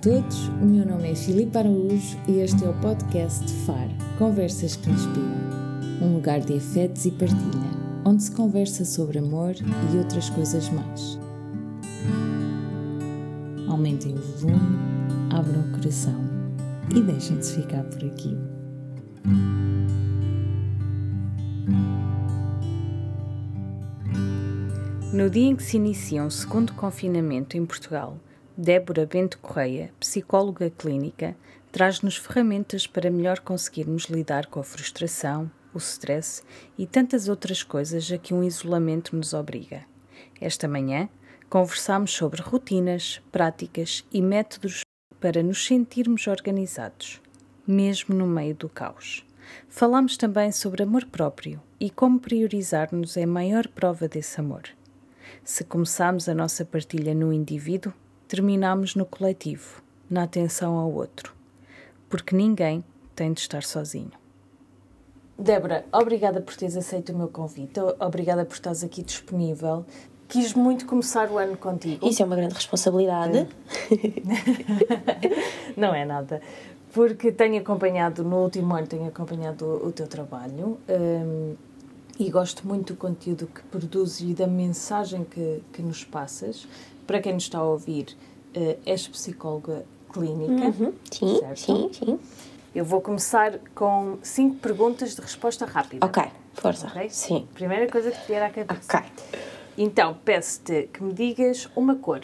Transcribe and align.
todos, 0.00 0.48
o 0.48 0.64
meu 0.64 0.86
nome 0.86 1.10
é 1.10 1.14
Filipe 1.14 1.58
Araújo 1.58 2.16
e 2.26 2.38
este 2.38 2.64
é 2.64 2.70
o 2.70 2.72
podcast 2.80 3.46
FAR 3.66 3.86
Conversas 4.18 4.74
que 4.74 4.88
Inspiram 4.88 5.50
um 6.00 6.14
lugar 6.14 6.40
de 6.40 6.56
afetos 6.56 7.04
e 7.04 7.10
partilha, 7.10 7.70
onde 8.06 8.22
se 8.22 8.32
conversa 8.32 8.86
sobre 8.86 9.18
amor 9.18 9.54
e 9.92 9.98
outras 9.98 10.30
coisas 10.30 10.70
mais. 10.70 11.18
Aumentem 13.68 14.14
o 14.14 14.22
volume, 14.38 14.78
abram 15.30 15.60
o 15.60 15.72
coração 15.72 16.18
e 16.96 17.02
deixem-se 17.02 17.56
ficar 17.60 17.84
por 17.84 18.02
aqui. 18.02 18.34
No 25.12 25.28
dia 25.28 25.44
em 25.44 25.56
que 25.56 25.62
se 25.62 25.76
inicia 25.76 26.24
um 26.24 26.30
segundo 26.30 26.72
confinamento 26.72 27.58
em 27.58 27.66
Portugal, 27.66 28.16
Débora 28.62 29.06
Bento 29.06 29.38
Correia, 29.38 29.90
psicóloga 29.98 30.68
clínica, 30.68 31.34
traz-nos 31.72 32.18
ferramentas 32.18 32.86
para 32.86 33.10
melhor 33.10 33.40
conseguirmos 33.40 34.02
lidar 34.04 34.48
com 34.48 34.60
a 34.60 34.62
frustração, 34.62 35.50
o 35.72 35.78
stress 35.78 36.42
e 36.76 36.86
tantas 36.86 37.26
outras 37.26 37.62
coisas 37.62 38.12
a 38.12 38.18
que 38.18 38.34
um 38.34 38.44
isolamento 38.44 39.16
nos 39.16 39.32
obriga. 39.32 39.86
Esta 40.38 40.68
manhã, 40.68 41.08
conversamos 41.48 42.12
sobre 42.12 42.42
rotinas, 42.42 43.22
práticas 43.32 44.04
e 44.12 44.20
métodos 44.20 44.82
para 45.18 45.42
nos 45.42 45.64
sentirmos 45.64 46.26
organizados, 46.26 47.18
mesmo 47.66 48.14
no 48.14 48.26
meio 48.26 48.54
do 48.54 48.68
caos. 48.68 49.24
Falamos 49.70 50.18
também 50.18 50.52
sobre 50.52 50.82
amor 50.82 51.06
próprio 51.06 51.62
e 51.80 51.88
como 51.88 52.20
priorizar-nos 52.20 53.16
é 53.16 53.22
a 53.22 53.26
maior 53.26 53.66
prova 53.68 54.06
desse 54.06 54.38
amor. 54.38 54.64
Se 55.42 55.64
começamos 55.64 56.28
a 56.28 56.34
nossa 56.34 56.62
partilha 56.62 57.14
no 57.14 57.32
indivíduo, 57.32 57.94
terminamos 58.30 58.94
no 58.94 59.04
coletivo, 59.04 59.82
na 60.08 60.22
atenção 60.22 60.76
ao 60.76 60.88
outro, 60.92 61.34
porque 62.08 62.36
ninguém 62.36 62.84
tem 63.16 63.32
de 63.32 63.40
estar 63.40 63.64
sozinho. 63.64 64.12
Débora, 65.36 65.84
obrigada 65.90 66.40
por 66.40 66.54
teres 66.54 66.76
aceito 66.76 67.12
o 67.12 67.18
meu 67.18 67.26
convite, 67.26 67.80
obrigada 67.98 68.44
por 68.44 68.54
estares 68.54 68.84
aqui 68.84 69.02
disponível. 69.02 69.84
Quis 70.28 70.54
muito 70.54 70.86
começar 70.86 71.28
o 71.28 71.38
ano 71.38 71.56
contigo. 71.56 72.06
Isso 72.06 72.22
é 72.22 72.24
uma 72.24 72.36
grande 72.36 72.54
responsabilidade. 72.54 73.48
Não 75.76 75.92
é 75.92 76.04
nada. 76.04 76.40
Porque 76.92 77.32
tenho 77.32 77.60
acompanhado, 77.60 78.22
no 78.22 78.44
último 78.44 78.76
ano, 78.76 78.86
tenho 78.86 79.08
acompanhado 79.08 79.64
o, 79.64 79.88
o 79.88 79.92
teu 79.92 80.06
trabalho 80.06 80.78
um, 80.88 81.56
e 82.16 82.30
gosto 82.30 82.64
muito 82.64 82.92
do 82.92 82.96
conteúdo 82.96 83.48
que 83.48 83.62
produzes 83.64 84.20
e 84.20 84.34
da 84.34 84.46
mensagem 84.46 85.24
que, 85.24 85.64
que 85.72 85.82
nos 85.82 86.04
passas 86.04 86.68
para 87.10 87.20
quem 87.20 87.32
nos 87.32 87.42
está 87.42 87.58
a 87.58 87.64
ouvir, 87.64 88.16
uh, 88.56 88.78
és 88.86 89.08
psicóloga 89.08 89.84
clínica. 90.12 90.66
Uhum. 90.66 90.92
Sim, 91.10 91.38
certo? 91.40 91.58
sim, 91.58 91.90
sim. 91.92 92.20
Eu 92.72 92.84
vou 92.84 93.00
começar 93.00 93.58
com 93.74 94.18
cinco 94.22 94.58
perguntas 94.58 95.16
de 95.16 95.20
resposta 95.20 95.66
rápida. 95.66 96.06
Ok, 96.06 96.22
força. 96.54 96.86
Okay? 96.86 97.10
Sim. 97.10 97.48
Primeira 97.52 97.90
coisa 97.90 98.12
que 98.12 98.20
te 98.20 98.28
vier 98.28 98.40
à 98.44 98.48
cabeça. 98.48 98.96
Ok. 98.96 99.10
Então, 99.76 100.16
peço-te 100.24 100.88
que 100.92 101.02
me 101.02 101.12
digas 101.12 101.68
uma 101.74 101.96
cor. 101.96 102.20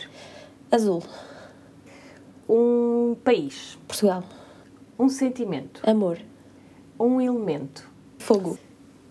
Azul. 0.70 1.02
Um 2.48 3.16
país. 3.24 3.76
Portugal. 3.88 4.22
Um 4.96 5.08
sentimento. 5.08 5.80
Amor. 5.84 6.20
Um 6.96 7.20
elemento. 7.20 7.90
Fogo. 8.18 8.56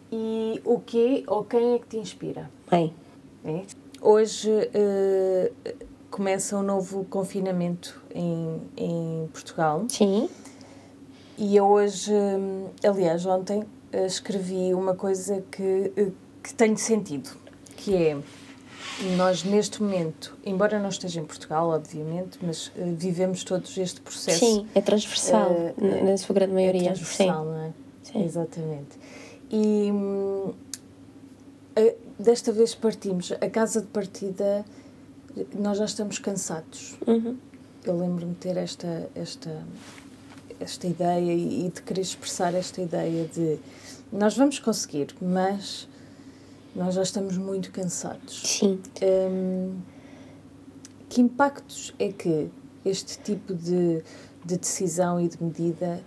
E 0.10 0.62
o 0.64 0.80
que 0.80 1.26
ou 1.28 1.44
quem 1.44 1.74
é 1.74 1.80
que 1.80 1.88
te 1.88 1.98
inspira? 1.98 2.50
Mãe. 2.72 2.94
É? 3.44 3.64
Hoje 4.06 4.52
uh, 4.52 5.76
começa 6.12 6.56
um 6.56 6.62
novo 6.62 7.06
confinamento 7.06 8.00
em, 8.14 8.62
em 8.78 9.28
Portugal. 9.34 9.84
Sim. 9.90 10.30
E 11.36 11.56
eu 11.56 11.66
hoje, 11.66 12.14
eh, 12.14 12.88
aliás, 12.88 13.26
ontem 13.26 13.62
uh, 13.62 14.06
escrevi 14.06 14.76
uma 14.76 14.94
coisa 14.94 15.44
que, 15.52 15.92
uh, 15.98 16.14
que 16.44 16.54
tem 16.54 16.78
sentido, 16.78 17.32
que 17.78 17.96
é 17.96 18.18
nós 19.18 19.44
neste 19.44 19.82
momento, 19.82 20.38
embora 20.46 20.80
não 20.80 20.90
esteja 20.90 21.20
em 21.20 21.26
Portugal, 21.26 21.70
obviamente, 21.70 22.38
mas 22.44 22.72
vivemos 22.76 23.44
todos 23.44 23.76
este 23.76 24.02
processo. 24.02 24.38
Sim, 24.38 24.68
é 24.76 24.82
transversal, 24.82 25.50
na 26.04 26.16
sua 26.16 26.36
grande 26.36 26.54
maioria. 26.54 26.92
É 26.92 26.94
transversal, 26.94 27.44
Sim. 27.44 27.50
não 27.50 27.60
é? 27.60 27.74
Sim. 28.04 28.24
Exatamente. 28.24 29.00
E 29.50 29.92
hum, 29.92 30.54
desta 32.18 32.52
vez 32.52 32.74
partimos. 32.76 33.32
A 33.34 33.50
casa 33.50 33.82
de 33.82 33.88
partida, 33.88 34.66
nós 35.54 35.78
já 35.78 35.86
estamos 35.86 36.20
cansados. 36.20 36.96
Uhum. 37.06 37.38
Eu 37.84 37.98
lembro-me 37.98 38.34
de 38.34 38.40
ter 38.40 38.58
esta, 38.58 39.10
esta, 39.14 39.64
esta 40.60 40.88
ideia 40.88 41.34
e 41.34 41.70
de 41.70 41.82
querer 41.82 42.02
expressar 42.02 42.54
esta 42.54 42.82
ideia 42.82 43.28
de 43.28 43.60
nós 44.12 44.36
vamos 44.36 44.60
conseguir, 44.60 45.16
mas 45.22 45.88
nós 46.76 46.96
já 46.96 47.04
estamos 47.04 47.38
muito 47.38 47.72
cansados. 47.72 48.42
Sim. 48.44 48.80
Um, 49.02 49.76
que 51.10 51.22
impactos 51.22 51.94
é 52.00 52.12
que 52.12 52.50
este 52.84 53.20
tipo 53.20 53.54
de, 53.54 54.04
de 54.44 54.58
decisão 54.58 55.20
e 55.20 55.28
de 55.28 55.42
medida 55.42 56.02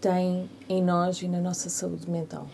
tem 0.00 0.48
em 0.68 0.82
nós 0.82 1.22
e 1.22 1.28
na 1.28 1.40
nossa 1.40 1.68
saúde 1.68 2.10
mental? 2.10 2.48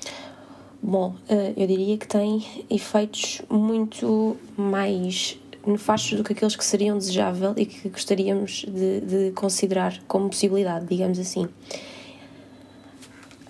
Bom, 0.83 1.15
eh, 1.29 1.53
eu 1.57 1.67
diria 1.67 1.99
que 1.99 2.07
tem 2.07 2.45
efeitos 2.71 3.43
muito 3.51 4.37
mais 4.57 5.39
nefastos 5.67 6.17
do 6.17 6.25
que 6.25 6.33
aqueles 6.33 6.57
que 6.57 6.65
seriam 6.65 6.97
desejável 6.97 7.53
e 7.57 7.67
que 7.67 7.89
gostaríamos 7.89 8.65
de, 8.67 9.01
de 9.01 9.33
considerar 9.33 10.01
como 10.07 10.29
possibilidade, 10.29 10.87
digamos 10.87 11.19
assim. 11.19 11.49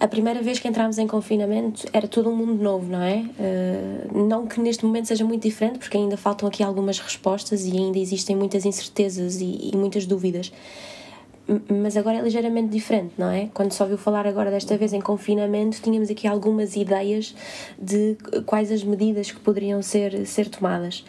A 0.01 0.07
primeira 0.07 0.41
vez 0.41 0.61
que 0.61 0.69
entramos 0.69 0.97
em 0.97 1.07
confinamento 1.09 1.85
era 1.93 2.07
todo 2.07 2.31
um 2.31 2.37
mundo 2.37 2.63
novo, 2.63 2.91
não 2.91 3.03
é? 3.03 3.17
Uh, 3.19 4.27
não 4.29 4.47
que 4.47 4.61
neste 4.61 4.85
momento 4.85 5.09
seja 5.09 5.25
muito 5.25 5.43
diferente, 5.43 5.81
porque 5.81 5.97
ainda 5.97 6.17
faltam 6.17 6.49
aqui 6.49 6.63
algumas 6.63 7.01
respostas 7.01 7.67
e 7.67 7.73
ainda 7.73 7.99
existem 7.99 8.37
muitas 8.37 8.65
incertezas 8.65 9.41
e, 9.41 9.71
e 9.73 9.77
muitas 9.77 10.07
dúvidas 10.07 10.53
mas 11.69 11.97
agora 11.97 12.19
é 12.19 12.21
ligeiramente 12.21 12.69
diferente, 12.69 13.15
não 13.17 13.31
é? 13.31 13.49
Quando 13.55 13.73
se 13.73 13.83
ouviu 13.83 13.97
falar 13.97 14.27
agora 14.27 14.51
desta 14.51 14.77
vez 14.77 14.93
em 14.93 15.01
confinamento, 15.01 15.81
tínhamos 15.81 16.11
aqui 16.11 16.27
algumas 16.27 16.77
ideias 16.77 17.35
de 17.79 18.17
quais 18.45 18.71
as 18.71 18.85
medidas 18.85 19.31
que 19.31 19.41
poderiam 19.41 19.81
ser, 19.81 20.27
ser 20.27 20.49
tomadas. 20.49 21.05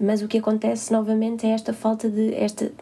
Mas 0.00 0.22
o 0.22 0.28
que 0.28 0.38
acontece 0.38 0.92
novamente 0.92 1.46
é 1.46 1.50
esta 1.50 1.74
falta 1.74 2.08
de. 2.08 2.34
Esta, 2.34 2.72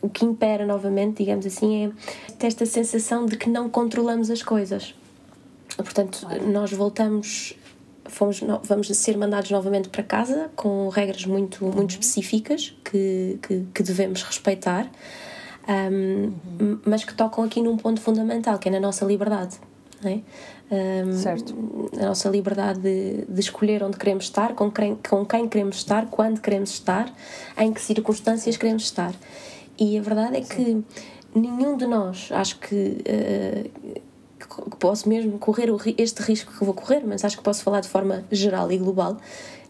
o 0.00 0.08
que 0.08 0.24
impera 0.24 0.64
novamente, 0.64 1.18
digamos 1.18 1.44
assim, 1.44 1.92
é 2.40 2.46
esta 2.46 2.64
sensação 2.64 3.26
de 3.26 3.36
que 3.36 3.50
não 3.50 3.68
controlamos 3.68 4.30
as 4.30 4.42
coisas. 4.42 4.94
Portanto, 5.76 6.26
nós 6.46 6.72
voltamos 6.72 7.54
fomos, 8.06 8.40
vamos 8.62 8.88
ser 8.88 9.16
mandados 9.16 9.50
novamente 9.50 9.88
para 9.88 10.02
casa 10.02 10.50
com 10.56 10.88
regras 10.88 11.24
muito, 11.26 11.64
muito 11.64 11.78
uhum. 11.78 11.86
específicas 11.86 12.74
que, 12.84 13.38
que, 13.42 13.64
que 13.74 13.82
devemos 13.82 14.22
respeitar 14.22 14.90
um, 15.68 16.32
uhum. 16.60 16.80
mas 16.84 17.04
que 17.04 17.14
tocam 17.14 17.44
aqui 17.44 17.62
num 17.62 17.76
ponto 17.76 18.00
fundamental, 18.00 18.58
que 18.58 18.68
é 18.68 18.72
na 18.72 18.80
nossa 18.80 19.04
liberdade. 19.04 19.58
É? 20.04 20.20
Um, 21.04 21.12
certo. 21.12 21.54
A 22.00 22.06
nossa 22.06 22.28
liberdade 22.28 22.80
de, 22.80 23.24
de, 23.28 23.40
escolher 23.40 23.84
onde 23.84 23.96
queremos 23.96 24.24
estar, 24.24 24.54
com 24.54 24.70
quem, 24.70 24.96
com 24.96 25.24
quem 25.24 25.48
queremos 25.48 25.76
estar, 25.76 26.06
quando 26.06 26.40
queremos 26.40 26.70
estar, 26.70 27.12
em 27.56 27.72
que 27.72 27.80
circunstâncias 27.80 28.56
queremos 28.56 28.84
estar. 28.84 29.14
E 29.78 29.98
a 29.98 30.02
verdade 30.02 30.38
é 30.38 30.42
Sim. 30.42 30.84
que 31.32 31.38
nenhum 31.38 31.76
de 31.76 31.86
nós, 31.86 32.30
acho 32.32 32.58
que, 32.58 32.74
uh, 32.74 33.70
que 33.80 34.02
posso 34.78 35.08
mesmo 35.08 35.38
correr 35.38 35.68
este 35.98 36.22
risco 36.22 36.52
que 36.52 36.64
vou 36.64 36.74
correr, 36.74 37.02
mas 37.06 37.24
acho 37.24 37.36
que 37.36 37.42
posso 37.42 37.62
falar 37.62 37.80
de 37.80 37.88
forma 37.88 38.24
geral 38.30 38.70
e 38.70 38.78
global, 38.78 39.18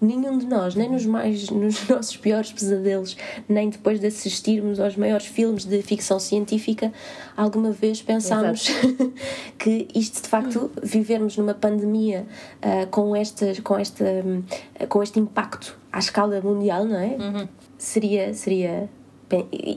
nenhum 0.00 0.36
de 0.36 0.46
nós, 0.46 0.74
nem 0.74 0.90
nos 0.90 1.06
mais 1.06 1.48
nos 1.50 1.88
nossos 1.88 2.16
piores 2.16 2.52
pesadelos, 2.52 3.16
nem 3.48 3.70
depois 3.70 4.00
de 4.00 4.06
assistirmos 4.08 4.80
aos 4.80 4.96
maiores 4.96 5.26
filmes 5.26 5.64
de 5.64 5.80
ficção 5.82 6.18
científica, 6.18 6.92
alguma 7.36 7.70
vez 7.70 8.02
pensámos 8.02 8.68
que 9.56 9.88
isto 9.94 10.22
de 10.22 10.28
facto 10.28 10.70
vivermos 10.82 11.36
numa 11.36 11.54
pandemia 11.54 12.26
uh, 12.58 12.86
com 12.88 13.14
esta 13.14 13.54
com 13.62 13.78
esta 13.78 14.04
uh, 14.04 14.86
com 14.88 15.02
este 15.02 15.20
impacto 15.20 15.78
à 15.92 16.00
escala 16.00 16.40
mundial, 16.40 16.84
não 16.84 16.98
é? 16.98 17.16
Uhum. 17.18 17.48
Seria 17.78 18.34
seria 18.34 18.90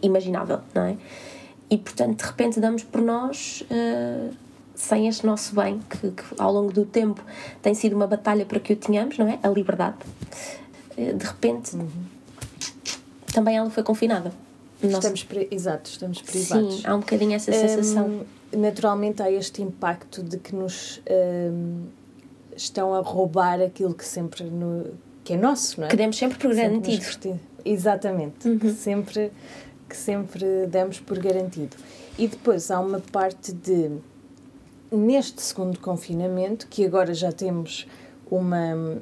imaginável, 0.02 0.60
não 0.74 0.84
é? 0.84 0.98
E 1.70 1.78
portanto, 1.78 2.20
de 2.20 2.26
repente 2.26 2.60
damos 2.60 2.84
por 2.84 3.02
nós 3.02 3.64
uh, 3.64 4.34
sem 4.76 5.08
este 5.08 5.26
nosso 5.26 5.56
bem, 5.56 5.80
que, 5.90 6.12
que, 6.12 6.24
ao 6.38 6.52
longo 6.52 6.72
do 6.72 6.86
tempo 6.86 7.24
tem 7.62 7.74
sido 7.74 7.96
uma 7.96 8.08
batalha 8.08 8.46
para 8.46 8.60
que 8.60 8.74
o 8.74 8.76
tenhamos, 8.76 9.18
não 9.18 9.28
é? 9.28 9.40
A 9.42 9.48
liberdade. 9.50 9.98
Eh, 10.98 11.14
de 11.14 11.26
repente, 11.26 11.76
uhum. 11.76 11.88
também 13.34 13.58
ela 13.58 13.70
foi 13.70 13.84
confinada. 13.84 14.32
Estamos, 14.84 15.24
pri 15.24 15.48
exato, 15.50 15.90
estamos 15.90 16.22
privados. 16.22 16.76
Sim, 16.76 16.82
há 16.86 16.96
um 16.96 17.00
bocadinho 17.00 17.34
essa 17.34 17.52
sensação. 17.52 18.26
Um, 18.54 18.60
naturalmente 18.60 19.24
há 19.24 19.32
este 19.32 19.62
impacto 19.62 20.22
de 20.22 20.38
que 20.38 20.54
nos 20.54 21.02
um, 21.10 21.86
estão 22.56 22.94
a 22.94 23.00
roubar 23.00 23.62
aquilo 23.62 23.94
que 23.94 24.06
sempre 24.06 24.44
no, 24.44 24.94
que 25.24 25.34
é 25.34 25.38
nosso, 25.38 25.80
não 25.80 25.88
é? 25.88 25.90
Que 25.90 25.96
demos 25.96 26.18
sempre 26.18 26.38
por 26.38 26.54
garantido. 26.54 27.40
Exatamente, 27.64 28.48
uhum. 28.48 28.60
que 28.60 28.72
sempre 28.72 29.30
que 29.30 29.66
que 29.88 29.96
sempre 29.96 30.68
damos 30.68 31.00
por 31.00 31.18
garantido. 31.20 31.76
E 32.18 32.28
depois 32.28 32.72
há 32.72 32.80
uma 32.80 33.00
parte 33.00 33.52
de, 33.52 33.92
neste 34.92 35.42
segundo 35.42 35.80
confinamento, 35.80 36.68
que 36.68 36.86
agora 36.86 37.14
já 37.14 37.32
temos 37.32 37.88
uma. 38.30 39.02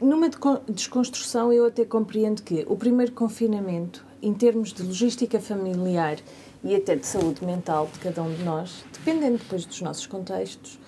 Numa 0.00 0.28
desconstrução, 0.68 1.52
eu 1.52 1.66
até 1.66 1.84
compreendo 1.84 2.42
que 2.42 2.64
o 2.68 2.76
primeiro 2.76 3.12
confinamento, 3.12 4.04
em 4.20 4.32
termos 4.32 4.72
de 4.72 4.82
logística 4.82 5.40
familiar 5.40 6.18
e 6.62 6.74
até 6.74 6.94
de 6.94 7.06
saúde 7.06 7.44
mental 7.44 7.88
de 7.92 7.98
cada 7.98 8.22
um 8.22 8.32
de 8.32 8.42
nós, 8.44 8.84
dependendo 8.92 9.38
depois 9.38 9.64
dos 9.64 9.80
nossos 9.80 10.06
contextos, 10.06 10.78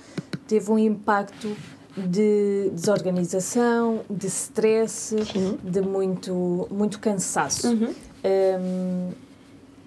teve 0.46 0.70
um 0.70 0.78
impacto 0.78 1.56
de 1.96 2.70
desorganização, 2.72 4.02
de 4.10 4.26
stress, 4.26 5.14
uhum. 5.14 5.58
de 5.62 5.80
muito, 5.80 6.68
muito 6.70 6.98
cansaço. 6.98 7.68
Uhum. 7.68 7.94
Um, 8.24 9.10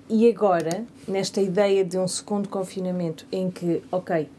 e 0.09 0.29
agora, 0.29 0.85
nesta 1.07 1.41
ideia 1.41 1.83
de 1.83 1.97
um 1.97 2.07
segundo 2.07 2.47
confinamento 2.47 3.25
em 3.31 3.51
que, 3.51 3.81
ok, 3.91 4.29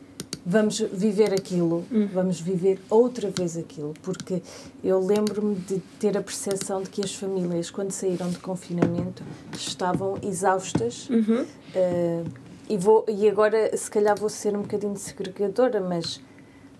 vamos 0.44 0.80
viver 0.80 1.34
aquilo, 1.34 1.84
uhum. 1.90 2.08
vamos 2.12 2.40
viver 2.40 2.80
outra 2.88 3.30
vez 3.30 3.54
aquilo, 3.54 3.92
porque 4.02 4.42
eu 4.82 4.98
lembro-me 4.98 5.54
de 5.56 5.78
ter 6.00 6.16
a 6.16 6.22
percepção 6.22 6.82
de 6.82 6.88
que 6.88 7.04
as 7.04 7.14
famílias, 7.14 7.70
quando 7.70 7.90
saíram 7.90 8.30
de 8.30 8.38
confinamento, 8.38 9.22
estavam 9.52 10.18
exaustas. 10.22 11.08
Uh, 11.10 12.24
e, 12.66 12.78
vou, 12.78 13.04
e 13.08 13.28
agora, 13.28 13.76
se 13.76 13.90
calhar, 13.90 14.18
vou 14.18 14.30
ser 14.30 14.56
um 14.56 14.62
bocadinho 14.62 14.96
segregadora, 14.96 15.80
mas 15.80 16.18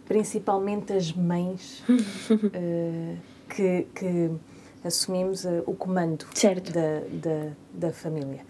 principalmente 0.07 0.95
as 0.95 1.13
mães 1.13 1.83
uh, 1.91 3.17
que, 3.55 3.87
que, 3.95 4.31
assumimos 4.89 5.45
uh, 5.45 5.63
o 5.67 5.75
comando 5.75 6.27
da, 6.73 7.01
da, 7.13 7.53
da, 7.73 7.93
família. 7.93 8.45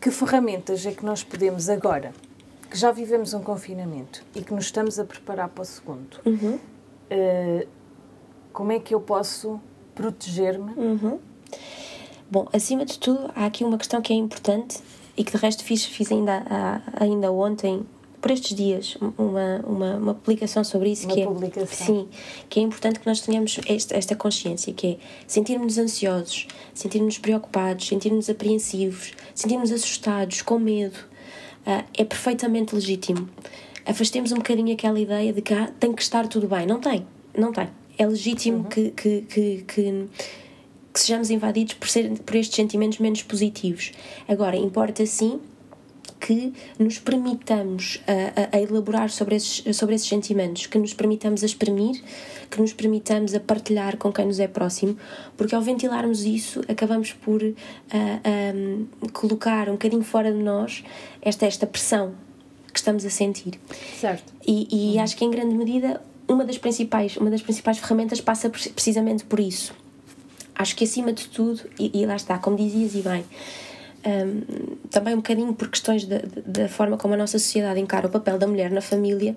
Que 0.00 0.10
ferramentas 0.10 0.86
é 0.86 0.92
que 0.92 1.04
nós 1.04 1.22
podemos 1.22 1.68
agora, 1.68 2.12
que 2.70 2.78
já 2.78 2.92
vivemos 2.92 3.34
um 3.34 3.42
confinamento 3.42 4.24
e 4.34 4.42
que 4.42 4.54
nos 4.54 4.66
estamos 4.66 4.98
a 4.98 5.04
preparar 5.04 5.48
para 5.48 5.62
o 5.62 5.64
segundo, 5.64 6.20
uhum. 6.24 6.54
uh, 6.54 7.68
como 8.52 8.72
é 8.72 8.78
que 8.78 8.94
eu 8.94 9.00
posso 9.00 9.60
proteger-me? 9.94 10.72
Uhum. 10.72 11.18
Bom, 12.30 12.48
acima 12.52 12.84
de 12.84 12.98
tudo, 12.98 13.30
há 13.34 13.46
aqui 13.46 13.64
uma 13.64 13.76
questão 13.76 14.00
que 14.00 14.12
é 14.12 14.16
importante 14.16 14.78
e 15.16 15.24
que 15.24 15.32
de 15.32 15.38
resto 15.38 15.64
fiz, 15.64 15.84
fiz 15.84 16.12
ainda, 16.12 16.44
ainda 16.98 17.32
ontem 17.32 17.84
por 18.20 18.30
estes 18.30 18.56
dias 18.56 18.96
uma, 19.18 19.60
uma, 19.66 19.96
uma 19.96 20.14
publicação 20.14 20.62
sobre 20.62 20.90
isso 20.90 21.06
uma 21.06 21.14
que 21.14 21.24
publicação. 21.24 21.62
é 21.62 21.66
sim 21.66 22.08
que 22.48 22.60
é 22.60 22.62
importante 22.62 23.00
que 23.00 23.06
nós 23.06 23.20
tenhamos 23.20 23.58
esta, 23.66 23.96
esta 23.96 24.14
consciência 24.14 24.72
que 24.72 24.86
é 24.86 24.96
sentirmos 25.26 25.78
ansiosos 25.78 26.46
sentirmos 26.74 27.18
preocupados 27.18 27.88
sentirmos 27.88 28.28
apreensivos 28.28 29.12
sentirmos 29.34 29.72
assustados 29.72 30.42
com 30.42 30.58
medo 30.58 30.98
uh, 31.66 31.84
é 31.96 32.04
perfeitamente 32.04 32.74
legítimo 32.74 33.28
afastemos 33.86 34.32
um 34.32 34.36
bocadinho 34.36 34.72
aquela 34.72 35.00
ideia 35.00 35.32
de 35.32 35.42
que 35.42 35.54
ah, 35.54 35.70
tem 35.78 35.92
que 35.92 36.02
estar 36.02 36.28
tudo 36.28 36.46
bem 36.46 36.66
não 36.66 36.80
tem 36.80 37.06
não 37.36 37.52
tem 37.52 37.68
é 37.98 38.06
legítimo 38.06 38.58
uhum. 38.58 38.64
que, 38.64 38.90
que, 38.90 39.20
que, 39.22 39.64
que 39.66 40.08
que 40.92 41.00
sejamos 41.00 41.30
invadidos 41.30 41.74
por, 41.74 41.88
ser, 41.88 42.10
por 42.20 42.34
estes 42.34 42.56
sentimentos 42.56 42.98
menos 42.98 43.22
positivos. 43.22 43.92
Agora, 44.28 44.56
importa 44.56 45.06
sim 45.06 45.40
que 46.20 46.52
nos 46.78 46.98
permitamos 46.98 48.00
a, 48.06 48.56
a, 48.56 48.60
elaborar 48.60 49.10
sobre 49.10 49.36
esses, 49.36 49.76
sobre 49.76 49.94
esses 49.94 50.06
sentimentos, 50.06 50.66
que 50.66 50.78
nos 50.78 50.92
permitamos 50.92 51.42
a 51.42 51.46
exprimir, 51.46 52.02
que 52.50 52.60
nos 52.60 52.72
permitamos 52.72 53.34
a 53.34 53.40
partilhar 53.40 53.96
com 53.96 54.12
quem 54.12 54.26
nos 54.26 54.38
é 54.38 54.46
próximo, 54.46 54.96
porque 55.36 55.54
ao 55.54 55.62
ventilarmos 55.62 56.24
isso 56.24 56.60
acabamos 56.68 57.12
por 57.12 57.40
colocar 59.12 59.68
um 59.68 59.72
bocadinho 59.72 60.02
fora 60.02 60.30
de 60.30 60.38
nós 60.38 60.84
esta, 61.22 61.46
esta 61.46 61.66
pressão 61.66 62.14
que 62.72 62.78
estamos 62.78 63.04
a 63.04 63.10
sentir. 63.10 63.58
Certo. 63.98 64.32
E, 64.46 64.68
e 64.70 64.96
uhum. 64.96 65.02
acho 65.02 65.16
que 65.16 65.24
em 65.24 65.30
grande 65.30 65.54
medida 65.54 66.00
uma 66.28 66.44
das 66.44 66.58
principais 66.58 67.16
uma 67.16 67.30
das 67.30 67.42
principais 67.42 67.78
ferramentas 67.78 68.20
passa 68.20 68.48
precisamente 68.50 69.24
por 69.24 69.40
isso. 69.40 69.74
Acho 70.54 70.76
que 70.76 70.84
acima 70.84 71.12
de 71.12 71.26
tudo, 71.28 71.62
e, 71.78 72.02
e 72.02 72.04
lá 72.04 72.16
está, 72.16 72.38
como 72.38 72.54
dizias 72.54 72.94
e 72.94 73.00
bem, 73.00 73.24
um, 74.06 74.76
também 74.90 75.14
um 75.14 75.18
bocadinho 75.18 75.52
por 75.52 75.68
questões 75.68 76.06
da, 76.06 76.20
da 76.46 76.68
forma 76.68 76.96
como 76.96 77.14
a 77.14 77.16
nossa 77.16 77.38
sociedade 77.38 77.80
encara 77.80 78.06
o 78.06 78.10
papel 78.10 78.38
da 78.38 78.46
mulher 78.46 78.70
na 78.70 78.80
família, 78.80 79.36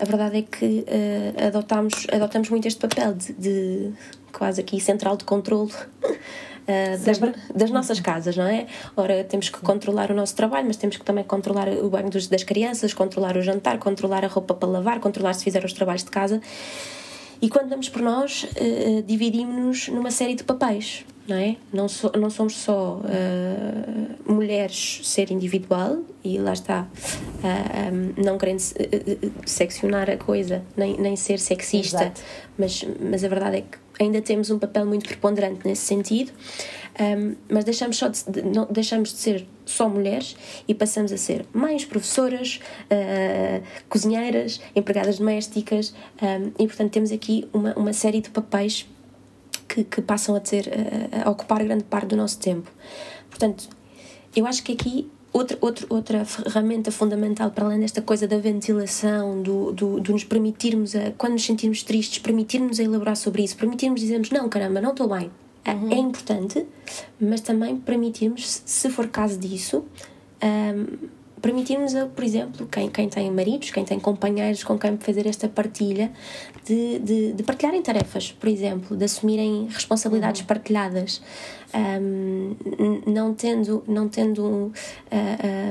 a 0.00 0.04
verdade 0.04 0.38
é 0.38 0.42
que 0.42 0.84
uh, 0.88 1.46
adotamos, 1.46 2.06
adotamos 2.10 2.48
muito 2.48 2.66
este 2.66 2.80
papel 2.80 3.12
de, 3.12 3.32
de 3.34 3.92
quase 4.32 4.62
aqui 4.62 4.80
central 4.80 5.14
de 5.16 5.24
controle 5.24 5.70
uh, 5.70 6.98
das, 7.04 7.18
das, 7.54 7.70
nossas 7.70 8.00
casas, 8.00 8.34
não 8.34 8.46
é? 8.46 8.66
Ora, 8.96 9.22
temos 9.24 9.50
que 9.50 9.60
controlar 9.60 10.10
o 10.10 10.14
nosso 10.14 10.34
trabalho, 10.34 10.66
mas 10.66 10.76
temos 10.76 10.96
que 10.96 11.04
também 11.04 11.22
controlar 11.22 11.68
o 11.68 11.90
banho 11.90 12.08
dos, 12.08 12.26
das 12.28 12.42
crianças, 12.42 12.94
controlar 12.94 13.36
o 13.36 13.42
jantar, 13.42 13.78
controlar 13.78 14.24
a 14.24 14.28
roupa 14.28 14.54
para 14.54 14.68
lavar, 14.68 15.00
controlar 15.00 15.34
se 15.34 15.44
fizer 15.44 15.64
os 15.66 15.74
trabalhos 15.74 16.02
de 16.02 16.10
casa. 16.10 16.40
E 17.42 17.48
quando 17.50 17.68
damos 17.68 17.90
por 17.90 18.00
nós, 18.00 18.44
uh, 18.44 19.02
dividimos-nos 19.02 19.88
numa 19.88 20.10
série 20.10 20.34
de 20.34 20.44
papéis 20.44 21.04
não 21.28 21.36
é? 21.36 21.56
Não, 21.72 21.88
so, 21.88 22.10
não 22.18 22.30
somos 22.30 22.56
só 22.56 23.00
uh, 23.00 24.32
mulheres 24.32 25.00
ser 25.04 25.30
individual 25.30 25.98
e 26.24 26.38
lá 26.38 26.52
está, 26.52 26.82
uh, 26.82 27.46
eh, 27.46 27.90
um, 27.92 28.22
não 28.22 28.36
querendo 28.36 28.60
uh, 28.60 29.32
seccionar 29.46 30.10
a 30.10 30.16
coisa, 30.16 30.62
nem, 30.76 30.96
nem 30.98 31.16
ser 31.16 31.38
sexista, 31.38 32.12
mas, 32.58 32.84
mas 33.00 33.24
a 33.24 33.28
verdade 33.28 33.58
é 33.58 33.60
que 33.60 34.02
ainda 34.02 34.20
temos 34.20 34.50
um 34.50 34.58
papel 34.58 34.84
muito 34.86 35.06
preponderante 35.06 35.66
nesse 35.66 35.82
sentido, 35.82 36.32
um, 37.00 37.36
mas 37.48 37.64
deixamos, 37.64 37.96
só 37.96 38.08
de, 38.08 38.24
de, 38.24 38.42
não, 38.42 38.66
deixamos 38.70 39.10
de 39.10 39.18
ser 39.18 39.46
só 39.64 39.88
mulheres 39.88 40.36
e 40.66 40.74
passamos 40.74 41.12
a 41.12 41.16
ser 41.16 41.46
mães, 41.52 41.84
professoras, 41.84 42.58
cozinheiras, 43.88 44.60
empregadas 44.74 45.18
domésticas 45.18 45.94
um, 46.20 46.50
e 46.58 46.66
portanto 46.66 46.90
temos 46.90 47.12
aqui 47.12 47.48
uma, 47.52 47.72
uma 47.74 47.92
série 47.92 48.20
de 48.20 48.30
papéis 48.30 48.86
que, 49.70 49.84
que 49.84 50.02
passam 50.02 50.34
a, 50.34 50.40
ter, 50.40 50.68
a, 50.68 51.28
a, 51.28 51.30
ocupar 51.30 51.62
grande 51.62 51.84
parte 51.84 52.08
do 52.08 52.16
nosso 52.16 52.38
tempo. 52.38 52.68
Portanto, 53.28 53.68
eu 54.34 54.44
acho 54.46 54.64
que 54.64 54.72
aqui 54.72 55.08
outra, 55.32 55.56
outra, 55.60 55.86
outra 55.88 56.24
ferramenta 56.24 56.90
fundamental 56.90 57.52
para 57.52 57.64
além 57.64 57.78
desta 57.78 58.02
coisa 58.02 58.26
da 58.26 58.38
ventilação, 58.38 59.40
do, 59.40 59.72
do, 59.72 60.00
do 60.00 60.12
nos 60.12 60.24
permitirmos, 60.24 60.96
a, 60.96 61.12
quando 61.16 61.34
nos 61.34 61.44
sentirmos 61.44 61.84
tristes, 61.84 62.18
permitirmos 62.18 62.80
a 62.80 62.82
elaborar 62.82 63.16
sobre 63.16 63.44
isso, 63.44 63.56
permitirmos 63.56 64.00
dizermos 64.00 64.30
não, 64.30 64.48
caramba, 64.48 64.80
não 64.80 64.90
estou 64.90 65.08
bem. 65.08 65.30
É, 65.64 65.72
uhum. 65.72 65.92
É 65.92 65.96
importante, 65.96 66.66
mas 67.20 67.42
também 67.42 67.76
permitirmos, 67.76 68.62
se 68.64 68.90
for 68.90 69.06
caso 69.08 69.38
disso, 69.38 69.84
um, 70.42 71.08
permitirmos, 71.40 71.92
por 72.14 72.24
exemplo, 72.24 72.66
quem, 72.66 72.88
quem 72.88 73.08
tem 73.08 73.30
maridos, 73.30 73.70
quem 73.70 73.84
tem 73.84 73.98
companheiros 73.98 74.62
com 74.64 74.78
quem 74.78 74.96
fazer 74.98 75.26
esta 75.26 75.48
partilha, 75.48 76.12
de, 76.64 76.98
de, 76.98 77.32
de 77.32 77.42
partilharem 77.42 77.82
tarefas, 77.82 78.32
por 78.32 78.48
exemplo, 78.48 78.96
de 78.96 79.04
assumirem 79.04 79.68
responsabilidades 79.70 80.40
uhum. 80.42 80.46
partilhadas, 80.46 81.22
um, 81.74 82.56
não 83.06 83.34
tendo, 83.34 83.82
não 83.86 84.08
tendo 84.08 84.42
uh, 84.44 84.72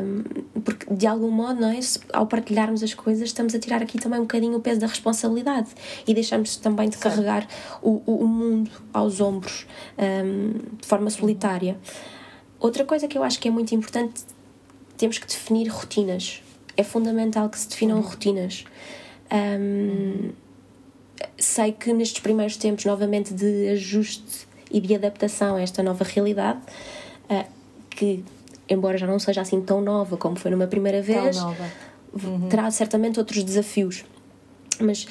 um, 0.03 0.61
porque 0.61 0.93
de 0.93 1.05
algum 1.05 1.29
modo, 1.29 1.61
não 1.61 1.69
é? 1.69 1.79
ao 2.13 2.25
partilharmos 2.25 2.83
as 2.83 2.93
coisas, 2.93 3.27
estamos 3.27 3.53
a 3.53 3.59
tirar 3.59 3.81
aqui 3.81 3.97
também 3.97 4.19
um 4.19 4.23
bocadinho 4.23 4.57
o 4.57 4.61
peso 4.61 4.79
da 4.79 4.87
responsabilidade 4.87 5.69
e 6.07 6.13
deixamos 6.13 6.55
também 6.57 6.89
de 6.89 6.97
carregar 6.97 7.47
o, 7.81 8.01
o, 8.05 8.27
mundo 8.27 8.71
aos 8.93 9.19
ombros 9.19 9.65
um, 9.97 10.77
de 10.79 10.87
forma 10.87 11.09
solitária. 11.09 11.77
Outra 12.59 12.83
coisa 12.83 13.07
que 13.07 13.17
eu 13.17 13.23
acho 13.23 13.39
que 13.39 13.47
é 13.47 13.51
muito 13.51 13.73
importante 13.73 14.23
temos 14.99 15.17
que 15.17 15.25
definir 15.25 15.69
rotinas. 15.69 16.43
É 16.75 16.83
fundamental 16.83 17.49
que 17.49 17.57
se 17.57 17.69
definam 17.69 17.97
uhum. 17.97 18.03
rotinas. 18.03 18.65
Um, 19.31 20.31
sei 21.37 21.71
que 21.71 21.91
nestes 21.93 22.19
primeiros 22.19 22.57
tempos, 22.57 22.85
novamente, 22.85 23.33
de 23.33 23.69
ajuste 23.69 24.47
e 24.69 24.79
de 24.79 24.93
adaptação 24.93 25.55
a 25.55 25.61
esta 25.61 25.81
nova 25.81 26.03
realidade, 26.03 26.59
uh, 27.29 27.45
que, 27.89 28.23
embora 28.67 28.97
já 28.97 29.07
não 29.07 29.19
seja 29.19 29.41
assim 29.41 29.61
tão 29.61 29.81
nova 29.81 30.17
como 30.17 30.37
foi 30.37 30.51
numa 30.51 30.67
primeira 30.67 31.01
vez, 31.01 31.37
uhum. 31.37 32.49
terá 32.49 32.69
certamente 32.69 33.19
outros 33.19 33.41
desafios. 33.43 34.03
Mas 34.81 35.07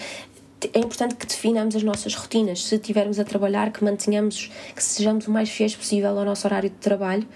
é 0.75 0.79
importante 0.81 1.15
que 1.15 1.27
definamos 1.27 1.75
as 1.75 1.83
nossas 1.83 2.15
rotinas. 2.15 2.63
Se 2.63 2.75
estivermos 2.75 3.19
a 3.19 3.25
trabalhar, 3.25 3.73
que 3.73 3.83
mantenhamos, 3.83 4.51
que 4.75 4.83
sejamos 4.83 5.27
o 5.27 5.31
mais 5.31 5.49
fiéis 5.49 5.75
possível 5.75 6.19
ao 6.19 6.25
nosso 6.27 6.47
horário 6.47 6.69
de 6.69 6.77
trabalho 6.77 7.27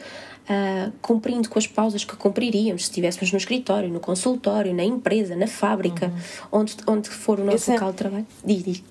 uh, 0.48 0.92
cumprindo 1.00 1.48
com 1.48 1.58
as 1.58 1.66
pausas 1.66 2.04
que 2.04 2.16
cumpriríamos 2.16 2.82
se 2.82 2.90
estivéssemos 2.90 3.32
no 3.32 3.38
escritório, 3.38 3.88
no 3.88 4.00
consultório, 4.00 4.74
na 4.74 4.84
empresa, 4.84 5.36
na 5.36 5.46
fábrica, 5.46 6.06
uhum. 6.06 6.60
onde, 6.60 6.76
onde 6.86 7.08
for 7.08 7.38
o 7.38 7.44
nosso 7.44 7.56
esse 7.56 7.70
é 7.70 7.74
local 7.74 7.88
é... 7.88 7.92
de 7.92 7.98
trabalho. 7.98 8.26
Diz, 8.44 8.64
diz. 8.64 8.84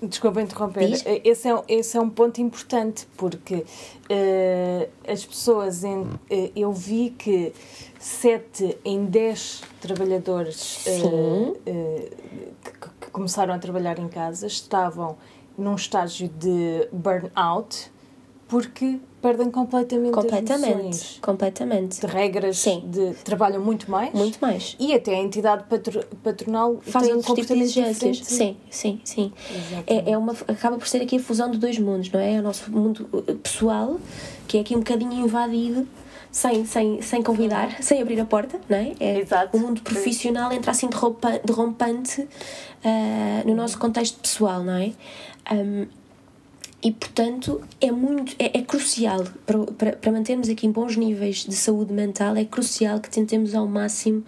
Desculpa 0.00 0.40
interromper. 0.40 0.88
Diz? 0.88 1.04
Esse, 1.24 1.48
é, 1.48 1.62
esse 1.66 1.96
é 1.96 2.00
um 2.00 2.08
ponto 2.08 2.40
importante 2.40 3.06
porque 3.16 3.56
uh, 3.56 5.10
as 5.10 5.24
pessoas. 5.24 5.82
Em, 5.82 6.02
uh, 6.02 6.18
eu 6.54 6.72
vi 6.72 7.10
que 7.18 7.52
7 7.98 8.78
em 8.84 9.06
10 9.06 9.62
trabalhadores 9.80 10.84
que, 10.84 12.80
que, 13.00 13.10
começaram 13.10 13.52
a 13.52 13.58
trabalhar 13.58 13.98
em 13.98 14.06
casa 14.06 14.46
estavam 14.46 15.18
num 15.56 15.74
estágio 15.74 16.28
de 16.28 16.88
burnout 16.92 17.90
porque 18.46 19.00
perdem 19.20 19.50
completamente, 19.50 20.12
completamente 20.12 20.88
as 20.88 21.18
completamente. 21.20 22.00
De 22.00 22.06
regras 22.06 22.58
Sim. 22.58 22.84
de 22.86 23.14
trabalham 23.24 23.62
muito 23.62 23.90
mais. 23.90 24.12
Muito 24.12 24.38
mais. 24.40 24.76
E 24.78 24.94
até 24.94 25.14
a 25.14 25.18
entidade 25.18 25.64
patro, 25.64 26.04
patronal 26.22 26.78
faz 26.82 27.08
outros 27.08 27.26
tipos 27.26 27.46
de 27.46 27.62
exigências. 27.62 28.18
sim 28.24 28.56
sim 28.70 29.00
sim. 29.04 29.32
É, 29.86 30.12
é 30.12 30.18
uma 30.18 30.32
acaba 30.46 30.76
por 30.76 30.86
ser 30.86 31.02
aqui 31.02 31.16
a 31.16 31.20
fusão 31.20 31.50
de 31.50 31.58
dois 31.58 31.78
mundos 31.78 32.10
não 32.10 32.20
é, 32.20 32.34
é 32.34 32.38
o 32.38 32.42
nosso 32.42 32.70
mundo 32.70 33.08
eh, 33.26 33.34
pessoal 33.34 33.98
que 34.46 34.58
é 34.58 34.60
aqui 34.60 34.74
um 34.74 34.78
bocadinho 34.78 35.12
invadido 35.12 35.86
sem, 36.30 36.64
sem, 36.64 37.02
sem 37.02 37.22
convidar, 37.22 37.82
sem 37.82 38.00
abrir 38.00 38.20
a 38.20 38.24
porta, 38.24 38.60
não 38.68 38.76
é? 38.76 38.92
é 39.00 39.18
Exato. 39.20 39.56
O 39.56 39.60
mundo 39.60 39.80
profissional 39.82 40.52
entra 40.52 40.70
assim 40.70 40.88
derrompante 41.44 42.20
uh, 42.22 42.28
no 43.46 43.54
nosso 43.54 43.78
contexto 43.78 44.20
pessoal, 44.20 44.62
não 44.62 44.74
é? 44.74 44.92
Um, 45.50 45.86
e 46.82 46.92
portanto 46.92 47.60
é 47.80 47.90
muito 47.90 48.36
é, 48.38 48.58
é 48.58 48.62
crucial 48.62 49.24
para, 49.44 49.58
para, 49.58 49.92
para, 49.92 50.12
mantermos 50.12 50.48
aqui 50.48 50.68
bons 50.68 50.96
níveis 50.96 51.44
de 51.44 51.54
saúde 51.54 51.92
mental 51.92 52.36
é 52.36 52.44
crucial 52.44 53.00
que 53.00 53.10
tentemos 53.10 53.54
ao 53.54 53.66
máximo 53.66 54.24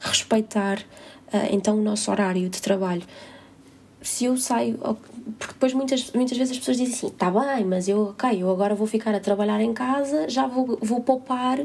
respeitar 0.00 0.78
uh, 0.78 1.48
então 1.50 1.78
o 1.78 1.82
nosso 1.82 2.10
horário 2.10 2.48
de 2.48 2.60
trabalho. 2.60 3.02
Se 4.00 4.24
eu 4.24 4.36
saio 4.36 4.76
porque 5.38 5.52
depois 5.52 5.72
muitas, 5.72 6.10
muitas 6.10 6.36
vezes 6.36 6.50
as 6.50 6.58
pessoas 6.58 6.76
dizem 6.76 6.92
assim 6.92 7.08
tá 7.10 7.30
bem 7.30 7.64
mas 7.64 7.86
eu 7.86 8.08
ok 8.08 8.42
eu 8.42 8.50
agora 8.50 8.74
vou 8.74 8.88
ficar 8.88 9.14
a 9.14 9.20
trabalhar 9.20 9.60
em 9.60 9.72
casa 9.72 10.28
já 10.28 10.48
vou, 10.48 10.76
vou 10.82 11.00
poupar 11.00 11.60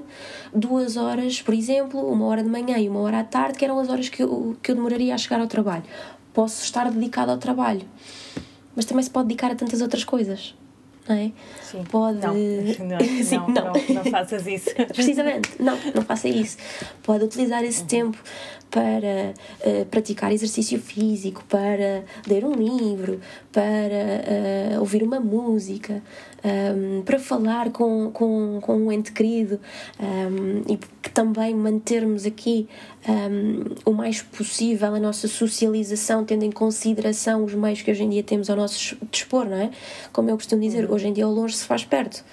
duas 0.53 0.97
horas 0.97 1.41
por 1.41 1.55
exemplo 1.55 1.99
uma 1.99 2.27
hora 2.27 2.43
de 2.43 2.49
manhã 2.49 2.77
e 2.77 2.87
uma 2.87 2.99
hora 2.99 3.21
à 3.21 3.23
tarde 3.23 3.57
que 3.57 3.65
eram 3.65 3.79
as 3.79 3.89
horas 3.89 4.07
que 4.09 4.21
eu, 4.21 4.55
que 4.61 4.69
eu 4.69 4.75
demoraria 4.75 5.15
a 5.15 5.17
chegar 5.17 5.39
ao 5.39 5.47
trabalho. 5.47 5.83
Posso 6.31 6.63
estar 6.63 6.91
dedicado 6.91 7.31
ao 7.31 7.39
trabalho 7.39 7.87
mas 8.77 8.85
também 8.85 9.03
se 9.03 9.09
pode 9.09 9.27
dedicar 9.27 9.51
a 9.51 9.55
tantas 9.55 9.81
outras 9.81 10.03
coisas. 10.03 10.53
Não 11.09 11.15
é? 11.15 11.31
Sim. 11.63 11.83
Pode. 11.89 12.19
Não, 12.19 12.33
não, 12.33 12.99
Sim, 13.23 13.37
não, 13.37 13.47
não. 13.47 13.73
não, 13.73 13.93
não 13.95 14.03
faças 14.05 14.45
isso. 14.45 14.69
Precisamente, 14.93 15.51
não, 15.59 15.75
não 15.95 16.03
faça 16.03 16.27
isso. 16.27 16.57
Pode 17.01 17.23
utilizar 17.23 17.63
esse 17.63 17.81
uhum. 17.81 17.87
tempo 17.87 18.17
para 18.69 19.33
uh, 19.65 19.85
praticar 19.85 20.31
exercício 20.31 20.79
físico, 20.79 21.43
para 21.45 22.03
ler 22.27 22.45
um 22.45 22.51
livro, 22.51 23.19
para 23.51 24.75
uh, 24.75 24.79
ouvir 24.79 25.01
uma 25.01 25.19
música, 25.19 26.03
um, 26.43 27.01
para 27.03 27.19
falar 27.19 27.71
com, 27.71 28.11
com, 28.11 28.59
com 28.61 28.77
um 28.77 28.91
ente 28.91 29.11
querido 29.11 29.59
um, 29.99 30.71
e 30.71 30.77
que 31.01 31.09
também 31.09 31.53
mantermos 31.55 32.25
aqui 32.25 32.67
um, 33.07 33.63
o 33.85 33.93
mais 33.93 34.21
possível 34.21 34.93
a 34.93 34.99
nossa 34.99 35.27
socialização, 35.27 36.23
tendo 36.25 36.43
em 36.43 36.51
consideração 36.51 37.43
os 37.43 37.53
meios 37.53 37.81
que 37.81 37.91
hoje 37.91 38.03
em 38.03 38.09
dia 38.09 38.23
temos 38.23 38.49
ao 38.49 38.55
nosso 38.55 38.97
dispor, 39.11 39.45
não 39.45 39.57
é? 39.57 39.71
Como 40.11 40.29
eu 40.29 40.35
costumo 40.35 40.61
dizer, 40.61 40.85
uhum. 40.85 40.95
hoje 40.95 41.07
em 41.07 41.13
dia 41.13 41.27
o 41.27 41.31
longe 41.31 41.55
se 41.55 41.65
faz 41.65 41.83
perto. 41.83 42.23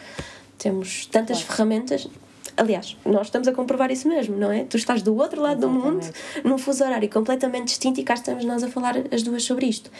Temos 0.58 1.06
tantas 1.06 1.38
claro. 1.38 1.52
ferramentas, 1.52 2.08
Aliás, 2.56 2.96
nós 3.04 3.26
estamos 3.26 3.48
a 3.48 3.52
comprovar 3.52 3.90
isso 3.90 4.06
mesmo, 4.06 4.36
não 4.36 4.50
é? 4.50 4.62
Tu 4.62 4.76
estás 4.76 5.02
do 5.02 5.16
outro 5.16 5.42
lado 5.42 5.66
Exatamente. 5.66 5.82
do 5.82 5.90
mundo, 5.90 6.14
num 6.44 6.56
fuso 6.56 6.84
horário 6.84 7.08
completamente 7.10 7.66
distinto 7.66 8.00
e 8.00 8.04
cá 8.04 8.14
estamos 8.14 8.44
nós 8.44 8.62
a 8.62 8.68
falar 8.68 8.94
as 9.10 9.22
duas 9.24 9.42
sobre 9.42 9.66
isto. 9.66 9.90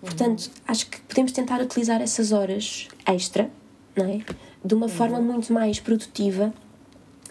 Portanto, 0.00 0.46
uhum. 0.46 0.52
acho 0.68 0.86
que 0.86 1.00
podemos 1.02 1.32
tentar 1.32 1.60
utilizar 1.60 2.00
essas 2.00 2.32
horas 2.32 2.88
extra, 3.06 3.50
não 3.96 4.06
é? 4.06 4.20
De 4.64 4.74
uma 4.74 4.86
uhum. 4.86 4.92
forma 4.92 5.20
muito 5.20 5.52
mais 5.52 5.78
produtiva 5.78 6.52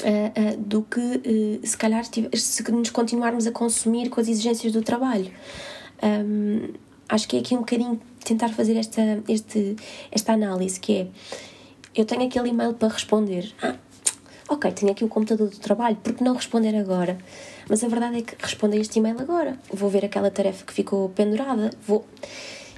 uh, 0.04 0.54
uh, 0.54 0.58
do 0.58 0.84
que 0.84 1.00
uh, 1.00 1.68
se 1.68 1.78
calhar 1.78 2.04
se 2.06 2.72
nos 2.72 2.90
continuarmos 2.90 3.48
a 3.48 3.52
consumir 3.52 4.10
com 4.10 4.22
as 4.22 4.28
exigências 4.28 4.72
do 4.72 4.82
trabalho. 4.82 5.32
Um, 6.02 6.74
acho 7.08 7.28
que 7.28 7.38
é 7.38 7.40
aqui 7.40 7.56
um 7.56 7.60
bocadinho 7.60 8.00
tentar 8.24 8.50
fazer 8.50 8.76
esta, 8.78 9.02
este, 9.28 9.76
esta 10.12 10.34
análise 10.34 10.80
que 10.80 10.94
é 10.94 11.08
eu 11.96 12.06
tenho 12.06 12.24
aquele 12.24 12.50
e-mail 12.50 12.74
para 12.74 12.94
responder. 12.94 13.52
Ah, 13.62 13.76
ok, 14.48 14.72
tenho 14.72 14.92
aqui 14.92 15.04
o 15.04 15.08
computador 15.08 15.50
do 15.50 15.58
trabalho, 15.58 15.96
por 15.98 16.14
que 16.14 16.24
não 16.24 16.36
responder 16.36 16.76
agora? 16.76 17.18
Mas 17.68 17.84
a 17.84 17.88
verdade 17.88 18.18
é 18.18 18.22
que 18.22 18.36
respondo 18.40 18.76
a 18.76 18.78
este 18.78 19.00
e-mail 19.00 19.20
agora. 19.20 19.60
Vou 19.74 19.90
ver 19.90 20.06
aquela 20.06 20.32
tarefa 20.32 20.66
que 20.66 20.74
ficou 20.74 21.10
pendurada, 21.10 21.72
vou. 21.86 22.06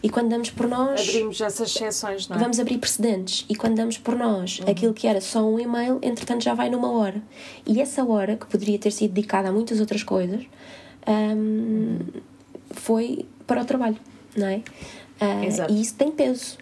E 0.04 0.10
quando 0.10 0.30
damos 0.30 0.50
por 0.50 0.68
nós. 0.68 1.02
Abrimos 1.02 1.40
essas 1.42 1.70
exceções, 1.70 2.28
não 2.28 2.38
é? 2.38 2.40
Vamos 2.40 2.60
abrir 2.60 2.78
precedentes. 2.78 3.46
E 3.48 3.56
quando 3.56 3.76
damos 3.76 3.98
por 3.98 4.16
nós 4.16 4.60
uhum. 4.60 4.72
aquilo 4.72 4.94
que 4.94 5.08
era 5.08 5.22
só 5.22 5.48
um 5.48 5.60
e-mail, 5.60 6.00
entretanto 6.02 6.44
já 6.44 6.54
vai 6.54 6.70
numa 6.70 6.92
hora. 6.92 7.22
E 7.66 7.80
essa 7.80 8.04
hora, 8.04 8.36
que 8.36 8.48
poderia 8.48 8.80
ter 8.80 8.92
sido 8.92 9.14
dedicada 9.14 9.50
a 9.50 9.52
muitas 9.52 9.80
outras 9.80 10.04
coisas, 10.04 10.44
um, 11.08 12.00
foi 12.72 13.26
para 13.46 13.62
o 13.62 13.66
trabalho, 13.66 13.98
não 14.36 14.48
é? 14.48 14.62
Uh, 15.22 15.44
Exato. 15.46 15.74
E 15.74 15.82
isso 15.82 15.94
tem 15.96 16.12
peso. 16.12 16.58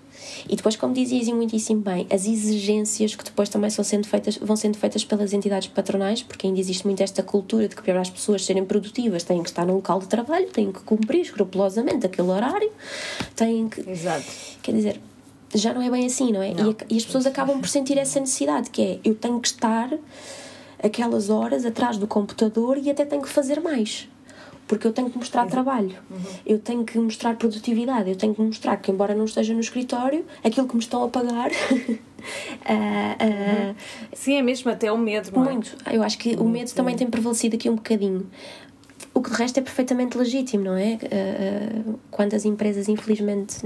E 0.47 0.55
depois, 0.55 0.75
como 0.75 0.93
dizias 0.93 1.27
e 1.27 1.33
muitíssimo 1.33 1.81
bem, 1.81 2.07
as 2.09 2.25
exigências 2.25 3.15
que 3.15 3.23
depois 3.23 3.49
também 3.49 3.69
são 3.69 3.83
sendo 3.83 4.07
feitas, 4.07 4.38
vão 4.38 4.55
sendo 4.55 4.77
feitas 4.77 5.03
pelas 5.03 5.33
entidades 5.33 5.67
patronais, 5.67 6.23
porque 6.23 6.47
ainda 6.47 6.59
existe 6.59 6.85
muito 6.85 7.01
esta 7.01 7.23
cultura 7.23 7.67
de 7.67 7.75
que 7.75 7.81
para 7.81 7.99
as 7.99 8.09
pessoas 8.09 8.45
serem 8.45 8.65
produtivas 8.65 9.23
têm 9.23 9.41
que 9.43 9.49
estar 9.49 9.65
num 9.65 9.75
local 9.75 9.99
de 9.99 10.07
trabalho, 10.07 10.47
têm 10.49 10.71
que 10.71 10.81
cumprir 10.81 11.21
escrupulosamente 11.21 12.05
aquele 12.05 12.29
horário, 12.29 12.71
têm 13.35 13.69
que. 13.69 13.89
Exato. 13.89 14.25
Quer 14.61 14.73
dizer, 14.73 15.01
já 15.53 15.73
não 15.73 15.81
é 15.81 15.89
bem 15.89 16.05
assim, 16.05 16.31
não 16.31 16.41
é? 16.41 16.53
Não. 16.53 16.71
E, 16.71 16.95
e 16.95 16.97
as 16.97 17.05
pessoas 17.05 17.25
acabam 17.25 17.59
por 17.59 17.67
sentir 17.67 17.97
essa 17.97 18.19
necessidade, 18.19 18.69
que 18.69 18.81
é 18.81 18.99
eu 19.03 19.15
tenho 19.15 19.39
que 19.39 19.47
estar 19.47 19.91
aquelas 20.81 21.29
horas 21.29 21.65
atrás 21.65 21.97
do 21.97 22.07
computador 22.07 22.77
e 22.77 22.89
até 22.89 23.05
tenho 23.05 23.21
que 23.21 23.29
fazer 23.29 23.59
mais 23.59 24.07
porque 24.69 24.85
eu 24.85 24.93
tenho 24.93 25.09
que 25.09 25.17
mostrar 25.17 25.41
Exato. 25.41 25.51
trabalho, 25.51 25.95
uhum. 26.11 26.19
eu 26.45 26.59
tenho 26.59 26.85
que 26.85 26.99
mostrar 26.99 27.35
produtividade, 27.35 28.07
eu 28.07 28.15
tenho 28.15 28.35
que 28.35 28.41
mostrar 28.41 28.77
que, 28.77 28.91
embora 28.91 29.15
não 29.15 29.25
esteja 29.25 29.51
no 29.51 29.59
escritório, 29.59 30.23
aquilo 30.43 30.67
que 30.67 30.75
me 30.75 30.79
estão 30.79 31.03
a 31.03 31.09
pagar. 31.09 31.49
uh, 31.49 31.73
uh, 33.73 33.75
Sim, 34.13 34.35
é 34.35 34.43
mesmo 34.43 34.69
até 34.69 34.91
o 34.91 34.97
medo, 34.97 35.31
não 35.33 35.43
é? 35.43 35.53
Muito. 35.53 35.75
Eu 35.91 36.03
acho 36.03 36.19
que 36.19 36.35
o 36.35 36.47
medo 36.47 36.71
também 36.71 36.95
tem 36.95 37.09
prevalecido 37.09 37.55
aqui 37.55 37.67
um 37.67 37.77
bocadinho. 37.77 38.29
O 39.11 39.23
que 39.23 39.31
de 39.31 39.38
resto 39.38 39.57
é 39.57 39.63
perfeitamente 39.63 40.15
legítimo, 40.15 40.65
não 40.65 40.77
é? 40.77 40.99
Uh, 41.01 41.99
quando 42.11 42.35
as 42.35 42.45
empresas, 42.45 42.88
infelizmente, 42.88 43.57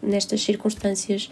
nestas 0.00 0.40
circunstâncias, 0.40 1.28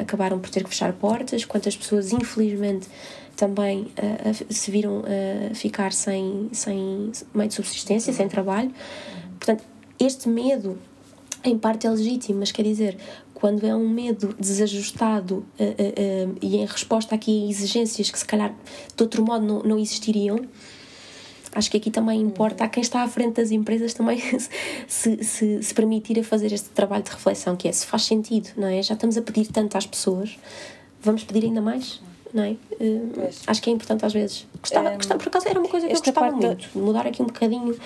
acabaram 0.00 0.40
por 0.40 0.50
ter 0.50 0.64
que 0.64 0.68
fechar 0.68 0.92
portas, 0.94 1.44
quantas 1.44 1.76
pessoas, 1.76 2.12
infelizmente, 2.12 2.88
também 3.36 3.82
uh, 3.82 4.52
se 4.52 4.70
viram 4.70 5.00
uh, 5.00 5.54
ficar 5.54 5.92
sem, 5.92 6.48
sem 6.52 7.12
meio 7.34 7.48
de 7.48 7.54
subsistência, 7.54 8.12
sem 8.12 8.28
trabalho. 8.28 8.72
Portanto, 9.38 9.64
este 9.98 10.28
medo, 10.28 10.78
em 11.44 11.58
parte, 11.58 11.86
é 11.86 11.90
legítimo, 11.90 12.40
mas 12.40 12.52
quer 12.52 12.62
dizer, 12.62 12.96
quando 13.34 13.66
é 13.66 13.74
um 13.74 13.88
medo 13.88 14.34
desajustado 14.38 15.44
uh, 15.58 16.38
e 16.40 16.56
em 16.56 16.66
resposta 16.66 17.14
aqui 17.14 17.46
a 17.46 17.50
exigências 17.50 18.10
que 18.10 18.18
se 18.18 18.24
calhar 18.24 18.54
de 18.96 19.02
outro 19.02 19.24
modo 19.24 19.44
não, 19.44 19.62
não 19.62 19.78
existiriam, 19.78 20.40
acho 21.54 21.70
que 21.70 21.76
aqui 21.76 21.90
também 21.90 22.20
importa 22.20 22.64
a 22.64 22.68
quem 22.68 22.80
está 22.80 23.02
à 23.02 23.08
frente 23.08 23.36
das 23.36 23.50
empresas 23.50 23.94
também 23.94 24.20
se, 24.88 25.22
se, 25.22 25.62
se 25.62 25.74
permitir 25.74 26.18
a 26.18 26.24
fazer 26.24 26.52
este 26.52 26.70
trabalho 26.70 27.02
de 27.02 27.10
reflexão, 27.10 27.56
que 27.56 27.68
é 27.68 27.72
se 27.72 27.86
faz 27.86 28.04
sentido, 28.04 28.50
não 28.56 28.68
é? 28.68 28.82
Já 28.82 28.94
estamos 28.94 29.16
a 29.16 29.22
pedir 29.22 29.46
tanto 29.48 29.76
às 29.76 29.86
pessoas, 29.86 30.38
vamos 31.02 31.24
pedir 31.24 31.44
ainda 31.44 31.60
mais? 31.60 32.00
Não 32.32 32.44
é? 32.44 32.50
Uh, 32.80 33.30
acho 33.46 33.62
que 33.62 33.70
é 33.70 33.72
importante 33.72 34.04
às 34.04 34.12
vezes. 34.12 34.46
Gostava, 34.60 34.90
um, 34.90 34.94
gostava, 34.94 35.18
por 35.18 35.28
acaso 35.28 35.48
era 35.48 35.58
uma 35.58 35.68
coisa 35.68 35.86
que 35.86 35.92
eu 35.92 35.98
gostava 35.98 36.30
muito, 36.30 36.68
da... 36.74 36.80
mudar 36.80 37.06
aqui 37.06 37.22
um 37.22 37.26
bocadinho 37.26 37.78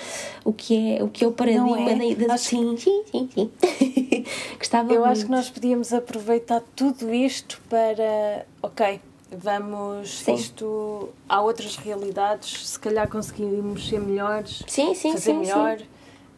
o 0.45 0.53
que 0.53 0.97
é 0.97 1.03
o, 1.03 1.09
que 1.09 1.25
é 1.25 1.27
o 1.27 1.33
paradigma 1.33 1.91
é? 1.91 2.15
da, 2.15 2.27
da 2.27 2.39
sim, 2.39 2.77
sim, 2.77 3.03
sim, 3.11 3.29
sim. 3.35 3.51
gostava 4.59 4.93
Eu 4.93 5.01
muito. 5.01 5.13
acho 5.13 5.25
que 5.25 5.31
nós 5.31 5.51
podíamos 5.51 5.93
aproveitar 5.93 6.63
tudo 6.75 7.13
isto 7.13 7.61
para, 7.69 8.47
ok, 8.63 9.01
vamos 9.31 10.21
sim. 10.21 10.35
isto 10.35 11.09
há 11.29 11.41
outras 11.41 11.77
realidades, 11.77 12.69
se 12.69 12.79
calhar 12.79 13.09
conseguimos 13.09 13.89
ser 13.89 14.01
melhores, 14.01 14.63
sim, 14.67 14.95
sim, 14.95 15.13
fazer 15.13 15.33
melhor, 15.33 15.79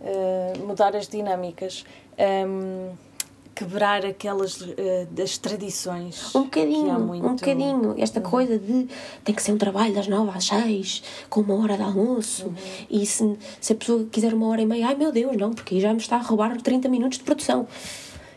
uh, 0.00 0.66
mudar 0.66 0.96
as 0.96 1.08
dinâmicas. 1.08 1.84
Um, 2.18 3.07
quebrar 3.58 4.06
aquelas 4.06 4.60
uh, 4.60 4.76
das 5.10 5.36
tradições. 5.36 6.32
Um 6.32 6.44
bocadinho, 6.44 7.00
muito... 7.00 7.26
um 7.26 7.34
bocadinho. 7.34 7.94
Esta 7.98 8.20
uhum. 8.20 8.30
coisa 8.30 8.56
de 8.56 8.86
tem 9.24 9.34
que 9.34 9.42
ser 9.42 9.50
um 9.50 9.58
trabalho 9.58 9.92
das 9.92 10.06
nove 10.06 10.30
às 10.32 10.44
seis, 10.44 11.02
com 11.28 11.40
uma 11.40 11.56
hora 11.60 11.76
de 11.76 11.82
almoço, 11.82 12.46
uhum. 12.46 12.54
e 12.88 13.04
se, 13.04 13.36
se 13.60 13.72
a 13.72 13.76
pessoa 13.76 14.06
quiser 14.12 14.32
uma 14.32 14.46
hora 14.46 14.62
e 14.62 14.66
meia, 14.66 14.86
ai 14.86 14.94
meu 14.94 15.10
Deus, 15.10 15.36
não, 15.36 15.52
porque 15.52 15.80
já 15.80 15.92
me 15.92 15.98
está 15.98 16.16
a 16.16 16.20
roubar 16.20 16.60
30 16.62 16.88
minutos 16.88 17.18
de 17.18 17.24
produção. 17.24 17.66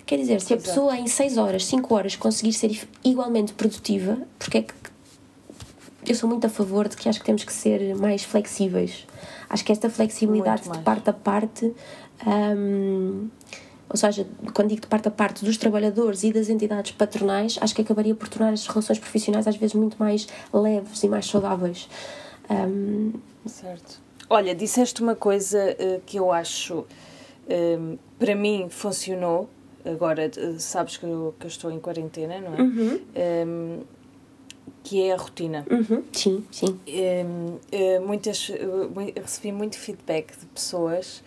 Quer 0.07 0.17
dizer, 0.17 0.41
se 0.41 0.55
a 0.55 0.57
pessoa 0.57 0.97
em 0.97 1.05
6 1.05 1.37
horas, 1.37 1.65
5 1.65 1.93
horas 1.93 2.15
conseguir 2.15 2.53
ser 2.53 2.87
igualmente 3.03 3.53
produtiva, 3.53 4.17
porque 4.39 4.57
é 4.57 4.61
que 4.63 4.73
eu 6.07 6.15
sou 6.15 6.27
muito 6.27 6.47
a 6.47 6.49
favor 6.49 6.87
de 6.87 6.97
que 6.97 7.07
acho 7.07 7.19
que 7.19 7.25
temos 7.25 7.43
que 7.43 7.53
ser 7.53 7.95
mais 7.95 8.23
flexíveis. 8.23 9.05
Acho 9.47 9.63
que 9.63 9.71
esta 9.71 9.87
flexibilidade 9.87 10.63
de 10.63 10.79
parte 10.79 11.09
a 11.11 11.13
parte. 11.13 11.71
Um, 12.25 13.29
ou 13.91 13.97
seja, 13.97 14.25
quando 14.53 14.69
digo 14.69 14.81
de 14.81 14.87
parte 14.87 15.09
a 15.09 15.11
parte 15.11 15.43
dos 15.43 15.57
trabalhadores 15.57 16.23
e 16.23 16.31
das 16.31 16.47
entidades 16.47 16.91
patronais, 16.93 17.57
acho 17.59 17.75
que 17.75 17.81
acabaria 17.81 18.15
por 18.15 18.29
tornar 18.29 18.53
as 18.53 18.65
relações 18.65 18.97
profissionais 18.97 19.45
às 19.47 19.57
vezes 19.57 19.75
muito 19.75 19.97
mais 19.99 20.27
leves 20.53 21.03
e 21.03 21.09
mais 21.09 21.25
saudáveis. 21.25 21.89
Um... 22.49 23.11
Certo. 23.45 23.99
Olha, 24.29 24.55
disseste 24.55 25.01
uma 25.01 25.15
coisa 25.15 25.75
uh, 25.77 26.01
que 26.05 26.17
eu 26.17 26.31
acho, 26.31 26.85
um, 27.49 27.97
para 28.17 28.33
mim, 28.33 28.67
funcionou 28.69 29.49
agora 29.83 30.31
sabes 30.59 30.95
que 30.95 31.05
eu, 31.05 31.33
que 31.39 31.45
eu 31.45 31.49
estou 31.49 31.71
em 31.71 31.79
quarentena, 31.79 32.39
não 32.39 32.53
é? 32.53 32.61
Uhum. 32.61 33.01
Um, 33.47 33.79
que 34.83 35.01
é 35.01 35.13
a 35.13 35.17
rotina. 35.17 35.65
Uhum. 35.69 36.03
Sim, 36.13 36.45
sim. 36.51 36.79
Uh, 36.87 38.05
muitas, 38.05 38.49
recebi 39.15 39.51
muito 39.51 39.77
feedback 39.77 40.37
de 40.39 40.45
pessoas 40.45 41.23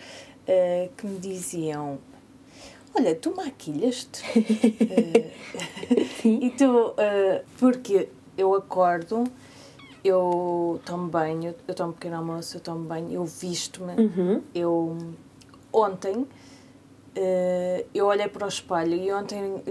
que 0.97 1.07
me 1.07 1.19
diziam 1.19 1.99
olha, 2.95 3.15
tu 3.15 3.35
maquilhas-te. 3.35 4.23
e 6.25 6.51
tu, 6.51 6.95
porque 7.59 8.09
eu 8.37 8.55
acordo, 8.55 9.25
eu 10.05 10.81
tomo 10.85 11.09
banho, 11.09 11.55
eu 11.67 11.75
tomo 11.75 11.93
pequeno 11.93 12.17
almoço, 12.17 12.57
eu 12.57 12.61
tomo 12.61 12.85
banho, 12.85 13.13
eu 13.13 13.25
visto-me, 13.25 13.95
uhum. 13.95 14.43
eu 14.55 14.97
ontem 15.73 16.17
uh, 16.17 17.87
eu 17.95 18.07
olhei 18.07 18.29
para 18.29 18.45
o 18.45 18.49
espelho 18.49 18.95
e 18.95 19.13
ontem 19.13 19.63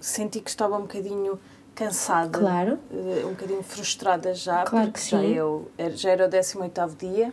senti 0.00 0.40
que 0.40 0.50
estava 0.50 0.76
um 0.76 0.82
bocadinho 0.82 1.38
cansada, 1.74 2.38
claro. 2.38 2.78
Uh, 2.90 3.26
um 3.26 3.30
bocadinho 3.30 3.62
frustrada 3.62 4.34
já, 4.34 4.64
claro 4.64 4.90
porque 4.90 5.08
já, 5.08 5.22
eu, 5.22 5.70
já 5.94 6.10
era 6.10 6.26
o 6.26 6.28
18 6.28 6.96
dia 6.98 7.32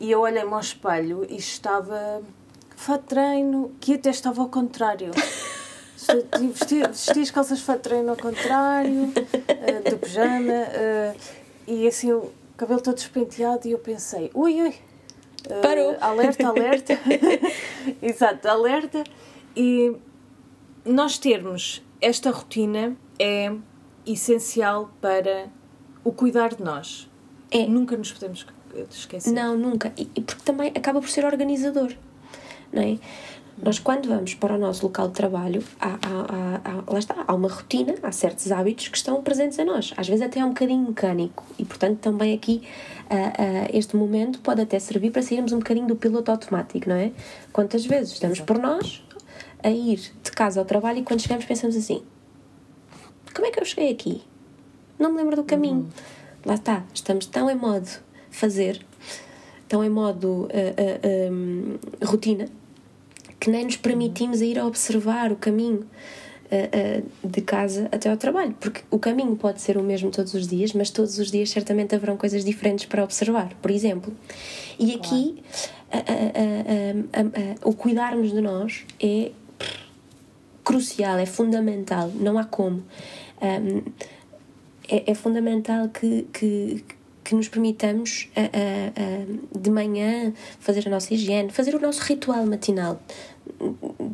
e 0.00 0.10
eu 0.10 0.20
olhei-me 0.20 0.52
ao 0.52 0.60
espelho 0.60 1.26
e 1.28 1.36
estava 1.36 2.22
fato 2.76 3.04
treino, 3.04 3.72
que 3.80 3.94
até 3.94 4.10
estava 4.10 4.42
ao 4.42 4.48
contrário. 4.48 5.10
Vesti, 6.38 6.80
vesti 6.82 7.20
as 7.20 7.30
calças 7.30 7.58
de 7.58 7.64
fato 7.64 7.80
treino 7.80 8.10
ao 8.10 8.16
contrário, 8.16 9.04
uh, 9.04 9.90
de 9.90 9.96
pijama, 9.96 10.52
uh, 10.52 11.18
e 11.66 11.88
assim 11.88 12.12
o 12.12 12.30
cabelo 12.58 12.82
todo 12.82 12.96
despenteado, 12.96 13.66
e 13.66 13.70
eu 13.70 13.78
pensei: 13.78 14.30
ui, 14.34 14.60
ui, 14.60 14.68
uh, 14.68 15.62
Parou. 15.62 15.96
alerta, 16.00 16.46
alerta. 16.46 16.98
Exato, 18.02 18.46
alerta. 18.46 19.02
E 19.56 19.96
nós 20.84 21.16
termos 21.16 21.82
esta 22.00 22.30
rotina 22.30 22.94
é 23.18 23.50
essencial 24.06 24.92
para 25.00 25.48
o 26.04 26.12
cuidar 26.12 26.54
de 26.54 26.62
nós. 26.62 27.08
É. 27.50 27.66
Nunca 27.66 27.96
nos 27.96 28.12
podemos 28.12 28.46
esquecer. 28.90 29.32
Não, 29.32 29.56
nunca. 29.56 29.92
E 29.96 30.20
porque 30.20 30.42
também 30.44 30.68
acaba 30.76 31.00
por 31.00 31.08
ser 31.08 31.24
organizador. 31.24 31.94
Não 32.74 32.82
é? 32.82 32.98
Nós, 33.62 33.78
quando 33.78 34.08
vamos 34.08 34.34
para 34.34 34.54
o 34.54 34.58
nosso 34.58 34.84
local 34.84 35.08
de 35.08 35.14
trabalho, 35.14 35.62
há, 35.80 35.90
há, 35.90 36.60
há, 36.64 36.92
lá 36.92 36.98
está, 36.98 37.24
há 37.26 37.34
uma 37.34 37.48
rotina, 37.48 37.94
há 38.02 38.10
certos 38.10 38.50
hábitos 38.50 38.88
que 38.88 38.96
estão 38.96 39.22
presentes 39.22 39.58
a 39.60 39.64
nós. 39.64 39.94
Às 39.96 40.08
vezes, 40.08 40.22
até 40.22 40.40
é 40.40 40.44
um 40.44 40.48
bocadinho 40.48 40.88
mecânico. 40.88 41.44
E, 41.56 41.64
portanto, 41.64 42.00
também 42.00 42.34
aqui, 42.34 42.62
uh, 43.04 43.14
uh, 43.14 43.70
este 43.72 43.96
momento 43.96 44.40
pode 44.40 44.60
até 44.60 44.78
servir 44.80 45.12
para 45.12 45.22
sairmos 45.22 45.52
um 45.52 45.58
bocadinho 45.58 45.86
do 45.86 45.94
piloto 45.94 46.32
automático, 46.32 46.88
não 46.88 46.96
é? 46.96 47.12
Quantas 47.52 47.86
vezes 47.86 48.14
estamos 48.14 48.40
por 48.40 48.58
nós 48.58 49.04
a 49.62 49.70
ir 49.70 50.00
de 50.22 50.32
casa 50.32 50.60
ao 50.60 50.66
trabalho 50.66 50.98
e 50.98 51.02
quando 51.02 51.20
chegamos 51.20 51.44
pensamos 51.44 51.76
assim: 51.76 52.02
como 53.32 53.46
é 53.46 53.50
que 53.52 53.60
eu 53.60 53.64
cheguei 53.64 53.90
aqui? 53.92 54.22
Não 54.98 55.12
me 55.12 55.18
lembro 55.18 55.36
do 55.36 55.44
caminho. 55.44 55.76
Uhum. 55.76 55.88
Lá 56.44 56.54
está, 56.54 56.84
estamos 56.92 57.26
tão 57.26 57.48
em 57.48 57.54
modo 57.54 57.88
fazer, 58.30 58.84
tão 59.68 59.82
em 59.82 59.88
modo 59.88 60.48
uh, 60.48 61.32
um, 61.32 61.78
rotina 62.04 62.46
que 63.38 63.50
nem 63.50 63.64
nos 63.64 63.76
permitimos 63.76 64.40
ir 64.40 64.58
a 64.58 64.66
observar 64.66 65.32
o 65.32 65.36
caminho 65.36 65.80
uh, 65.80 67.04
uh, 67.24 67.28
de 67.28 67.40
casa 67.40 67.88
até 67.92 68.10
ao 68.10 68.16
trabalho, 68.16 68.54
porque 68.60 68.82
o 68.90 68.98
caminho 68.98 69.36
pode 69.36 69.60
ser 69.60 69.76
o 69.76 69.82
mesmo 69.82 70.10
todos 70.10 70.34
os 70.34 70.46
dias, 70.46 70.72
mas 70.72 70.90
todos 70.90 71.18
os 71.18 71.30
dias 71.30 71.50
certamente 71.50 71.94
haverão 71.94 72.16
coisas 72.16 72.44
diferentes 72.44 72.86
para 72.86 73.02
observar, 73.02 73.52
por 73.60 73.70
exemplo. 73.70 74.12
E 74.78 74.94
aqui 74.94 75.42
o 77.62 77.72
cuidarmos 77.72 78.32
de 78.32 78.40
nós 78.40 78.84
é 79.00 79.30
crucial, 80.64 81.18
é 81.18 81.26
fundamental, 81.26 82.10
não 82.14 82.38
há 82.38 82.44
como. 82.44 82.82
Um, 83.40 83.82
é, 84.88 85.10
é, 85.10 85.14
fundamental 85.14 85.88
que, 85.88 86.26
que, 86.32 86.84
que 87.24 87.34
nos 87.34 87.48
permitamos 87.48 88.28
de 89.58 89.70
manhã 89.70 90.32
fazer 90.60 90.86
a 90.86 90.90
nossa 90.90 91.14
higiene, 91.14 91.50
fazer 91.50 91.74
o 91.74 91.80
nosso 91.80 92.02
ritual 92.02 92.44
matinal 92.46 93.00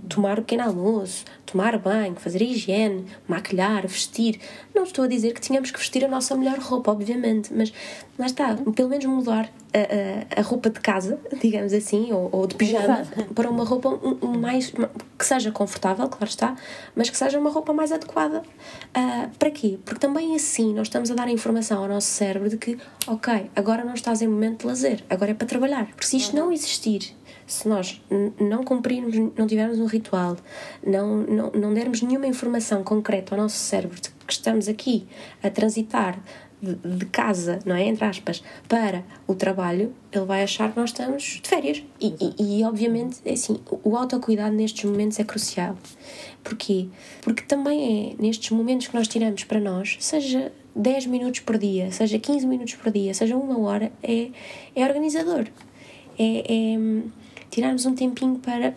tomar 0.08 0.38
o 0.38 0.42
pequeno 0.42 0.64
almoço, 0.64 1.24
tomar 1.46 1.78
banho, 1.78 2.16
fazer 2.16 2.42
higiene, 2.42 3.06
maquilhar, 3.26 3.86
vestir. 3.86 4.40
Não 4.74 4.84
estou 4.84 5.04
a 5.04 5.08
dizer 5.08 5.32
que 5.32 5.40
tínhamos 5.40 5.70
que 5.70 5.78
vestir 5.78 6.04
a 6.04 6.08
nossa 6.08 6.36
melhor 6.36 6.58
roupa, 6.58 6.90
obviamente, 6.90 7.52
mas 7.54 7.72
lá 8.18 8.26
está, 8.26 8.56
pelo 8.74 8.88
menos 8.88 9.04
mudar 9.06 9.50
a, 9.72 10.38
a, 10.38 10.40
a 10.40 10.42
roupa 10.42 10.68
de 10.70 10.80
casa, 10.80 11.18
digamos 11.40 11.72
assim, 11.72 12.12
ou, 12.12 12.28
ou 12.32 12.46
de 12.46 12.54
pijama, 12.54 13.02
para 13.34 13.48
uma 13.50 13.64
roupa 13.64 13.88
um, 13.88 14.18
um 14.22 14.38
mais. 14.38 14.72
que 15.18 15.26
seja 15.26 15.50
confortável, 15.50 16.08
claro 16.08 16.28
está, 16.28 16.56
mas 16.94 17.08
que 17.08 17.16
seja 17.16 17.38
uma 17.38 17.50
roupa 17.50 17.72
mais 17.72 17.92
adequada. 17.92 18.42
Uh, 18.96 19.30
para 19.38 19.50
quê? 19.50 19.78
Porque 19.84 20.00
também 20.00 20.34
assim 20.34 20.74
nós 20.74 20.88
estamos 20.88 21.10
a 21.10 21.14
dar 21.14 21.28
a 21.28 21.32
informação 21.32 21.82
ao 21.82 21.88
nosso 21.88 22.08
cérebro 22.08 22.48
de 22.48 22.56
que, 22.56 22.78
ok, 23.06 23.50
agora 23.54 23.84
não 23.84 23.94
estás 23.94 24.22
em 24.22 24.28
momento 24.28 24.60
de 24.60 24.66
lazer, 24.66 25.04
agora 25.08 25.30
é 25.30 25.34
para 25.34 25.46
trabalhar. 25.46 25.86
Porque 25.86 26.06
se 26.06 26.16
isto 26.16 26.36
uhum. 26.36 26.46
não 26.46 26.52
existir 26.52 27.14
se 27.52 27.68
nós 27.68 28.00
não 28.40 28.62
cumprirmos, 28.62 29.16
não 29.36 29.46
tivermos 29.46 29.78
um 29.78 29.86
ritual, 29.86 30.36
não, 30.86 31.18
não, 31.18 31.50
não 31.50 31.74
dermos 31.74 32.00
nenhuma 32.02 32.26
informação 32.26 32.82
concreta 32.84 33.34
ao 33.34 33.40
nosso 33.40 33.56
cérebro 33.56 34.00
de 34.00 34.10
que 34.10 34.32
estamos 34.32 34.68
aqui 34.68 35.06
a 35.42 35.50
transitar 35.50 36.22
de, 36.62 36.74
de, 36.74 37.06
casa, 37.06 37.58
não 37.64 37.74
é? 37.74 37.84
Entre 37.84 38.04
aspas, 38.04 38.42
para 38.68 39.02
o 39.26 39.34
trabalho, 39.34 39.92
ele 40.12 40.24
vai 40.24 40.42
achar 40.42 40.70
que 40.70 40.78
nós 40.78 40.90
estamos 40.90 41.40
de 41.42 41.48
férias. 41.48 41.82
E, 42.00 42.14
e, 42.38 42.60
e 42.60 42.64
obviamente, 42.64 43.18
é 43.24 43.32
assim, 43.32 43.58
o 43.82 43.96
autocuidado 43.96 44.54
nestes 44.54 44.84
momentos 44.84 45.18
é 45.18 45.24
crucial. 45.24 45.76
Porquê? 46.44 46.88
Porque 47.22 47.42
também 47.42 48.12
é 48.18 48.22
nestes 48.22 48.50
momentos 48.50 48.88
que 48.88 48.94
nós 48.94 49.08
tiramos 49.08 49.42
para 49.44 49.58
nós, 49.58 49.96
seja 50.00 50.52
10 50.76 51.06
minutos 51.06 51.40
por 51.40 51.58
dia, 51.58 51.90
seja 51.90 52.18
15 52.18 52.46
minutos 52.46 52.74
por 52.74 52.92
dia, 52.92 53.12
seja 53.14 53.36
uma 53.36 53.58
hora, 53.58 53.90
é, 54.02 54.28
é 54.76 54.84
organizador. 54.84 55.46
É, 56.18 56.44
é, 56.46 56.78
tirarmos 57.50 57.84
um 57.84 57.94
tempinho 57.94 58.38
para, 58.38 58.74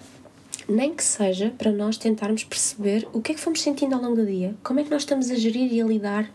nem 0.68 0.94
que 0.94 1.04
seja 1.04 1.54
para 1.58 1.72
nós 1.72 1.98
tentarmos 1.98 2.44
perceber 2.44 3.08
o 3.14 3.22
que 3.22 3.32
é 3.32 3.36
que 3.36 3.42
fomos 3.42 3.62
sentindo 3.62 3.96
ao 3.96 4.02
longo 4.02 4.16
do 4.16 4.26
dia, 4.26 4.56
como 4.64 4.80
é 4.80 4.84
que 4.84 4.90
nós 4.90 5.04
estamos 5.04 5.30
a 5.30 5.36
gerir 5.36 5.72
e 5.72 5.82
a 5.82 5.86
lidar 5.86 6.30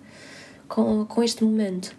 com, 0.69 1.05
com 1.05 1.23
este 1.23 1.43
momento. 1.43 1.95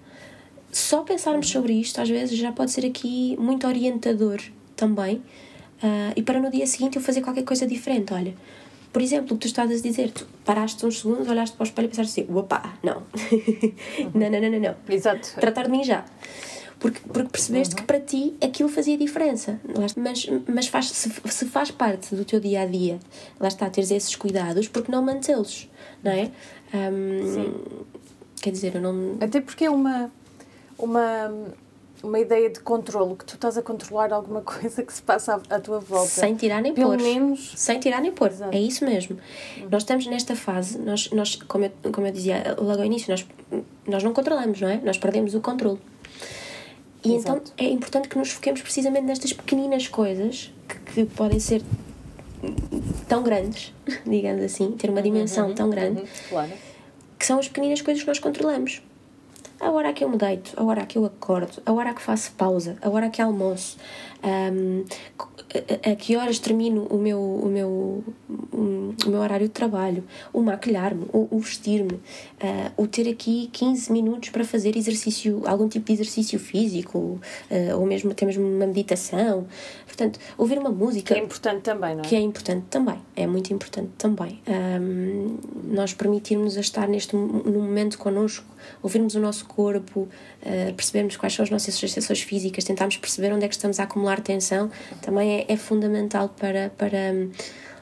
Só 0.71 1.03
pensarmos 1.03 1.49
sobre 1.49 1.73
isto, 1.73 1.99
às 1.99 2.07
vezes, 2.07 2.37
já 2.37 2.51
pode 2.51 2.71
ser 2.71 2.85
aqui 2.85 3.35
muito 3.39 3.67
orientador 3.67 4.39
também. 4.75 5.17
Uh, 5.81 6.13
e 6.15 6.21
para 6.21 6.39
no 6.39 6.51
dia 6.51 6.67
seguinte 6.67 6.97
eu 6.97 7.01
fazer 7.01 7.21
qualquer 7.21 7.43
coisa 7.43 7.65
diferente. 7.65 8.13
Olha, 8.13 8.35
por 8.93 9.01
exemplo, 9.01 9.33
o 9.33 9.37
que 9.37 9.41
tu 9.41 9.47
estás 9.47 9.71
a 9.71 9.81
dizer, 9.81 10.11
tu 10.11 10.27
paraste 10.45 10.85
uns 10.85 10.99
segundos, 10.99 11.27
olhaste 11.27 11.55
para 11.55 11.63
o 11.63 11.67
espelho 11.67 11.85
e 11.87 11.89
pensaste 11.89 12.21
assim: 12.21 12.33
opa, 12.33 12.77
não. 12.83 13.03
não, 14.13 14.29
não, 14.29 14.41
não, 14.41 14.51
não, 14.51 14.59
não. 14.59 14.75
Exato. 14.87 15.35
Tratar 15.39 15.63
de 15.63 15.71
mim 15.71 15.83
já 15.83 16.05
porque, 16.79 16.99
porque 17.11 17.29
percebeste 17.29 17.75
uhum. 17.75 17.81
que 17.81 17.83
para 17.85 17.99
ti 17.99 18.35
aquilo 18.41 18.69
fazia 18.69 18.97
diferença. 18.97 19.59
Mas, 19.97 20.29
mas 20.47 20.67
faz, 20.67 20.89
se, 20.89 21.11
se, 21.25 21.45
faz 21.45 21.71
parte 21.71 22.15
do 22.15 22.23
teu 22.23 22.39
dia 22.39 22.61
a 22.61 22.65
dia, 22.65 22.99
lá 23.39 23.49
está, 23.49 23.69
teres 23.69 23.91
esses 23.91 24.15
cuidados, 24.15 24.67
porque 24.67 24.91
não 24.91 25.01
mantê-los, 25.01 25.69
não 26.03 26.11
é? 26.11 26.31
Um, 26.73 27.33
Sim. 27.33 27.53
Quer 28.41 28.51
dizer, 28.51 28.75
eu 28.75 28.81
não. 28.81 29.17
Até 29.19 29.41
porque 29.41 29.65
é 29.65 29.69
uma. 29.69 30.09
uma 30.77 31.31
uma 32.01 32.17
ideia 32.17 32.49
de 32.49 32.61
controlo, 32.61 33.15
que 33.15 33.25
tu 33.25 33.35
estás 33.35 33.57
a 33.57 33.61
controlar 33.61 34.13
alguma 34.13 34.39
coisa 34.41 34.83
que 34.83 34.93
se 34.93 35.01
passa 35.01 35.41
à, 35.49 35.59
tua 35.59 35.79
volta. 35.81 36.07
Sem 36.07 36.33
tirar 36.35 36.61
nem 36.61 36.73
Pelo 36.73 36.91
pôr. 36.91 37.01
menos. 37.01 37.53
Sem 37.57 37.77
tirar 37.77 38.01
nem 38.01 38.11
pôr. 38.11 38.29
Exato. 38.29 38.55
É 38.55 38.59
isso 38.59 38.85
mesmo. 38.85 39.17
Uhum. 39.57 39.67
Nós 39.69 39.83
estamos 39.83 40.07
nesta 40.07 40.33
fase, 40.35 40.77
nós, 40.77 41.11
nós 41.11 41.35
como, 41.35 41.65
eu, 41.65 41.71
como 41.91 42.07
eu 42.07 42.11
dizia 42.11 42.55
logo 42.57 42.79
ao 42.79 42.85
início, 42.85 43.11
nós, 43.11 43.27
nós 43.85 44.01
não 44.01 44.13
controlamos, 44.13 44.61
não 44.61 44.69
é? 44.69 44.77
Nós 44.77 44.97
perdemos 44.97 45.35
o 45.35 45.41
controle. 45.41 45.79
E 47.03 47.13
então 47.13 47.35
Exato. 47.35 47.53
então 47.55 47.67
é 47.67 47.71
importante 47.71 48.07
que 48.09 48.17
nos 48.17 48.31
foquemos 48.31 48.61
precisamente 48.61 49.05
nestas 49.05 49.33
pequeninas 49.33 49.87
coisas 49.87 50.51
que, 50.67 50.79
que 50.79 51.05
podem 51.05 51.39
ser 51.39 51.61
tão 53.07 53.23
grandes, 53.23 53.73
digamos 54.05 54.43
assim, 54.43 54.71
ter 54.71 54.89
uma 54.89 55.01
dimensão 55.01 55.49
uhum, 55.49 55.55
tão 55.55 55.69
grande, 55.69 56.01
uhum, 56.01 56.07
claro. 56.29 56.51
que 57.17 57.25
são 57.25 57.39
as 57.39 57.47
pequeninas 57.47 57.81
coisas 57.81 58.03
que 58.03 58.07
nós 58.07 58.19
controlamos. 58.19 58.81
A 59.59 59.71
hora 59.71 59.91
que 59.91 60.05
eu 60.05 60.09
me 60.09 60.15
deito, 60.15 60.53
a 60.55 60.63
hora 60.63 60.85
que 60.85 60.97
eu 60.97 61.05
acordo, 61.05 61.61
a 61.65 61.73
hora 61.73 61.93
que 61.93 62.01
faço 62.01 62.31
pausa, 62.31 62.77
a 62.81 62.89
hora 62.89 63.09
que 63.09 63.21
almoço, 63.21 63.77
um, 64.23 64.83
a, 65.83 65.91
a, 65.91 65.95
que 65.95 66.15
horas 66.15 66.39
termino 66.39 66.83
o 66.89 66.97
meu, 66.97 67.19
o 67.19 67.47
meu, 67.47 68.03
o 68.51 69.09
meu 69.09 69.19
horário 69.19 69.47
de 69.47 69.53
trabalho, 69.53 70.03
o 70.31 70.41
maquilhar-me, 70.41 71.05
o, 71.11 71.27
o 71.31 71.39
vestir-me, 71.39 71.93
uh, 71.93 72.01
o 72.77 72.87
ter 72.87 73.09
aqui 73.09 73.49
15 73.51 73.91
minutos 73.91 74.29
para 74.29 74.43
fazer 74.43 74.75
exercício, 74.77 75.41
algum 75.45 75.67
tipo 75.67 75.85
de 75.87 75.93
exercício 75.93 76.39
físico, 76.39 76.97
uh, 76.97 77.79
ou 77.79 77.85
mesmo 77.85 78.11
até 78.11 78.25
mesmo 78.25 78.45
uma 78.45 78.67
meditação. 78.67 79.47
Portanto, 79.85 80.19
ouvir 80.37 80.59
uma 80.59 80.69
música. 80.69 81.13
Que 81.13 81.19
é 81.19 81.23
importante 81.23 81.61
também, 81.61 81.95
não 81.95 82.01
é? 82.01 82.07
Que 82.07 82.15
é 82.15 82.19
importante 82.19 82.65
também, 82.69 82.99
é 83.15 83.25
muito 83.25 83.51
importante 83.53 83.89
também. 83.97 84.41
Um, 84.47 85.37
nós 85.63 85.93
permitirmos 85.93 86.57
a 86.57 86.61
estar 86.61 86.87
neste 86.87 87.15
no 87.15 87.59
momento 87.59 87.97
connosco, 87.97 88.45
ouvirmos 88.83 89.15
o 89.15 89.19
nosso 89.19 89.45
corpo, 89.45 90.07
uh, 90.41 90.73
percebermos 90.73 91.17
quais 91.17 91.33
são 91.33 91.43
as 91.43 91.49
nossas 91.49 91.77
sensações 91.79 92.21
físicas, 92.21 92.63
tentarmos 92.63 92.97
perceber 92.97 93.33
onde 93.33 93.45
é 93.45 93.47
que 93.47 93.55
estamos 93.55 93.79
a 93.79 93.83
acumular 93.83 94.21
tensão, 94.21 94.69
também 95.01 95.39
é, 95.39 95.45
é 95.53 95.57
fundamental 95.57 96.29
para, 96.29 96.71
para 96.77 97.13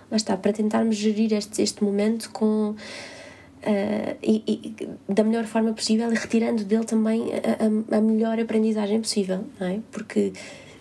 lá 0.09 0.17
está, 0.17 0.37
para 0.37 0.53
tentarmos 0.53 0.95
gerir 0.95 1.33
este, 1.33 1.61
este 1.61 1.83
momento 1.83 2.29
com. 2.31 2.75
Uh, 3.57 4.15
e, 4.23 4.43
e, 4.47 5.11
da 5.11 5.23
melhor 5.23 5.45
forma 5.45 5.73
possível 5.73 6.11
e 6.13 6.15
retirando 6.15 6.63
dele 6.63 6.85
também 6.85 7.31
a, 7.33 7.95
a, 7.95 7.97
a 7.97 8.01
melhor 8.01 8.39
aprendizagem 8.39 9.01
possível, 9.01 9.43
não 9.59 9.67
é? 9.67 9.79
Porque 9.91 10.31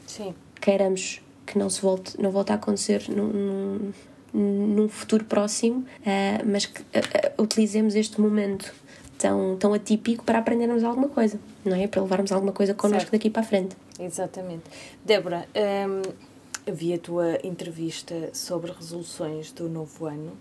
Sim. 0.07 0.35
queiramos 0.61 1.21
que 1.47 1.59
não 1.59 1.71
se 1.71 1.81
volte, 1.81 2.21
não 2.21 2.31
volte 2.31 2.53
a 2.53 2.57
acontecer 2.57 3.05
num, 3.09 3.93
num, 4.33 4.67
num 4.67 4.89
futuro 4.89 5.25
próximo, 5.25 5.81
uh, 5.81 6.47
mas 6.47 6.67
que 6.67 6.81
uh, 6.83 7.43
utilizemos 7.43 7.95
este 7.95 8.21
momento 8.21 8.73
tão, 9.19 9.57
tão 9.57 9.73
atípico 9.73 10.25
para 10.25 10.39
aprendermos 10.39 10.85
alguma 10.85 11.09
coisa, 11.09 11.39
não 11.65 11.77
é? 11.77 11.87
Para 11.87 12.03
levarmos 12.03 12.33
alguma 12.33 12.53
coisa 12.53 12.75
connosco 12.75 13.11
certo. 13.11 13.13
daqui 13.13 13.31
para 13.31 13.43
a 13.43 13.45
frente. 13.45 13.77
Exatamente. 13.99 14.65
Débora, 15.05 15.49
um, 15.89 16.73
vi 16.73 16.95
a 16.95 16.99
tua 16.99 17.39
entrevista 17.45 18.31
sobre 18.33 18.73
resoluções 18.73 19.53
do 19.53 19.69
novo 19.69 20.07
ano, 20.07 20.33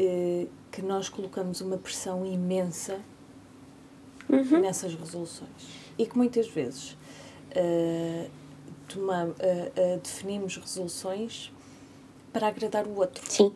uh, 0.00 0.48
que 0.70 0.82
nós 0.82 1.08
colocamos 1.08 1.60
uma 1.60 1.76
pressão 1.76 2.24
imensa 2.24 3.00
uhum. 4.28 4.60
nessas 4.60 4.94
resoluções 4.94 5.68
e 5.98 6.06
que 6.06 6.16
muitas 6.16 6.48
vezes 6.48 6.92
uh, 7.52 8.30
toma, 8.88 9.26
uh, 9.26 10.00
definimos 10.02 10.56
resoluções 10.56 11.52
para 12.32 12.48
agradar 12.48 12.86
o 12.86 12.96
outro. 12.96 13.22
Sim. 13.28 13.52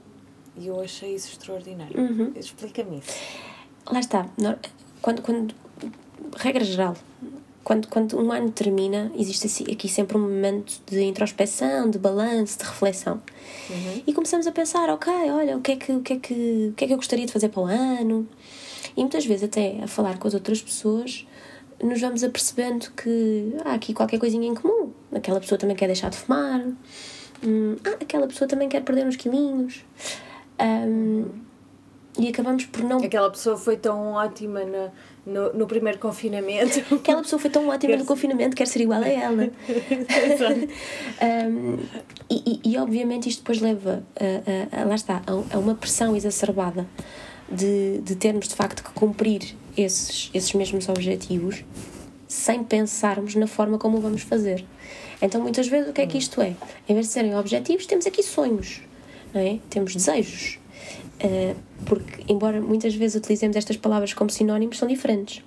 E 0.56 0.68
eu 0.68 0.80
achei 0.80 1.14
isso 1.14 1.30
extraordinário. 1.32 1.98
Uhum. 1.98 2.32
Explica-me 2.36 2.98
isso. 2.98 3.53
Lá 3.90 4.00
está. 4.00 4.26
Quando, 5.02 5.22
quando, 5.22 5.54
regra 6.36 6.64
geral, 6.64 6.96
quando, 7.62 7.88
quando 7.88 8.18
um 8.18 8.30
ano 8.30 8.50
termina, 8.50 9.10
existe 9.16 9.70
aqui 9.70 9.88
sempre 9.88 10.16
um 10.16 10.20
momento 10.20 10.80
de 10.86 11.02
introspeção, 11.02 11.90
de 11.90 11.98
balanço, 11.98 12.58
de 12.58 12.64
reflexão. 12.64 13.20
Uhum. 13.70 14.02
E 14.06 14.12
começamos 14.12 14.46
a 14.46 14.52
pensar, 14.52 14.90
ok, 14.90 15.12
olha, 15.30 15.56
o 15.56 15.60
que, 15.60 15.72
é 15.72 15.76
que, 15.76 15.92
o, 15.92 16.00
que 16.00 16.12
é 16.12 16.18
que, 16.18 16.68
o 16.70 16.74
que 16.74 16.84
é 16.84 16.86
que 16.86 16.92
eu 16.92 16.98
gostaria 16.98 17.26
de 17.26 17.32
fazer 17.32 17.48
para 17.48 17.62
o 17.62 17.66
ano? 17.66 18.28
E 18.96 19.00
muitas 19.00 19.24
vezes, 19.24 19.44
até 19.44 19.82
a 19.82 19.86
falar 19.86 20.18
com 20.18 20.28
as 20.28 20.34
outras 20.34 20.60
pessoas, 20.60 21.26
nos 21.82 22.00
vamos 22.00 22.22
apercebendo 22.22 22.90
que 22.92 23.54
há 23.64 23.74
aqui 23.74 23.92
qualquer 23.92 24.18
coisinha 24.18 24.46
em 24.46 24.54
comum. 24.54 24.92
Aquela 25.12 25.40
pessoa 25.40 25.58
também 25.58 25.74
quer 25.74 25.86
deixar 25.86 26.10
de 26.10 26.16
fumar, 26.16 26.60
hum, 27.44 27.76
ah, 27.84 27.96
aquela 28.00 28.26
pessoa 28.26 28.46
também 28.46 28.68
quer 28.68 28.82
perder 28.82 29.06
uns 29.06 29.16
quilinhos. 29.16 29.84
Um, 30.60 31.43
e 32.18 32.28
acabamos 32.28 32.64
por 32.66 32.84
não. 32.84 32.98
Aquela 32.98 33.30
pessoa 33.30 33.56
foi 33.56 33.76
tão 33.76 34.12
ótima 34.12 34.60
no, 34.64 34.90
no, 35.26 35.52
no 35.52 35.66
primeiro 35.66 35.98
confinamento. 35.98 36.80
Aquela 36.94 37.22
pessoa 37.22 37.40
foi 37.40 37.50
tão 37.50 37.68
ótima 37.68 37.96
no 37.96 38.04
confinamento, 38.04 38.54
quer 38.54 38.66
ser 38.66 38.82
igual 38.82 39.02
a 39.02 39.08
ela. 39.08 39.44
um, 41.48 41.78
e, 42.30 42.60
e, 42.64 42.72
e, 42.72 42.78
obviamente 42.78 43.28
isto 43.28 43.40
depois 43.40 43.60
leva 43.60 44.02
a, 44.18 44.78
a, 44.78 44.82
a 44.82 44.84
lá 44.84 44.94
está, 44.94 45.22
a, 45.26 45.56
a, 45.56 45.58
uma 45.58 45.74
pressão 45.74 46.14
exacerbada 46.14 46.86
de, 47.50 47.98
de 47.98 48.14
termos 48.14 48.48
de 48.48 48.54
facto 48.54 48.82
que 48.82 48.92
cumprir 48.92 49.54
esses, 49.76 50.30
esses 50.32 50.52
mesmos 50.54 50.88
objetivos 50.88 51.64
sem 52.28 52.64
pensarmos 52.64 53.34
na 53.34 53.46
forma 53.46 53.78
como 53.78 53.98
o 53.98 54.00
vamos 54.00 54.22
fazer. 54.22 54.64
Então, 55.20 55.40
muitas 55.40 55.68
vezes, 55.68 55.88
o 55.88 55.92
que 55.92 56.00
é 56.00 56.06
que 56.06 56.18
isto 56.18 56.40
é? 56.40 56.54
Em 56.88 56.94
vez 56.94 57.06
de 57.06 57.12
serem 57.12 57.36
objetivos, 57.36 57.86
temos 57.86 58.06
aqui 58.06 58.22
sonhos, 58.22 58.80
não 59.32 59.40
é? 59.40 59.58
Temos 59.70 59.94
desejos. 59.94 60.58
Uh, 61.22 61.54
porque, 61.86 62.24
embora 62.28 62.60
muitas 62.60 62.94
vezes 62.94 63.16
utilizemos 63.16 63.56
estas 63.56 63.76
palavras 63.76 64.12
como 64.12 64.30
sinónimos, 64.30 64.78
são 64.78 64.88
diferentes. 64.88 65.42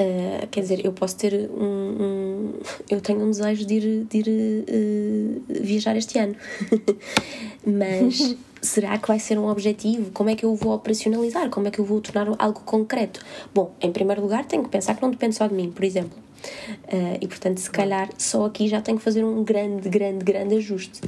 Uh, 0.00 0.46
quer 0.50 0.60
dizer, 0.60 0.84
eu 0.84 0.92
posso 0.92 1.16
ter 1.16 1.50
um, 1.50 1.62
um, 1.62 2.52
Eu 2.88 3.00
tenho 3.00 3.22
um 3.22 3.30
desejo 3.30 3.66
de 3.66 3.74
ir, 3.74 4.04
de 4.04 4.18
ir 4.18 4.64
uh, 4.68 5.62
viajar 5.62 5.94
este 5.96 6.18
ano, 6.18 6.34
mas 7.66 8.34
será 8.62 8.96
que 8.96 9.06
vai 9.06 9.18
ser 9.18 9.38
um 9.38 9.46
objetivo? 9.46 10.10
Como 10.12 10.30
é 10.30 10.34
que 10.34 10.44
eu 10.44 10.54
vou 10.54 10.74
operacionalizar? 10.74 11.50
Como 11.50 11.68
é 11.68 11.70
que 11.70 11.80
eu 11.80 11.84
vou 11.84 12.00
tornar 12.00 12.34
algo 12.38 12.60
concreto? 12.60 13.20
Bom, 13.54 13.74
em 13.80 13.92
primeiro 13.92 14.22
lugar, 14.22 14.46
tenho 14.46 14.62
que 14.62 14.70
pensar 14.70 14.94
que 14.94 15.02
não 15.02 15.10
depende 15.10 15.34
só 15.34 15.46
de 15.46 15.54
mim, 15.54 15.70
por 15.70 15.84
exemplo. 15.84 16.18
Uh, 16.84 17.18
e 17.20 17.26
portanto, 17.26 17.58
se 17.58 17.70
calhar 17.70 18.08
só 18.16 18.46
aqui 18.46 18.68
já 18.68 18.80
tenho 18.80 18.96
que 18.96 19.04
fazer 19.04 19.22
um 19.22 19.44
grande, 19.44 19.88
grande, 19.90 20.24
grande 20.24 20.54
ajuste. 20.56 21.00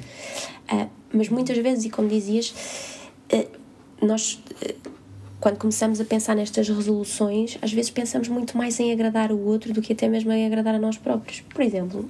Mas 1.14 1.28
muitas 1.28 1.57
vezes, 1.59 1.85
e 1.85 1.90
como 1.90 2.09
dizias, 2.09 2.55
nós, 4.01 4.42
quando 5.40 5.59
começamos 5.59 6.01
a 6.01 6.05
pensar 6.05 6.35
nestas 6.35 6.68
resoluções, 6.68 7.59
às 7.62 7.73
vezes 7.73 7.90
pensamos 7.90 8.29
muito 8.29 8.57
mais 8.57 8.79
em 8.81 8.92
agradar 8.92 9.33
o 9.33 9.38
outro 9.47 9.73
do 9.73 9.81
que 9.81 9.92
até 9.92 10.09
mesmo 10.09 10.33
em 10.33 10.47
agradar 10.47 10.75
a 10.75 10.79
nós 10.79 10.99
próprios. 10.99 11.40
Por 11.40 11.62
exemplo, 11.62 12.09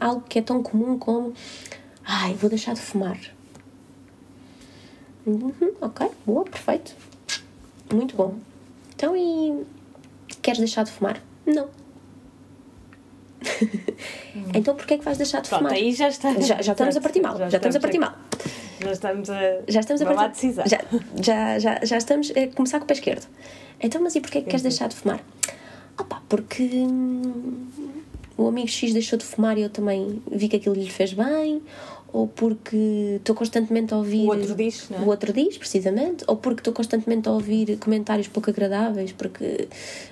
algo 0.00 0.22
que 0.28 0.38
é 0.38 0.42
tão 0.42 0.62
comum 0.62 0.98
como: 0.98 1.32
ai, 2.04 2.34
vou 2.34 2.50
deixar 2.50 2.74
de 2.74 2.80
fumar 2.80 3.18
Uhum, 5.26 5.72
ok, 5.80 6.08
boa, 6.24 6.44
perfeito. 6.44 6.94
Muito 7.92 8.14
bom. 8.14 8.36
Então, 8.94 9.16
e 9.16 9.66
queres 10.40 10.60
deixar 10.60 10.84
de 10.84 10.92
fumar? 10.92 11.20
Não. 11.44 11.68
Hum. 14.36 14.50
então, 14.52 14.76
porquê 14.76 14.94
é 14.94 14.98
que 14.98 15.04
vais 15.04 15.16
deixar 15.16 15.40
de 15.40 15.48
Pronto, 15.48 15.60
fumar? 15.62 15.72
aí 15.72 15.90
já 15.90 16.08
está. 16.08 16.30
Já, 16.40 16.60
já 16.60 16.72
estamos 16.72 16.94
a 16.94 17.00
partir 17.00 17.22
mal. 17.22 17.38
Já, 17.38 17.48
já 17.48 17.56
estamos 17.56 17.76
a 17.76 17.80
partir 17.80 17.98
mal. 17.98 18.12
Já 18.80 18.92
estamos 18.92 19.30
a. 19.30 19.40
Já 19.68 19.80
estamos 19.80 20.02
a 20.02 20.14
partir. 20.14 20.54
Já, 20.54 20.80
já, 21.20 21.58
já, 21.58 21.80
já 21.84 21.96
estamos 21.96 22.30
a 22.30 22.54
começar 22.54 22.78
com 22.78 22.84
o 22.84 22.86
pé 22.86 22.94
esquerdo. 22.94 23.26
Então, 23.80 24.02
mas 24.02 24.14
e 24.14 24.20
porquê 24.20 24.38
é 24.38 24.40
que 24.42 24.48
queres 24.48 24.62
deixar 24.62 24.88
de 24.88 24.96
fumar? 24.96 25.20
Opa, 25.98 26.22
porque 26.28 26.62
hum, 26.62 27.66
o 28.36 28.48
amigo 28.48 28.68
X 28.68 28.92
deixou 28.92 29.18
de 29.18 29.24
fumar 29.24 29.56
e 29.56 29.62
eu 29.62 29.70
também 29.70 30.22
vi 30.30 30.48
que 30.48 30.56
aquilo 30.56 30.74
lhe 30.74 30.90
fez 30.90 31.12
bem, 31.12 31.62
ou 32.16 32.26
porque 32.26 33.16
estou 33.16 33.36
constantemente 33.36 33.92
a 33.92 33.98
ouvir. 33.98 34.24
O 34.24 34.28
outro 34.28 34.54
diz, 34.54 34.88
não 34.88 34.98
é? 34.98 35.02
O 35.02 35.06
outro 35.08 35.34
diz, 35.34 35.58
precisamente, 35.58 36.24
ou 36.26 36.34
porque 36.34 36.60
estou 36.60 36.72
constantemente 36.72 37.28
a 37.28 37.32
ouvir 37.32 37.76
comentários 37.76 38.26
pouco 38.26 38.48
agradáveis, 38.48 39.12
porque 39.12 39.68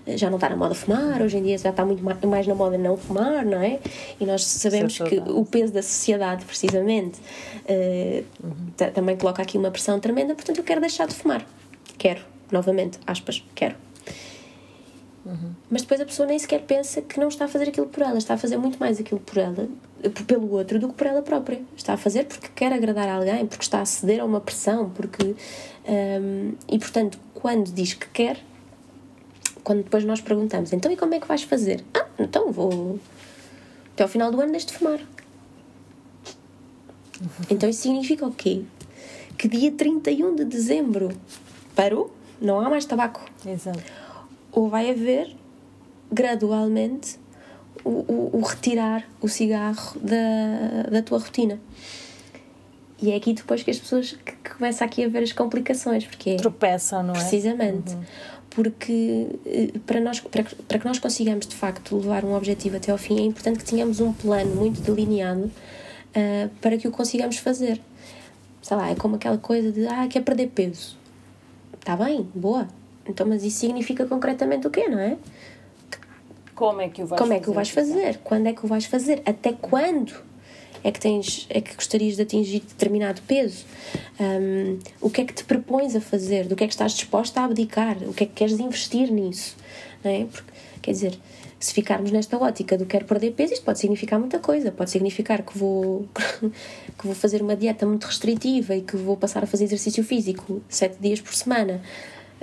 já 0.09 0.29
não 0.29 0.37
está 0.37 0.51
na 0.51 0.57
moda 0.57 0.75
fumar, 0.75 1.23
hoje 1.23 1.39
em 1.39 1.43
dia 1.43 1.57
já 1.57 1.71
está 1.71 1.83
muito 1.83 2.05
mais 2.05 2.47
na 2.47 2.55
moda 2.55 2.77
não 2.77 2.99
fumar, 2.99 3.47
não 3.47 3.57
é? 3.57 3.81
E 4.21 4.27
nós 4.27 4.45
sabemos 4.45 4.99
que 4.99 5.17
o 5.17 5.47
peso 5.47 5.73
da 5.73 5.83
sociedade, 5.83 6.45
precisamente, 6.45 7.19
uh, 7.19 8.25
uhum. 8.45 8.91
também 8.93 9.17
coloca 9.17 9.41
aqui 9.41 9.57
uma 9.57 9.71
pressão 9.71 9.99
tremenda, 9.99 10.35
portanto 10.35 10.59
eu 10.59 10.65
quero 10.65 10.83
deixar 10.83 11.07
de 11.07 11.15
fumar. 11.15 11.47
Quero, 11.97 12.21
novamente, 12.53 12.99
aspas, 13.07 13.43
quero. 13.55 13.77
Uhum. 15.25 15.55
Mas 15.71 15.83
depois 15.83 16.01
a 16.01 16.05
pessoa 16.05 16.27
nem 16.27 16.39
sequer 16.39 16.63
pensa 16.63 17.01
que 17.01 17.19
não 17.19 17.29
está 17.29 17.47
a 17.47 17.49
fazer 17.49 17.69
aquilo 17.69 17.87
por 17.87 18.03
ela, 18.03 18.19
está 18.19 18.35
a 18.35 18.37
fazer 18.39 18.59
muito 18.59 18.79
mais 18.79 19.01
aquilo 19.01 19.21
por 19.21 19.39
ela, 19.39 19.69
pelo 20.27 20.51
outro, 20.53 20.79
do 20.79 20.89
que 20.89 20.95
por 20.95 21.07
ela 21.07 21.23
própria. 21.23 21.63
Está 21.77 21.95
a 21.95 21.97
fazer 21.97 22.25
porque 22.27 22.49
quer 22.55 22.73
agradar 22.73 23.09
a 23.09 23.15
alguém, 23.15 23.47
porque 23.47 23.65
está 23.65 23.81
a 23.81 23.87
ceder 23.87 24.21
a 24.21 24.25
uma 24.25 24.41
pressão, 24.41 24.91
porque. 24.91 25.35
Um, 25.87 26.53
e 26.69 26.79
portanto, 26.79 27.19
quando 27.33 27.73
diz 27.73 27.95
que 27.95 28.09
quer, 28.09 28.39
quando 29.63 29.83
depois 29.83 30.05
nós 30.05 30.21
perguntamos, 30.21 30.73
então 30.73 30.93
e 30.93 30.97
como 30.97 31.15
é 31.15 31.21
que 31.21 31.27
vais 31.27 31.43
fazer? 31.43 31.83
Ah, 31.95 32.07
então 32.19 32.53
vou. 32.53 32.99
Até 33.95 34.03
ao 34.03 34.09
final 34.09 34.31
do 34.31 34.41
ano 34.41 34.51
deixo 34.51 34.67
de 34.67 34.75
fumar. 34.75 35.01
Uhum. 37.21 37.29
Então 37.49 37.69
isso 37.69 37.83
significa 37.83 38.27
o 38.27 38.33
quê? 38.33 38.63
Que 39.39 39.49
dia 39.49 39.73
31 39.73 40.35
de 40.37 40.45
dezembro 40.45 41.09
parou, 41.75 42.15
não 42.41 42.61
há 42.61 42.69
mais 42.69 42.85
tabaco. 42.85 43.25
Exato 43.47 44.04
ou 44.55 44.69
vai 44.69 44.91
haver 44.91 45.35
gradualmente 46.11 47.19
o, 47.85 47.91
o, 47.91 48.31
o, 48.35 48.41
retirar 48.41 49.05
o 49.21 49.29
cigarro 49.29 49.99
da, 50.01 50.91
da 50.91 51.03
tua 51.03 51.19
rotina. 51.19 51.59
E 53.03 53.11
é 53.11 53.17
aqui 53.17 53.35
depois 53.35 53.63
que 53.63 53.71
as 53.71 53.79
pessoas 53.79 54.13
que, 54.13 54.33
que 54.33 54.51
começam 54.55 54.87
aqui 54.87 55.05
a 55.05 55.09
ver 55.09 55.25
as 55.25 55.33
complicações, 55.33 56.07
porque 56.07 56.31
é, 56.31 56.37
tropeçam, 56.37 57.03
não 57.03 57.15
é? 57.15 57.19
Precisamente. 57.19 57.93
Uhum. 57.93 58.05
Porque 58.51 59.27
eh, 59.45 59.73
para, 59.85 60.01
nós, 60.01 60.21
para, 60.21 60.45
para 60.45 60.79
que 60.79 60.87
nós 60.87 61.01
consigamos 61.01 61.47
de 61.47 61.57
facto 61.57 61.97
levar 61.97 62.25
um 62.25 62.35
objetivo 62.35 62.77
até 62.77 62.93
ao 62.93 62.99
fim, 62.99 63.19
é 63.19 63.23
importante 63.23 63.59
que 63.59 63.65
tenhamos 63.65 64.01
um 64.01 64.13
plano 64.13 64.55
muito 64.55 64.81
delineado 64.81 65.47
uh, 65.47 66.49
para 66.61 66.79
que 66.79 66.87
o 66.87 66.93
consigamos 66.93 67.37
fazer. 67.39 67.81
Sei 68.63 68.77
lá, 68.77 68.91
é 68.91 68.95
como 68.95 69.17
aquela 69.17 69.37
coisa 69.37 69.73
de 69.73 69.87
ah, 69.89 70.07
quer 70.09 70.23
perder 70.23 70.47
peso. 70.55 70.97
Está 71.79 71.97
bem, 71.97 72.27
boa, 72.35 72.69
então, 73.07 73.27
mas 73.27 73.43
isso 73.45 73.59
significa 73.59 74.07
concretamente 74.07 74.67
o 74.67 74.71
quê, 74.71 74.89
não 74.89 74.99
é? 74.99 75.17
Como 76.55 76.81
é 76.81 76.89
que 76.89 77.03
o 77.03 77.07
vais 77.07 77.19
Como 77.21 77.33
fazer? 77.33 77.41
é 77.41 77.43
que 77.43 77.51
o 77.51 77.53
vais 77.53 77.71
fazer? 77.71 78.19
Quando 78.23 78.47
é 78.47 78.53
que 78.53 78.65
o 78.65 78.69
vais 78.69 78.85
fazer? 78.87 79.23
Até 79.27 79.53
quando 79.53 80.15
é 80.85 80.93
que 80.93 81.01
tens 81.01 81.47
é 81.51 81.61
que 81.61 81.75
gostarias 81.75 82.17
de 82.17 82.23
atingir 82.23 82.61
determinado 82.61 83.21
peso? 83.23 83.65
Um, 84.21 84.79
o 85.01 85.11
que 85.11 85.23
é 85.23 85.25
que 85.25 85.33
te 85.33 85.43
propões 85.45 85.97
a 85.97 86.01
fazer? 86.01 86.47
Do 86.47 86.55
que 86.55 86.63
é 86.63 86.67
que 86.67 86.73
estás 86.73 86.93
disposta 86.93 87.41
a 87.41 87.45
abdicar? 87.45 87.97
O 88.03 88.13
que 88.13 88.25
é 88.25 88.27
que 88.27 88.35
queres 88.35 88.61
investir 88.61 89.11
nisso? 89.11 89.57
Não 90.05 90.11
é? 90.11 90.27
Porque, 90.27 90.53
quer 90.81 90.93
dizer, 90.93 91.19
se 91.59 91.73
ficarmos 91.73 92.13
nesta 92.13 92.37
ótica 92.37 92.77
do 92.79 92.85
quero 92.87 93.07
perder 93.07 93.33
peso, 93.33 93.55
isto 93.55 93.65
pode 93.65 93.79
significar 93.79 94.21
muita 94.21 94.39
coisa. 94.39 94.71
Pode 94.71 94.91
significar 94.91 95.43
que 95.43 95.57
vou, 95.59 96.07
que 96.99 97.07
vou 97.07 97.15
fazer 97.15 97.43
uma 97.43 97.57
dieta 97.57 97.85
muito 97.87 98.05
restritiva 98.05 98.77
e 98.77 98.83
que 98.83 98.97
vou 98.97 99.17
passar 99.17 99.43
a 99.43 99.47
fazer 99.47 99.65
exercício 99.65 100.05
físico 100.05 100.63
sete 100.69 100.99
dias 101.01 101.21
por 101.21 101.35
semana. 101.35 101.81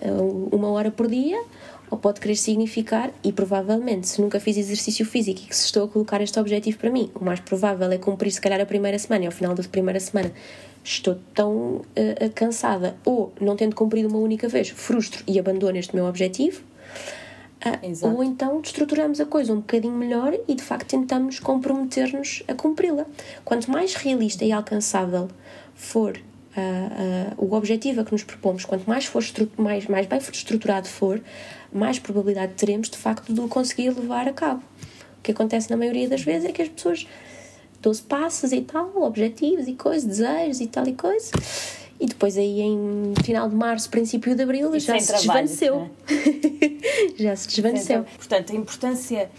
Eh, 0.02 0.12
uma 0.52 0.70
hora 0.72 0.90
por 0.90 1.08
dia, 1.08 1.42
ou 1.90 1.98
pode 1.98 2.20
querer 2.20 2.36
significar, 2.36 3.12
e 3.24 3.32
provavelmente, 3.32 4.08
se 4.08 4.22
nunca 4.22 4.40
fiz 4.40 4.58
exercício 4.58 5.06
físico 5.06 5.42
e 5.44 5.48
que 5.48 5.56
se 5.56 5.66
estou 5.66 5.86
a 5.86 5.88
colocar 5.88 6.22
este 6.22 6.40
objetivo 6.40 6.78
para 6.80 6.90
mim, 6.90 7.12
o 7.14 7.24
mais 7.24 7.40
provável 7.40 7.92
é 7.92 7.98
cumprir, 7.98 8.32
se 8.32 8.42
calhar, 8.42 8.60
a 8.60 8.66
primeira 8.66 8.98
semana 8.98 9.26
e 9.26 9.28
ao 9.28 9.32
final 9.32 9.54
da 9.54 9.64
primeira 9.64 10.00
semana 10.00 10.32
estou 10.84 11.20
tão 11.34 11.76
uh, 11.76 11.86
cansada 12.34 12.96
ou 13.06 13.32
não 13.40 13.56
tendo 13.56 13.76
cumprido 13.76 14.08
uma 14.10 14.18
única 14.18 14.48
vez, 14.48 14.70
frustro 14.70 15.24
e 15.28 15.38
abandono 15.38 15.78
este 15.78 15.96
meu 15.96 16.06
objetivo. 16.06 16.62
Uh, 17.64 18.08
ou 18.08 18.24
então 18.24 18.60
estruturamos 18.64 19.20
a 19.22 19.26
coisa 19.26 19.54
um 19.54 19.58
bocadinho 19.58 19.94
melhor 19.94 20.34
e 20.48 20.56
de 20.56 20.64
facto 20.64 20.88
tentamos 20.88 21.40
comprometer-nos 21.40 22.42
a 22.48 22.56
cumpri-la. 22.56 23.06
Quanto 23.46 23.70
mais 23.70 23.94
realista 23.94 24.44
e 24.44 24.52
alcançável 24.52 25.28
for 25.76 26.18
uh, 26.56 27.40
uh, 27.40 27.46
o 27.46 27.56
objetivo 27.56 28.02
a 28.02 28.06
que 28.06 28.12
nos 28.12 28.24
propomos, 28.24 28.66
quanto 28.66 28.88
mais, 28.88 29.06
for 29.06 29.24
mais, 29.58 29.88
mais 29.88 30.06
bem 30.08 30.20
estruturado 30.20 30.88
for, 30.88 31.22
mais 31.72 32.00
probabilidade 32.00 32.54
teremos 32.54 32.90
de 32.90 32.98
facto 32.98 33.34
de 33.34 33.40
o 33.40 33.48
conseguir 33.48 33.90
levar 33.92 34.28
a 34.28 34.34
cabo. 34.34 34.64
O 35.20 35.22
que 35.22 35.32
acontece 35.32 35.70
na 35.70 35.78
maioria 35.78 36.10
das 36.10 36.22
vezes 36.22 36.50
é 36.50 36.52
que 36.52 36.62
as 36.62 36.70
pessoas 36.70 37.08
12 37.82 38.02
passos 38.04 38.52
e 38.52 38.62
tal, 38.62 38.92
objetivos 39.02 39.68
e 39.68 39.74
coisas, 39.74 40.06
desejos 40.06 40.62
e 40.62 40.68
tal 40.68 40.88
e 40.88 40.94
coisa. 40.94 41.32
E 42.00 42.08
depois 42.08 42.36
aí 42.36 42.62
em 42.62 43.14
final 43.24 43.48
de 43.48 43.56
março, 43.56 43.90
princípio 43.90 44.36
de 44.36 44.42
abril, 44.42 44.72
já 44.80 45.00
se, 45.00 45.08
trabalho, 45.08 45.48
desvaneceu. 45.48 45.90
É? 46.10 47.24
já 47.24 47.36
se 47.36 47.48
desvaneceu. 47.48 48.04
Portanto, 48.18 48.52
a 48.52 48.56
importância 48.56 49.30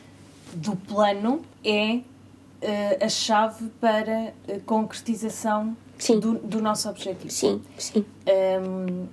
do 0.55 0.77
plano 0.77 1.43
é 1.65 1.95
uh, 1.97 3.05
a 3.05 3.09
chave 3.09 3.69
para 3.81 4.33
a 4.49 4.61
concretização 4.65 5.77
do, 6.11 6.35
do, 6.39 6.61
nosso 6.61 6.89
objetivo. 6.89 7.31
Sim, 7.31 7.63
sim. 7.79 8.05
Um, 8.27 9.07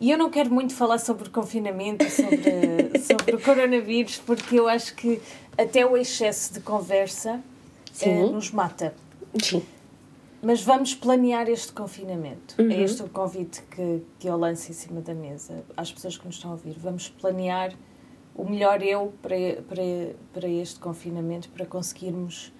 e 0.00 0.10
eu 0.10 0.18
não 0.18 0.30
quero 0.30 0.52
muito 0.52 0.74
falar 0.74 0.98
sobre 0.98 1.28
confinamento, 1.30 2.04
sobre, 2.10 2.98
sobre 3.00 3.36
o 3.36 3.40
coronavírus, 3.40 4.18
porque 4.18 4.58
eu 4.58 4.68
acho 4.68 4.94
que 4.94 5.20
até 5.56 5.86
o 5.86 5.96
excesso 5.96 6.52
de 6.54 6.60
conversa 6.60 7.40
uh, 8.04 8.32
nos 8.32 8.50
mata. 8.50 8.94
Sim. 9.42 9.62
Mas 10.42 10.62
vamos 10.62 10.94
planear 10.94 11.48
este 11.48 11.72
confinamento. 11.72 12.54
É 12.58 12.62
uhum. 12.62 12.70
É 12.70 12.80
este 12.82 13.02
o 13.02 13.08
convite 13.08 13.62
que, 13.70 14.02
que 14.18 14.28
eu 14.28 14.36
lanço 14.36 14.70
em 14.70 14.74
cima 14.74 15.00
da 15.00 15.14
mesa 15.14 15.64
às 15.74 15.90
pessoas 15.90 16.18
que 16.18 16.26
nos 16.26 16.36
estão 16.36 16.50
a 16.50 16.54
ouvir. 16.54 16.76
Vamos 16.78 17.08
planear 17.08 17.74
o 18.34 18.44
melhor 18.44 18.82
eu 18.82 19.14
para, 19.22 19.62
para, 19.68 20.14
para 20.34 20.48
este 20.48 20.78
confinamento, 20.80 21.48
para 21.48 21.64
conseguirmos 21.64 22.52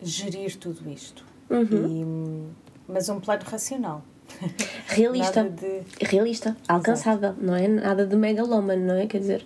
gerir 0.00 0.56
tudo 0.56 0.88
isto. 0.88 1.24
Uhum. 1.50 2.46
E, 2.56 2.65
mas 2.88 3.08
um 3.08 3.20
plano 3.20 3.42
racional. 3.44 4.02
Realista. 4.88 5.44
de... 5.44 5.82
Realista, 6.00 6.56
alcançável, 6.68 7.30
Exato. 7.30 7.44
não 7.44 7.54
é? 7.54 7.68
Nada 7.68 8.06
de 8.06 8.16
megalómano, 8.16 8.86
não 8.86 8.94
é? 8.96 9.06
Quer 9.06 9.18
dizer, 9.18 9.44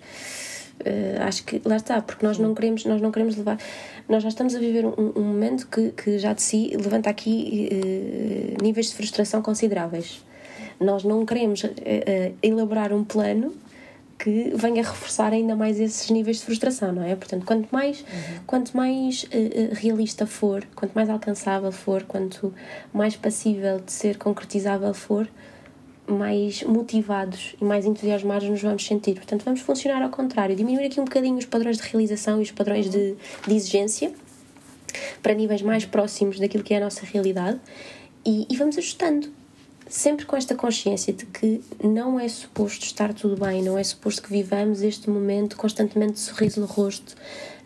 uh, 0.81 1.23
acho 1.23 1.43
que 1.43 1.61
lá 1.65 1.77
está, 1.77 2.01
porque 2.01 2.25
nós 2.25 2.37
não 2.37 2.53
queremos, 2.53 2.85
nós 2.85 3.01
não 3.01 3.11
queremos 3.11 3.35
levar. 3.35 3.57
Nós 4.09 4.23
já 4.23 4.29
estamos 4.29 4.55
a 4.55 4.59
viver 4.59 4.85
um, 4.85 5.13
um 5.15 5.21
momento 5.21 5.67
que, 5.67 5.91
que 5.91 6.17
já 6.17 6.33
de 6.33 6.41
si 6.41 6.75
levanta 6.75 7.09
aqui 7.09 7.69
uh, 7.71 8.63
níveis 8.63 8.87
de 8.87 8.95
frustração 8.95 9.41
consideráveis. 9.41 10.23
Nós 10.79 11.03
não 11.03 11.25
queremos 11.25 11.63
uh, 11.63 11.69
elaborar 12.41 12.91
um 12.91 13.03
plano 13.03 13.53
que 14.21 14.51
venha 14.53 14.83
reforçar 14.83 15.33
ainda 15.33 15.55
mais 15.55 15.79
esses 15.79 16.07
níveis 16.11 16.37
de 16.37 16.45
frustração, 16.45 16.91
não 16.91 17.03
é? 17.03 17.15
Portanto, 17.15 17.43
quanto 17.43 17.67
mais, 17.71 18.01
uhum. 18.01 18.39
quanto 18.45 18.77
mais 18.77 19.23
uh, 19.23 19.73
realista 19.73 20.27
for, 20.27 20.63
quanto 20.75 20.93
mais 20.93 21.09
alcançável 21.09 21.71
for, 21.71 22.03
quanto 22.03 22.53
mais 22.93 23.15
passível 23.15 23.79
de 23.79 23.91
ser 23.91 24.17
concretizável 24.19 24.93
for, 24.93 25.27
mais 26.07 26.61
motivados 26.63 27.55
e 27.59 27.63
mais 27.63 27.85
entusiasmados 27.85 28.47
nos 28.47 28.61
vamos 28.61 28.85
sentir. 28.85 29.15
Portanto, 29.15 29.43
vamos 29.43 29.61
funcionar 29.61 30.03
ao 30.03 30.09
contrário, 30.09 30.55
diminuir 30.55 30.85
aqui 30.85 30.99
um 30.99 31.05
bocadinho 31.05 31.37
os 31.37 31.45
padrões 31.45 31.77
de 31.77 31.83
realização 31.83 32.39
e 32.39 32.43
os 32.43 32.51
padrões 32.51 32.85
uhum. 32.85 32.91
de, 32.91 33.15
de 33.47 33.55
exigência 33.55 34.13
para 35.23 35.33
níveis 35.33 35.63
mais 35.63 35.83
próximos 35.83 36.39
daquilo 36.39 36.63
que 36.63 36.75
é 36.75 36.77
a 36.77 36.81
nossa 36.81 37.05
realidade 37.05 37.59
e, 38.23 38.45
e 38.49 38.55
vamos 38.55 38.77
ajustando 38.77 39.40
sempre 39.91 40.25
com 40.25 40.37
esta 40.37 40.55
consciência 40.55 41.11
de 41.11 41.25
que 41.25 41.61
não 41.83 42.17
é 42.17 42.27
suposto 42.27 42.85
estar 42.85 43.13
tudo 43.13 43.35
bem, 43.35 43.61
não 43.61 43.77
é 43.77 43.83
suposto 43.83 44.21
que 44.21 44.29
vivamos 44.29 44.81
este 44.81 45.09
momento 45.09 45.57
constantemente 45.57 46.13
de 46.13 46.19
sorriso 46.19 46.61
no 46.61 46.65
rosto, 46.65 47.13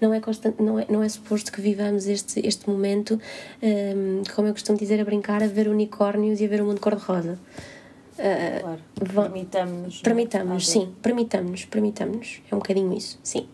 não 0.01 0.11
é, 0.11 0.19
constant, 0.19 0.59
não 0.59 0.79
é, 0.79 0.85
não 0.89 1.03
é 1.03 1.07
suposto 1.07 1.51
que 1.51 1.61
vivamos 1.61 2.07
este, 2.07 2.45
este 2.45 2.67
momento, 2.67 3.19
um, 3.61 4.23
como 4.33 4.47
eu 4.47 4.53
costumo 4.53 4.77
dizer, 4.77 4.99
a 4.99 5.05
brincar, 5.05 5.43
a 5.43 5.47
ver 5.47 5.67
unicórnios 5.67 6.41
e 6.41 6.45
a 6.45 6.47
ver 6.47 6.61
o 6.61 6.65
mundo 6.65 6.81
cor-de-rosa. 6.81 7.39
Uh, 8.17 8.59
claro, 8.61 8.81
permitamos. 9.23 10.01
Permitamos, 10.01 10.67
sim, 10.67 10.93
permitamos, 11.01 11.65
permitamos. 11.65 12.41
É 12.49 12.55
um 12.55 12.59
bocadinho 12.59 12.91
isso, 12.93 13.19
sim 13.21 13.47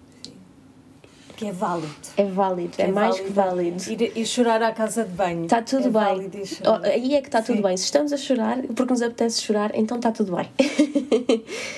que 1.41 1.47
é 1.47 1.51
válido. 1.51 1.95
É 2.15 2.25
válido, 2.25 2.73
é, 2.77 2.83
é 2.83 2.87
mais 2.91 3.15
válido. 3.15 3.27
que 3.27 3.33
válido. 3.33 3.91
Ir, 3.91 4.17
ir 4.19 4.25
chorar 4.27 4.61
à 4.61 4.71
casa 4.71 5.03
de 5.03 5.11
banho. 5.11 5.45
Está 5.45 5.59
tudo 5.59 5.87
é 5.87 6.15
bem. 6.15 6.31
Oh, 6.63 6.85
aí 6.85 7.15
é 7.15 7.21
que 7.21 7.29
está 7.29 7.41
tudo 7.41 7.63
bem. 7.63 7.75
Se 7.75 7.85
estamos 7.85 8.13
a 8.13 8.17
chorar 8.17 8.61
porque 8.75 8.93
nos 8.93 9.01
apetece 9.01 9.41
chorar, 9.41 9.71
então 9.73 9.97
está 9.97 10.11
tudo 10.11 10.35
bem. 10.35 10.47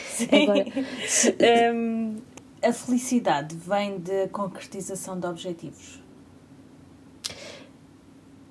Sim. 0.09 0.27
Agora, 0.43 0.65
se... 1.07 1.35
um, 1.73 2.17
a 2.61 2.73
felicidade 2.73 3.55
vem 3.55 3.99
da 3.99 4.27
concretização 4.29 5.17
de 5.17 5.27
objetivos. 5.27 6.02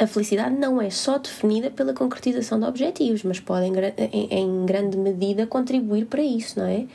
A 0.02 0.06
felicidade 0.06 0.56
não 0.56 0.82
é 0.82 0.90
só 0.90 1.16
definida 1.16 1.70
pela 1.70 1.94
concretização 1.94 2.58
de 2.58 2.66
objetivos, 2.66 3.22
mas 3.22 3.38
pode, 3.38 3.66
em, 3.66 3.72
em, 4.12 4.34
em 4.34 4.66
grande 4.66 4.96
medida, 4.96 5.46
contribuir 5.46 6.06
para 6.06 6.20
isso, 6.20 6.58
não 6.58 6.66
é? 6.66 6.86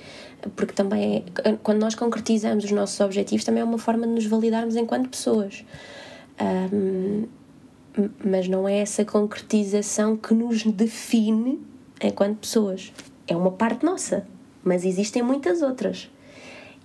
porque 0.55 0.73
também 0.73 1.23
é, 1.43 1.53
quando 1.63 1.79
nós 1.79 1.95
concretizamos 1.95 2.63
os 2.63 2.71
nossos 2.71 2.99
objetivos 2.99 3.43
também 3.43 3.61
é 3.61 3.63
uma 3.63 3.77
forma 3.77 4.05
de 4.05 4.13
nos 4.13 4.25
validarmos 4.25 4.75
enquanto 4.75 5.09
pessoas 5.09 5.65
um, 6.71 7.27
mas 8.23 8.47
não 8.47 8.67
é 8.67 8.77
essa 8.77 9.03
concretização 9.03 10.15
que 10.15 10.33
nos 10.33 10.63
define 10.63 11.59
enquanto 12.01 12.37
pessoas 12.37 12.93
é 13.27 13.35
uma 13.35 13.51
parte 13.51 13.83
nossa 13.83 14.27
mas 14.63 14.85
existem 14.85 15.23
muitas 15.23 15.61
outras 15.61 16.09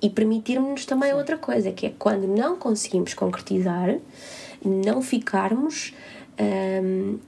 e 0.00 0.08
permitirmos-nos 0.08 0.86
também 0.86 1.10
Sim. 1.10 1.16
outra 1.16 1.36
coisa 1.36 1.70
que 1.70 1.86
é 1.86 1.94
quando 1.98 2.26
não 2.26 2.56
conseguimos 2.56 3.14
concretizar 3.14 3.98
não 4.64 5.02
ficarmos 5.02 5.94
um, 6.82 7.18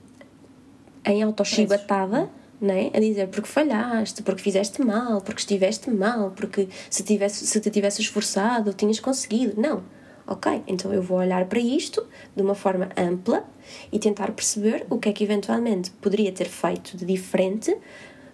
em 1.05 1.23
autochibatada 1.23 2.31
né? 2.61 2.91
a 2.95 2.99
dizer 2.99 3.29
porque 3.29 3.49
falhaste, 3.49 4.23
porque 4.23 4.43
fizeste 4.43 4.83
mal, 4.83 5.21
porque 5.21 5.41
estiveste 5.41 5.91
mal, 5.91 6.31
porque 6.31 6.69
se, 6.89 7.03
tivesse, 7.03 7.47
se 7.47 7.61
te 7.61 7.71
tivesse 7.71 8.01
esforçado 8.01 8.73
tinhas 8.73 9.01
conseguido. 9.01 9.61
Não. 9.61 9.83
Ok, 10.27 10.63
então 10.67 10.91
eu 10.91 11.03
vou 11.03 11.19
olhar 11.19 11.45
para 11.45 11.59
isto 11.59 12.07
de 12.35 12.43
uma 12.43 12.55
forma 12.55 12.89
ampla 12.97 13.45
e 13.93 13.99
tentar 13.99 14.33
perceber 14.33 14.87
o 14.89 14.99
que 14.99 15.11
é 15.11 15.13
que 15.13 15.23
eventualmente 15.23 15.91
poderia 15.91 16.33
ter 16.33 16.47
feito 16.47 16.97
de 16.97 17.05
diferente 17.05 17.77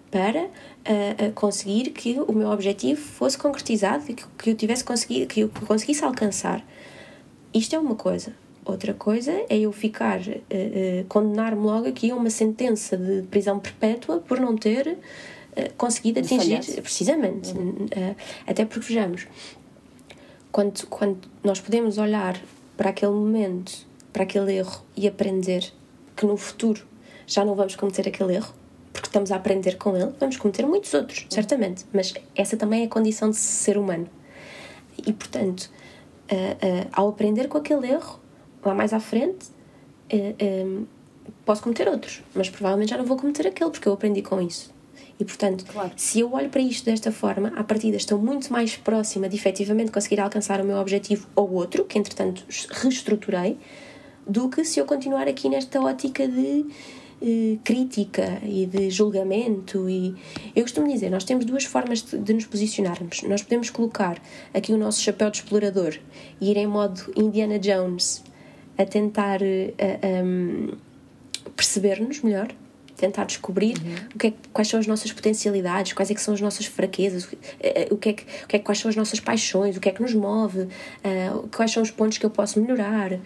para 0.09 0.45
uh, 0.45 1.31
conseguir 1.35 1.89
que 1.91 2.17
o 2.19 2.31
meu 2.31 2.49
objetivo 2.49 3.01
fosse 3.01 3.37
concretizado 3.37 4.05
e 4.09 4.13
que, 4.13 4.23
que 4.37 4.49
eu 4.51 4.55
tivesse 4.55 4.85
conseguido, 4.85 5.27
que 5.27 5.41
eu 5.41 5.49
conseguisse 5.67 6.03
alcançar. 6.03 6.65
Isto 7.53 7.75
é 7.75 7.79
uma 7.79 7.95
coisa. 7.95 8.33
Outra 8.71 8.93
coisa 8.93 9.33
é 9.49 9.57
eu 9.57 9.71
ficar, 9.73 10.21
uh, 10.21 10.21
uh, 10.21 11.05
condenar-me 11.09 11.61
logo 11.61 11.89
aqui 11.89 12.09
a 12.09 12.15
uma 12.15 12.29
sentença 12.29 12.95
de 12.95 13.23
prisão 13.23 13.59
perpétua 13.59 14.19
por 14.19 14.39
não 14.39 14.55
ter 14.55 14.87
uh, 14.87 15.73
conseguido 15.75 16.21
atingir. 16.21 16.61
Precisamente. 16.81 17.51
Uhum. 17.51 17.87
até 18.47 18.63
porque, 18.63 18.87
vejamos, 18.87 19.27
quando, 20.53 20.87
quando 20.87 21.19
nós 21.43 21.59
podemos 21.59 21.97
olhar 21.97 22.41
para 22.77 22.91
aquele 22.91 23.11
momento, 23.11 23.85
para 24.13 24.23
aquele 24.23 24.55
erro 24.55 24.85
e 24.95 25.05
aprender 25.05 25.69
que 26.15 26.25
no 26.25 26.37
futuro 26.37 26.87
já 27.27 27.43
não 27.43 27.55
vamos 27.55 27.75
cometer 27.75 28.07
aquele 28.07 28.35
erro, 28.35 28.53
porque 28.93 29.07
estamos 29.07 29.33
a 29.33 29.35
aprender 29.35 29.77
com 29.77 29.97
ele, 29.97 30.13
vamos 30.17 30.37
cometer 30.37 30.65
muitos 30.65 30.93
outros, 30.93 31.27
certamente, 31.29 31.85
mas 31.91 32.13
essa 32.37 32.55
também 32.55 32.83
é 32.83 32.85
a 32.85 32.89
condição 32.89 33.29
de 33.29 33.35
ser 33.35 33.77
humano. 33.77 34.07
E, 35.05 35.11
portanto, 35.11 35.69
ao 36.91 37.09
aprender 37.09 37.47
com 37.47 37.57
aquele 37.57 37.87
erro, 37.89 38.20
lá 38.63 38.73
mais 38.73 38.93
à 38.93 38.99
frente 38.99 39.45
uh, 39.45 40.35
eh, 40.39 40.63
um, 40.65 40.83
eh, 40.83 41.31
posso 41.45 41.63
cometer 41.63 41.87
outros, 41.87 42.21
mas 42.33 42.49
provavelmente 42.49 42.89
já 42.89 42.97
não 42.97 43.05
vou 43.05 43.17
cometer 43.17 43.47
aquele 43.47 43.69
porque 43.69 43.87
eu 43.87 43.93
aprendi 43.93 44.21
com 44.21 44.41
isso. 44.41 44.73
E 45.19 45.25
portanto, 45.25 45.65
claro. 45.65 45.91
se 45.95 46.19
eu 46.19 46.33
olho 46.33 46.49
para 46.49 46.61
isto 46.61 46.85
desta 46.85 47.11
forma, 47.11 47.53
à 47.55 47.63
partida 47.63 47.95
estou 47.95 48.17
muito 48.17 48.51
mais 48.51 48.75
próxima 48.75 49.29
de 49.29 49.35
efetivamente 49.35 49.91
conseguir 49.91 50.19
alcançar 50.19 50.59
o 50.59 50.63
meu 50.63 50.77
objetivo 50.77 51.27
ou 51.35 51.53
outro, 51.53 51.85
que 51.85 51.99
entretanto 51.99 52.43
reestruturei, 52.71 53.57
do 54.25 54.49
que 54.49 54.63
se 54.65 54.79
eu 54.79 54.85
continuar 54.85 55.27
aqui 55.27 55.47
nesta 55.47 55.79
ótica 55.79 56.27
de 56.27 56.65
eh, 57.21 57.59
crítica 57.63 58.41
e 58.43 58.65
de 58.65 58.89
julgamento 58.89 59.87
e 59.87 60.15
eu 60.55 60.63
costumo 60.63 60.87
dizer 60.87 61.11
nós 61.11 61.23
temos 61.23 61.45
duas 61.45 61.65
formas 61.65 62.01
de, 62.01 62.17
de, 62.17 62.33
nos 62.33 62.45
posicionarmos 62.45 63.21
nós 63.23 63.43
podemos 63.43 63.69
colocar 63.69 64.19
aqui 64.51 64.73
o 64.73 64.77
nosso 64.77 65.01
chapéu 65.01 65.29
de 65.29 65.37
explorador 65.37 65.99
e 66.39 66.49
ir 66.49 66.57
em 66.57 66.65
modo 66.65 67.13
Indiana 67.15 67.59
Jones 67.59 68.23
a 68.81 68.85
tentar 68.85 69.41
uh, 69.41 69.73
eh, 69.77 70.23
um, 70.23 70.69
perceber-nos 71.55 72.21
melhor 72.21 72.47
tentar 73.01 73.25
descobrir 73.25 73.77
uhum. 73.79 73.95
o 74.13 74.19
que 74.19 74.27
é, 74.27 74.33
quais 74.53 74.67
são 74.67 74.79
as 74.79 74.85
nossas 74.85 75.11
potencialidades, 75.11 75.93
quais 75.93 76.11
é 76.11 76.13
que 76.13 76.21
são 76.21 76.35
as 76.35 76.41
nossas 76.41 76.67
fraquezas, 76.67 77.23
o 77.89 77.97
que 77.97 78.09
é 78.09 78.13
que, 78.13 78.23
o 78.43 78.47
que, 78.47 78.55
é, 78.57 78.59
quais 78.59 78.77
são 78.77 78.89
as 78.89 78.95
nossas 78.95 79.19
paixões, 79.19 79.75
o 79.75 79.79
que 79.79 79.89
é 79.89 79.91
que 79.91 80.01
nos 80.01 80.13
move, 80.13 80.61
uh, 80.61 81.47
quais 81.55 81.71
são 81.71 81.81
os 81.81 81.89
pontos 81.89 82.19
que 82.19 82.25
eu 82.25 82.29
posso 82.29 82.61
melhorar. 82.61 83.19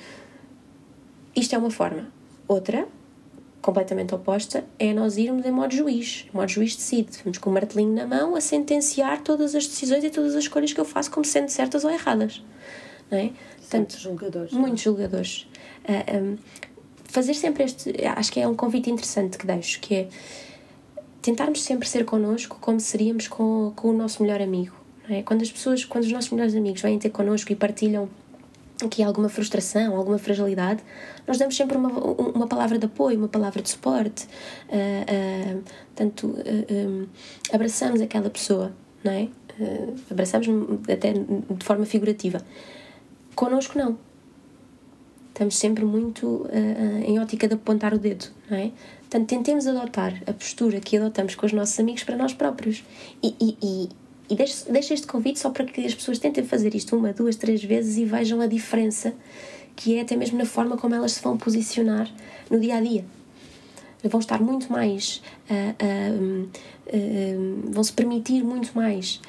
Isto 1.36 1.56
é 1.56 1.58
uma 1.58 1.70
forma. 1.70 2.08
Outra, 2.48 2.88
completamente 3.62 4.16
oposta, 4.16 4.64
é 4.80 4.94
nós 4.94 5.18
irmos 5.18 5.46
em 5.46 5.52
modo 5.52 5.76
juiz, 5.76 6.26
modo 6.32 6.50
juiz 6.50 6.76
decide. 6.76 7.10
Vamos 7.24 7.38
com 7.38 7.50
o 7.50 7.54
martelinho 7.54 7.94
na 7.94 8.08
mão 8.08 8.36
a 8.36 8.42
sentenciar 8.42 9.22
todas 9.22 9.54
as 9.56 9.68
decisões 9.68 10.04
e 10.04 10.10
todas 10.10 10.36
as 10.36 10.44
escolhas 10.44 10.72
que 10.72 10.80
eu 10.80 10.86
faço 10.86 11.12
como 11.12 11.26
sendo 11.26 11.50
certas 11.50 11.84
ou 11.84 11.92
erradas. 11.92 12.42
Não 13.12 13.18
é? 13.18 13.32
Julgadores. 13.98 14.52
Muitos 14.52 14.82
julgadores. 14.82 15.48
Uh, 15.84 16.04
ah, 16.08 16.18
um, 16.18 16.38
fazer 17.04 17.34
sempre 17.34 17.64
este. 17.64 17.94
Acho 18.06 18.32
que 18.32 18.40
é 18.40 18.48
um 18.48 18.56
convite 18.56 18.90
interessante 18.90 19.38
que 19.38 19.46
deixo, 19.46 19.80
que 19.80 19.96
é 19.96 20.08
tentarmos 21.22 21.64
sempre 21.64 21.88
ser 21.88 22.06
connosco 22.06 22.58
como 22.62 22.80
seríamos 22.80 23.28
com, 23.28 23.74
com 23.76 23.90
o 23.90 23.94
nosso 23.94 24.22
melhor 24.22 24.42
amigo. 24.42 24.76
É? 25.10 25.22
Quando 25.22 25.42
as 25.42 25.52
pessoas, 25.52 25.86
quando 25.86 26.04
os 26.04 26.12
nossos 26.12 26.32
melhores 26.32 26.56
amigos 26.56 26.82
vêm 26.82 27.00
ter 27.00 27.10
connosco 27.10 27.52
e 27.52 27.56
partilham 27.56 28.10
aqui 28.84 29.02
alguma 29.02 29.30
frustração, 29.30 29.96
alguma 29.96 30.18
fragilidade, 30.18 30.84
nós 31.26 31.38
damos 31.38 31.56
sempre 31.56 31.78
uma, 31.78 31.90
uma 31.90 32.48
palavra 32.48 32.78
de 32.78 32.86
apoio, 32.86 33.18
uma 33.18 33.28
palavra 33.28 33.62
de 33.62 33.70
suporte, 33.70 34.26
uh, 34.70 35.58
uh, 35.58 35.64
tanto 35.96 36.28
uh, 36.28 36.38
um, 36.70 37.08
abraçamos 37.54 38.02
aquela 38.02 38.30
pessoa, 38.30 38.74
não 39.04 39.12
é? 39.12 39.28
abraçamos 40.12 40.48
até 40.90 41.14
de 41.14 41.64
forma 41.64 41.86
figurativa. 41.86 42.42
Connosco 43.36 43.78
não. 43.78 43.98
Estamos 45.30 45.58
sempre 45.58 45.84
muito 45.84 46.48
em 47.06 47.20
ótica 47.20 47.46
de 47.46 47.56
apontar 47.56 47.94
o 47.94 48.00
dedo, 48.00 48.28
não 48.50 48.58
é? 48.58 48.72
Portanto, 49.02 49.28
tentemos 49.28 49.68
adotar 49.68 50.24
a 50.26 50.32
postura 50.32 50.80
que 50.80 50.96
adotamos 50.96 51.36
com 51.36 51.46
os 51.46 51.52
nossos 51.52 51.78
amigos 51.78 52.06
para 52.06 52.16
nós 52.16 52.34
próprios. 52.34 52.86
E, 53.22 53.36
e, 53.40 53.58
e 53.62 53.90
e 54.30 54.36
deixo, 54.36 54.72
deixo 54.72 54.94
este 54.94 55.06
convite 55.06 55.40
só 55.40 55.50
para 55.50 55.66
que 55.66 55.86
as 55.86 55.94
pessoas 55.94 56.18
tentem 56.18 56.44
fazer 56.44 56.74
isto 56.74 56.96
uma, 56.96 57.14
duas, 57.14 57.36
três 57.36 57.64
vezes 57.64 57.98
e 57.98 58.06
vejam 58.06 58.42
a 58.42 58.48
diferença 58.48 59.14
que 59.76 59.98
é 59.98 60.02
até 60.02 60.16
mesmo 60.16 60.38
na 60.38 60.46
forma 60.46 60.78
como 60.78 60.96
elas 60.96 61.12
se 61.14 61.22
vão 61.22 61.38
posicionar 61.38 62.10
no 62.50 62.60
dia 62.60 62.78
a 62.78 62.82
dia. 62.82 63.06
Vão 64.04 64.20
estar 64.20 64.40
muito 64.40 64.72
mais. 64.72 65.22
Uh, 65.50 66.14
uh, 66.14 66.50
uh, 66.88 67.72
vão 67.72 67.84
se 67.84 67.92
permitir 67.92 68.44
muito 68.44 68.72
mais 68.76 69.20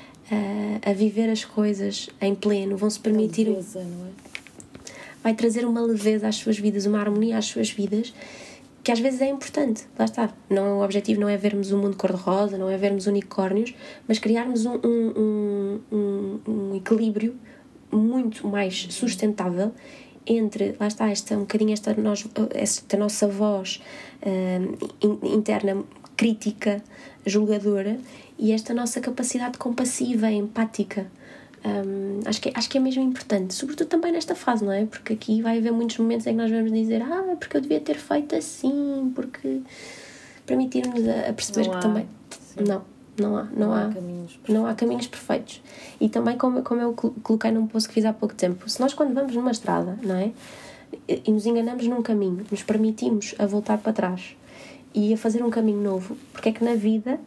a 0.84 0.92
viver 0.92 1.30
as 1.30 1.44
coisas 1.44 2.10
em 2.20 2.34
pleno, 2.34 2.76
vão 2.76 2.90
se 2.90 2.98
permitir. 3.00 3.48
Leveza, 3.48 3.82
não 3.82 4.06
é? 4.06 4.10
Vai 5.22 5.34
trazer 5.34 5.64
uma 5.64 5.80
leveza 5.80 6.28
às 6.28 6.36
suas 6.36 6.58
vidas, 6.58 6.86
uma 6.86 7.00
harmonia 7.00 7.38
às 7.38 7.46
suas 7.46 7.70
vidas 7.70 8.12
que 8.86 8.92
às 8.92 9.00
vezes 9.00 9.20
é 9.20 9.26
importante. 9.26 9.84
Lá 9.98 10.04
está. 10.04 10.32
Não, 10.48 10.78
o 10.78 10.84
objetivo 10.84 11.20
não 11.20 11.28
é 11.28 11.36
vermos 11.36 11.72
o 11.72 11.76
um 11.76 11.80
mundo 11.80 11.96
cor-de-rosa, 11.96 12.56
não 12.56 12.70
é 12.70 12.76
vermos 12.76 13.08
unicórnios, 13.08 13.74
mas 14.06 14.20
criarmos 14.20 14.64
um, 14.64 14.74
um, 14.76 15.80
um, 15.90 16.40
um, 16.46 16.76
equilíbrio 16.76 17.34
muito 17.90 18.46
mais 18.46 18.86
sustentável 18.90 19.72
entre, 20.24 20.76
lá 20.78 20.86
está, 20.86 21.10
esta, 21.10 21.34
um 21.34 21.40
bocadinho 21.40 21.72
esta, 21.72 21.94
nós, 21.94 22.28
esta 22.54 22.96
nossa 22.96 23.26
voz 23.26 23.82
uh, 24.22 25.26
interna 25.34 25.82
crítica, 26.16 26.82
julgadora, 27.24 27.98
e 28.38 28.52
esta 28.52 28.72
nossa 28.74 29.00
capacidade 29.00 29.58
compassiva, 29.58 30.30
empática. 30.30 31.06
Um, 31.64 32.20
acho, 32.26 32.40
que, 32.40 32.52
acho 32.54 32.68
que 32.68 32.78
é 32.78 32.80
mesmo 32.80 33.02
importante, 33.02 33.52
sobretudo 33.52 33.88
também 33.88 34.12
nesta 34.12 34.36
fase, 34.36 34.64
não 34.64 34.72
é? 34.72 34.86
Porque 34.86 35.14
aqui 35.14 35.42
vai 35.42 35.58
haver 35.58 35.72
muitos 35.72 35.98
momentos 35.98 36.26
em 36.26 36.30
que 36.30 36.36
nós 36.36 36.50
vamos 36.50 36.70
dizer 36.70 37.02
ah, 37.02 37.34
porque 37.40 37.56
eu 37.56 37.60
devia 37.60 37.80
ter 37.80 37.96
feito 37.96 38.36
assim, 38.36 39.10
porque 39.14 39.62
permitirmos 40.44 41.06
a, 41.08 41.30
a 41.30 41.32
perceber 41.32 41.68
que 41.68 41.80
também. 41.80 42.06
Sim. 42.30 42.64
Não, 42.68 42.84
não 43.18 43.36
há. 43.36 43.44
Não, 43.44 43.50
não 43.56 43.72
há, 43.72 43.86
há, 43.86 43.92
caminhos 43.92 44.40
não 44.48 44.66
há 44.66 44.74
caminhos 44.74 45.06
perfeitos. 45.08 45.60
E 46.00 46.08
também, 46.08 46.38
como, 46.38 46.62
como 46.62 46.80
eu 46.80 46.92
coloquei 46.92 47.50
num 47.50 47.66
post 47.66 47.88
que 47.88 47.94
fiz 47.94 48.04
há 48.04 48.12
pouco 48.12 48.34
tempo, 48.34 48.68
se 48.70 48.80
nós 48.80 48.94
quando 48.94 49.12
vamos 49.12 49.34
numa 49.34 49.50
estrada, 49.50 49.98
não 50.02 50.14
é? 50.14 50.30
E 51.08 51.30
nos 51.32 51.46
enganamos 51.46 51.84
num 51.88 52.00
caminho, 52.00 52.46
nos 52.48 52.62
permitimos 52.62 53.34
a 53.40 53.46
voltar 53.46 53.78
para 53.78 53.92
trás 53.92 54.36
e 54.96 55.12
a 55.12 55.16
fazer 55.16 55.44
um 55.44 55.50
caminho 55.50 55.80
novo, 55.80 56.16
porque 56.32 56.48
é 56.48 56.52
que 56.52 56.64
na 56.64 56.74
vida 56.74 57.20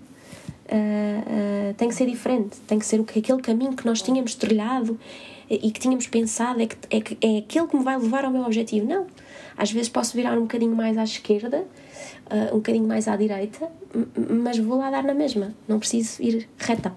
uh, 0.66 1.70
uh, 1.70 1.74
tem 1.76 1.88
que 1.88 1.94
ser 1.94 2.08
diferente, 2.08 2.58
tem 2.68 2.80
que 2.80 2.86
ser 2.86 3.00
aquele 3.00 3.42
caminho 3.42 3.74
que 3.76 3.86
nós 3.86 4.02
tínhamos 4.02 4.34
trilhado 4.34 5.00
e 5.48 5.72
que 5.72 5.80
tínhamos 5.80 6.08
pensado 6.08 6.62
é, 6.62 6.68
que, 6.68 6.76
é, 6.90 7.02
que, 7.02 7.18
é 7.22 7.38
aquele 7.38 7.68
que 7.68 7.78
me 7.78 7.84
vai 7.84 7.98
levar 7.98 8.26
ao 8.26 8.32
meu 8.32 8.44
objetivo. 8.44 8.88
Não. 8.88 9.08
Às 9.58 9.72
vezes 9.72 9.90
posso 9.90 10.16
virar 10.16 10.38
um 10.38 10.42
bocadinho 10.42 10.76
mais 10.76 10.98
à 10.98 11.04
esquerda, 11.04 11.66
uh, 12.30 12.54
um 12.56 12.58
bocadinho 12.58 12.88
mais 12.88 13.08
à 13.08 13.16
direita, 13.16 13.70
mas 14.16 14.58
vou 14.58 14.78
lá 14.78 14.90
dar 14.90 15.04
na 15.04 15.14
mesma. 15.14 15.54
Não 15.68 15.80
preciso 15.80 16.22
ir 16.24 16.50
reta. 16.58 16.94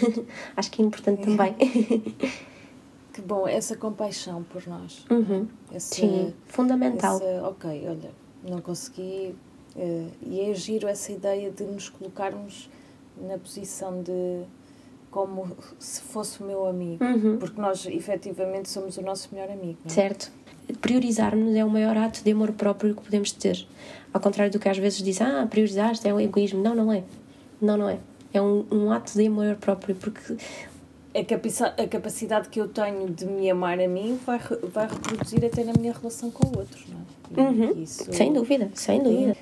Acho 0.56 0.70
que 0.70 0.82
é 0.82 0.84
importante 0.84 1.22
também. 1.22 1.54
que 3.12 3.20
bom, 3.20 3.46
essa 3.46 3.76
compaixão 3.76 4.42
por 4.44 4.66
nós. 4.66 5.04
Uhum. 5.10 5.46
Esse, 5.74 5.96
Sim, 5.96 6.34
fundamental. 6.46 7.16
Esse, 7.16 7.40
ok, 7.42 7.86
olha, 7.88 8.10
não 8.42 8.60
consegui. 8.60 9.34
Uh, 9.76 10.10
e 10.22 10.40
é 10.40 10.54
giro 10.54 10.88
essa 10.88 11.12
ideia 11.12 11.50
de 11.50 11.62
nos 11.64 11.88
colocarmos 11.88 12.68
na 13.20 13.38
posição 13.38 14.02
de 14.02 14.44
como 15.10 15.56
se 15.78 16.00
fosse 16.00 16.42
o 16.42 16.46
meu 16.46 16.66
amigo, 16.66 17.04
uhum. 17.04 17.36
porque 17.38 17.60
nós 17.60 17.84
efetivamente 17.86 18.68
somos 18.68 18.96
o 18.96 19.02
nosso 19.02 19.28
melhor 19.32 19.50
amigo. 19.50 19.78
É? 19.84 19.88
Certo. 19.88 20.30
Priorizar-nos 20.80 21.54
é 21.54 21.64
o 21.64 21.70
maior 21.70 21.96
ato 21.96 22.22
de 22.22 22.30
amor 22.30 22.52
próprio 22.52 22.94
que 22.94 23.02
podemos 23.02 23.32
ter. 23.32 23.66
Ao 24.14 24.20
contrário 24.20 24.52
do 24.52 24.58
que 24.58 24.68
às 24.68 24.78
vezes 24.78 25.02
diz, 25.02 25.20
ah, 25.20 25.46
priorizar 25.50 25.92
é 26.04 26.14
um 26.14 26.20
egoísmo. 26.20 26.62
Não, 26.62 26.74
não 26.74 26.92
é. 26.92 27.02
Não, 27.60 27.76
não 27.76 27.88
é. 27.88 27.98
É 28.32 28.40
um, 28.40 28.64
um 28.70 28.92
ato 28.92 29.12
de 29.14 29.26
amor 29.26 29.56
próprio, 29.56 29.96
porque 29.96 30.36
a, 31.12 31.24
capacidade, 31.24 31.82
a 31.82 31.88
capacidade 31.88 32.48
que 32.48 32.60
eu 32.60 32.68
tenho 32.68 33.10
de 33.10 33.26
me 33.26 33.50
amar 33.50 33.80
a 33.80 33.88
mim 33.88 34.18
vai, 34.24 34.38
vai 34.72 34.86
reproduzir 34.86 35.44
até 35.44 35.64
na 35.64 35.72
minha 35.72 35.92
relação 35.92 36.30
com 36.30 36.46
o 36.46 36.58
outro, 36.58 36.80
não 36.88 37.00
é? 37.00 37.48
Uhum. 37.48 37.82
Isso, 37.82 38.12
sem 38.12 38.32
dúvida, 38.32 38.70
sem 38.74 39.02
dúvida. 39.02 39.36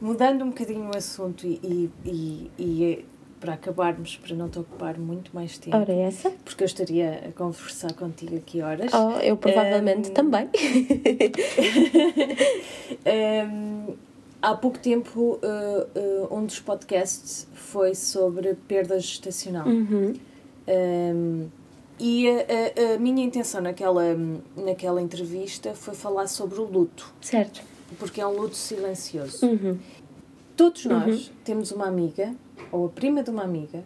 Mudando 0.00 0.44
um 0.44 0.50
bocadinho 0.50 0.90
o 0.92 0.96
assunto 0.96 1.44
e, 1.46 1.90
e, 2.04 2.50
e, 2.56 2.84
é 2.84 3.02
para 3.40 3.54
acabarmos, 3.54 4.16
para 4.16 4.34
não 4.34 4.48
te 4.48 4.58
ocupar 4.58 4.98
muito 4.98 5.30
mais 5.34 5.58
tempo. 5.58 5.76
Ora, 5.76 5.92
é 5.92 6.02
essa? 6.02 6.30
Porque 6.44 6.62
eu 6.62 6.66
estaria 6.66 7.28
a 7.28 7.32
conversar 7.32 7.92
contigo 7.94 8.36
aqui 8.36 8.60
horas. 8.60 8.92
Oh, 8.92 9.18
eu 9.20 9.36
provavelmente 9.36 10.10
um, 10.10 10.14
também. 10.14 10.48
um, 13.52 13.94
há 14.42 14.54
pouco 14.54 14.78
tempo, 14.78 15.38
uh, 15.42 16.28
uh, 16.30 16.36
um 16.36 16.46
dos 16.46 16.60
podcasts 16.60 17.46
foi 17.54 17.94
sobre 17.94 18.54
perda 18.54 18.98
gestacional. 18.98 19.66
Uhum. 19.68 20.14
Um, 20.68 21.48
e 22.00 22.28
a, 22.28 22.32
a, 22.32 22.94
a, 22.94 22.98
minha 22.98 23.24
intenção 23.24 23.60
naquela, 23.60 24.16
naquela 24.56 25.02
entrevista 25.02 25.74
foi 25.74 25.94
falar 25.94 26.28
sobre 26.28 26.60
o 26.60 26.64
luto. 26.64 27.12
Certo 27.20 27.77
porque 27.96 28.20
é 28.20 28.26
um 28.26 28.32
luto 28.32 28.56
silencioso. 28.56 29.46
Uhum. 29.46 29.78
Todos 30.56 30.84
nós 30.86 31.28
uhum. 31.28 31.34
temos 31.44 31.70
uma 31.70 31.86
amiga, 31.86 32.34
ou 32.72 32.86
a 32.86 32.88
prima 32.88 33.22
de 33.22 33.30
uma 33.30 33.44
amiga, 33.44 33.84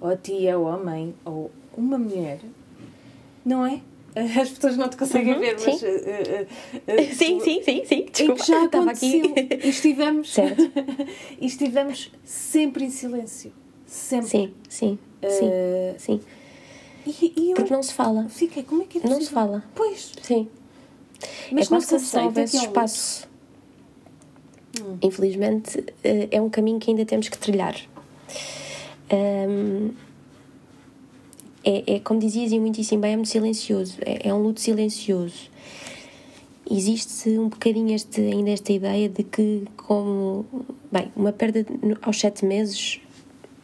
ou 0.00 0.08
a 0.10 0.16
tia, 0.16 0.58
ou 0.58 0.68
a 0.68 0.76
mãe, 0.76 1.14
ou 1.24 1.50
uma 1.76 1.96
mulher, 1.96 2.40
não 3.44 3.64
é? 3.64 3.80
As 4.40 4.50
pessoas 4.50 4.76
não 4.76 4.88
te 4.88 4.96
conseguem 4.96 5.34
uhum, 5.34 5.40
ver, 5.40 5.58
sim. 5.58 5.70
mas. 5.70 5.82
Uh, 5.82 5.86
uh, 5.86 7.00
uh, 7.00 7.14
sim, 7.14 7.40
sim, 7.40 7.62
sim, 7.62 7.84
sim. 7.84 8.06
Desculpa, 8.10 8.44
já 8.44 8.64
aconteceu. 8.64 9.24
Aqui. 9.26 9.60
E 9.64 9.68
estivemos. 9.68 10.32
Certo. 10.34 10.62
e 11.40 11.46
estivemos 11.46 12.10
sempre 12.24 12.84
em 12.84 12.90
silêncio. 12.90 13.52
Sempre. 13.86 14.28
Sim, 14.28 14.54
sim. 14.68 14.98
sim. 15.28 15.50
sim. 15.98 16.20
E, 17.06 17.50
e 17.50 17.54
Porque 17.54 17.72
não 17.72 17.82
se 17.82 17.94
fala. 17.94 18.28
Fiquei, 18.28 18.62
como 18.62 18.82
é 18.82 18.86
que 18.86 18.98
é 18.98 19.00
possível? 19.00 19.20
Não 19.20 19.26
se 19.26 19.32
fala. 19.32 19.64
Pois. 19.74 20.12
Sim. 20.22 20.48
Mas 21.52 21.70
é 21.70 21.74
não 21.74 21.80
se 21.80 21.94
aceita 21.94 22.42
esse 22.42 22.56
espaço 22.56 23.27
Hum. 24.80 24.98
Infelizmente, 25.02 25.84
eh, 26.04 26.28
é 26.30 26.40
um 26.40 26.48
caminho 26.48 26.78
que 26.78 26.90
ainda 26.90 27.04
temos 27.04 27.28
que 27.28 27.38
trilhar. 27.38 27.74
Um, 29.10 29.90
é, 31.64 31.96
é, 31.96 32.00
como 32.00 32.20
dizias 32.20 32.52
e 32.52 32.58
muitíssimo 32.58 33.02
bem, 33.02 33.12
é 33.12 33.16
muito 33.16 33.28
silencioso, 33.28 33.98
é, 34.00 34.28
é, 34.28 34.34
um 34.34 34.42
luto 34.42 34.60
silencioso. 34.60 35.50
Existe 36.70 37.30
um 37.30 37.48
bocadinho 37.48 37.94
este, 37.94 38.20
ainda 38.20 38.50
esta 38.50 38.72
ideia 38.72 39.08
de 39.08 39.22
que, 39.22 39.64
como. 39.76 40.44
Bem, 40.92 41.10
uma 41.16 41.32
perda 41.32 41.66
aos 42.02 42.20
sete 42.20 42.44
meses 42.44 43.00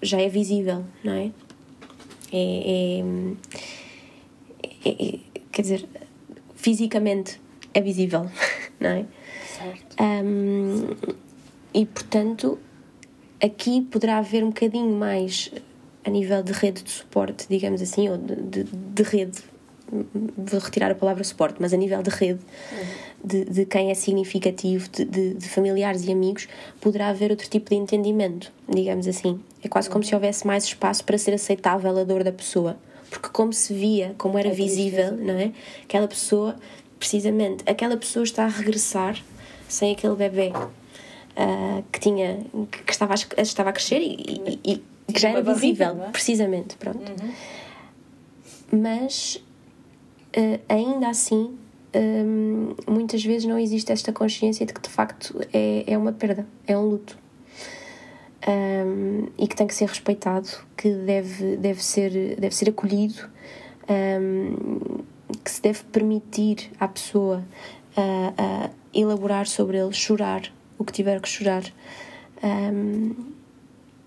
já 0.02 0.20
é 0.20 0.28
visível, 0.28 0.84
não 1.02 1.12
é? 1.12 1.30
É. 2.32 3.02
é, 4.84 4.90
é 4.90 5.18
quer 5.52 5.62
dizer, 5.62 5.88
fisicamente 6.56 7.40
é 7.72 7.80
visível, 7.80 8.28
não 8.80 8.90
é? 8.90 9.06
Certo. 9.46 9.96
Um, 10.00 10.88
e 11.72 11.86
portanto, 11.86 12.58
aqui 13.42 13.82
poderá 13.82 14.18
haver 14.18 14.44
um 14.44 14.48
bocadinho 14.48 14.96
mais 14.96 15.50
a 16.04 16.10
nível 16.10 16.42
de 16.42 16.52
rede 16.52 16.82
de 16.82 16.90
suporte, 16.90 17.46
digamos 17.48 17.80
assim, 17.80 18.08
ou 18.08 18.18
de, 18.18 18.36
de, 18.36 18.64
de 18.64 19.02
rede 19.02 19.42
vou 20.36 20.60
retirar 20.60 20.90
a 20.90 20.94
palavra 20.94 21.22
suporte, 21.24 21.56
mas 21.60 21.72
a 21.72 21.76
nível 21.76 22.02
de 22.02 22.10
rede, 22.10 22.40
de, 23.22 23.44
de 23.44 23.66
quem 23.66 23.90
é 23.90 23.94
significativo, 23.94 24.88
de, 24.88 25.34
de, 25.34 25.48
familiares 25.48 26.04
e 26.04 26.12
amigos, 26.12 26.48
poderá 26.80 27.08
haver 27.08 27.30
outro 27.30 27.48
tipo 27.48 27.70
de 27.70 27.76
entendimento, 27.76 28.52
digamos 28.68 29.06
assim. 29.06 29.40
É 29.62 29.68
quase 29.68 29.88
como 29.88 30.02
se 30.02 30.14
houvesse 30.14 30.46
mais 30.46 30.64
espaço 30.64 31.04
para 31.04 31.18
ser 31.18 31.34
aceitável 31.34 31.96
a 31.98 32.04
dor 32.04 32.24
da 32.24 32.32
pessoa. 32.32 32.76
Porque, 33.10 33.28
como 33.28 33.52
se 33.52 33.72
via, 33.72 34.14
como 34.18 34.38
era 34.38 34.48
é 34.48 34.52
visível, 34.52 35.12
não 35.12 35.34
é? 35.34 35.52
Aquela 35.84 36.08
pessoa, 36.08 36.56
precisamente, 36.98 37.62
aquela 37.66 37.96
pessoa 37.96 38.24
está 38.24 38.44
a 38.44 38.48
regressar 38.48 39.22
sem 39.68 39.92
aquele 39.92 40.16
bebê 40.16 40.52
uh, 40.54 41.84
que 41.90 42.00
tinha 42.00 42.44
que, 42.70 42.92
estava 42.92 43.14
a, 43.14 43.42
estava 43.42 43.70
a 43.70 43.72
crescer 43.72 44.00
e, 44.00 44.60
e, 44.64 44.72
e 44.72 45.12
que 45.12 45.20
já 45.20 45.30
era 45.30 45.42
visível, 45.42 46.02
é? 46.04 46.10
precisamente, 46.10 46.76
pronto. 46.76 47.10
Uhum. 47.10 48.80
Mas 48.80 49.42
uh, 50.36 50.60
ainda 50.68 51.08
assim, 51.08 51.56
um, 51.94 52.74
muitas 52.86 53.22
vezes 53.24 53.46
não 53.46 53.58
existe 53.58 53.92
esta 53.92 54.12
consciência 54.12 54.66
de 54.66 54.72
que 54.72 54.80
de 54.80 54.88
facto 54.88 55.38
é, 55.52 55.84
é 55.86 55.98
uma 55.98 56.12
perda, 56.12 56.46
é 56.66 56.76
um 56.76 56.82
luto. 56.88 57.18
Um, 58.46 59.28
e 59.38 59.48
que 59.48 59.56
tem 59.56 59.66
que 59.66 59.74
ser 59.74 59.88
respeitado, 59.88 60.48
que 60.76 60.90
deve, 60.90 61.56
deve, 61.56 61.82
ser, 61.82 62.36
deve 62.38 62.54
ser 62.54 62.68
acolhido, 62.68 63.26
um, 63.88 65.02
que 65.42 65.50
se 65.50 65.62
deve 65.62 65.82
permitir 65.84 66.70
à 66.78 66.86
pessoa 66.86 67.42
uh, 67.96 68.66
uh, 68.68 68.70
elaborar 68.94 69.46
sobre 69.46 69.78
ele, 69.78 69.92
chorar 69.92 70.50
o 70.78 70.84
que 70.84 70.92
tiver 70.92 71.20
que 71.20 71.28
chorar, 71.28 71.62
um, 72.42 73.14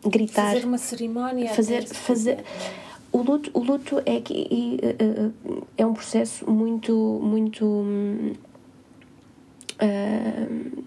gritar. 0.05 0.53
Fazer 0.53 0.65
uma 0.65 0.77
cerimónia. 0.77 1.49
Fazer, 1.53 1.85
fazer, 1.85 2.43
o 3.11 3.21
luto, 3.21 3.49
o 3.53 3.59
luto 3.63 4.01
é, 4.05 4.19
que, 4.21 4.79
é 5.77 5.85
um 5.85 5.93
processo 5.93 6.49
muito, 6.49 7.19
muito. 7.21 7.65
Uh, 9.79 10.83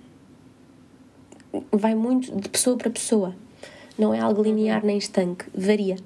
vai 1.72 1.94
muito 1.94 2.34
de 2.36 2.48
pessoa 2.48 2.76
para 2.76 2.90
pessoa. 2.90 3.34
Não 3.98 4.14
é 4.14 4.20
algo 4.20 4.42
linear 4.42 4.84
nem 4.84 4.98
estanque, 4.98 5.44
varia. 5.54 5.96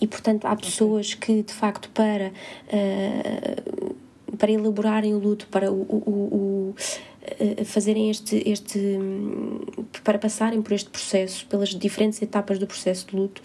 E 0.00 0.06
portanto 0.06 0.44
há 0.46 0.54
pessoas 0.54 1.14
que 1.14 1.42
de 1.42 1.52
facto 1.52 1.90
para 1.90 2.30
uh, 2.68 3.96
para 4.36 4.52
elaborarem 4.52 5.14
o 5.14 5.18
luto, 5.18 5.48
para 5.48 5.72
o, 5.72 5.74
o, 5.74 6.72
o 6.72 6.74
fazerem 7.64 8.10
este, 8.10 8.42
este 8.48 8.98
para 10.04 10.18
passarem 10.18 10.62
por 10.62 10.72
este 10.72 10.90
processo, 10.90 11.46
pelas 11.46 11.70
diferentes 11.70 12.20
etapas 12.22 12.58
do 12.58 12.66
processo 12.66 13.06
de 13.08 13.16
luto, 13.16 13.42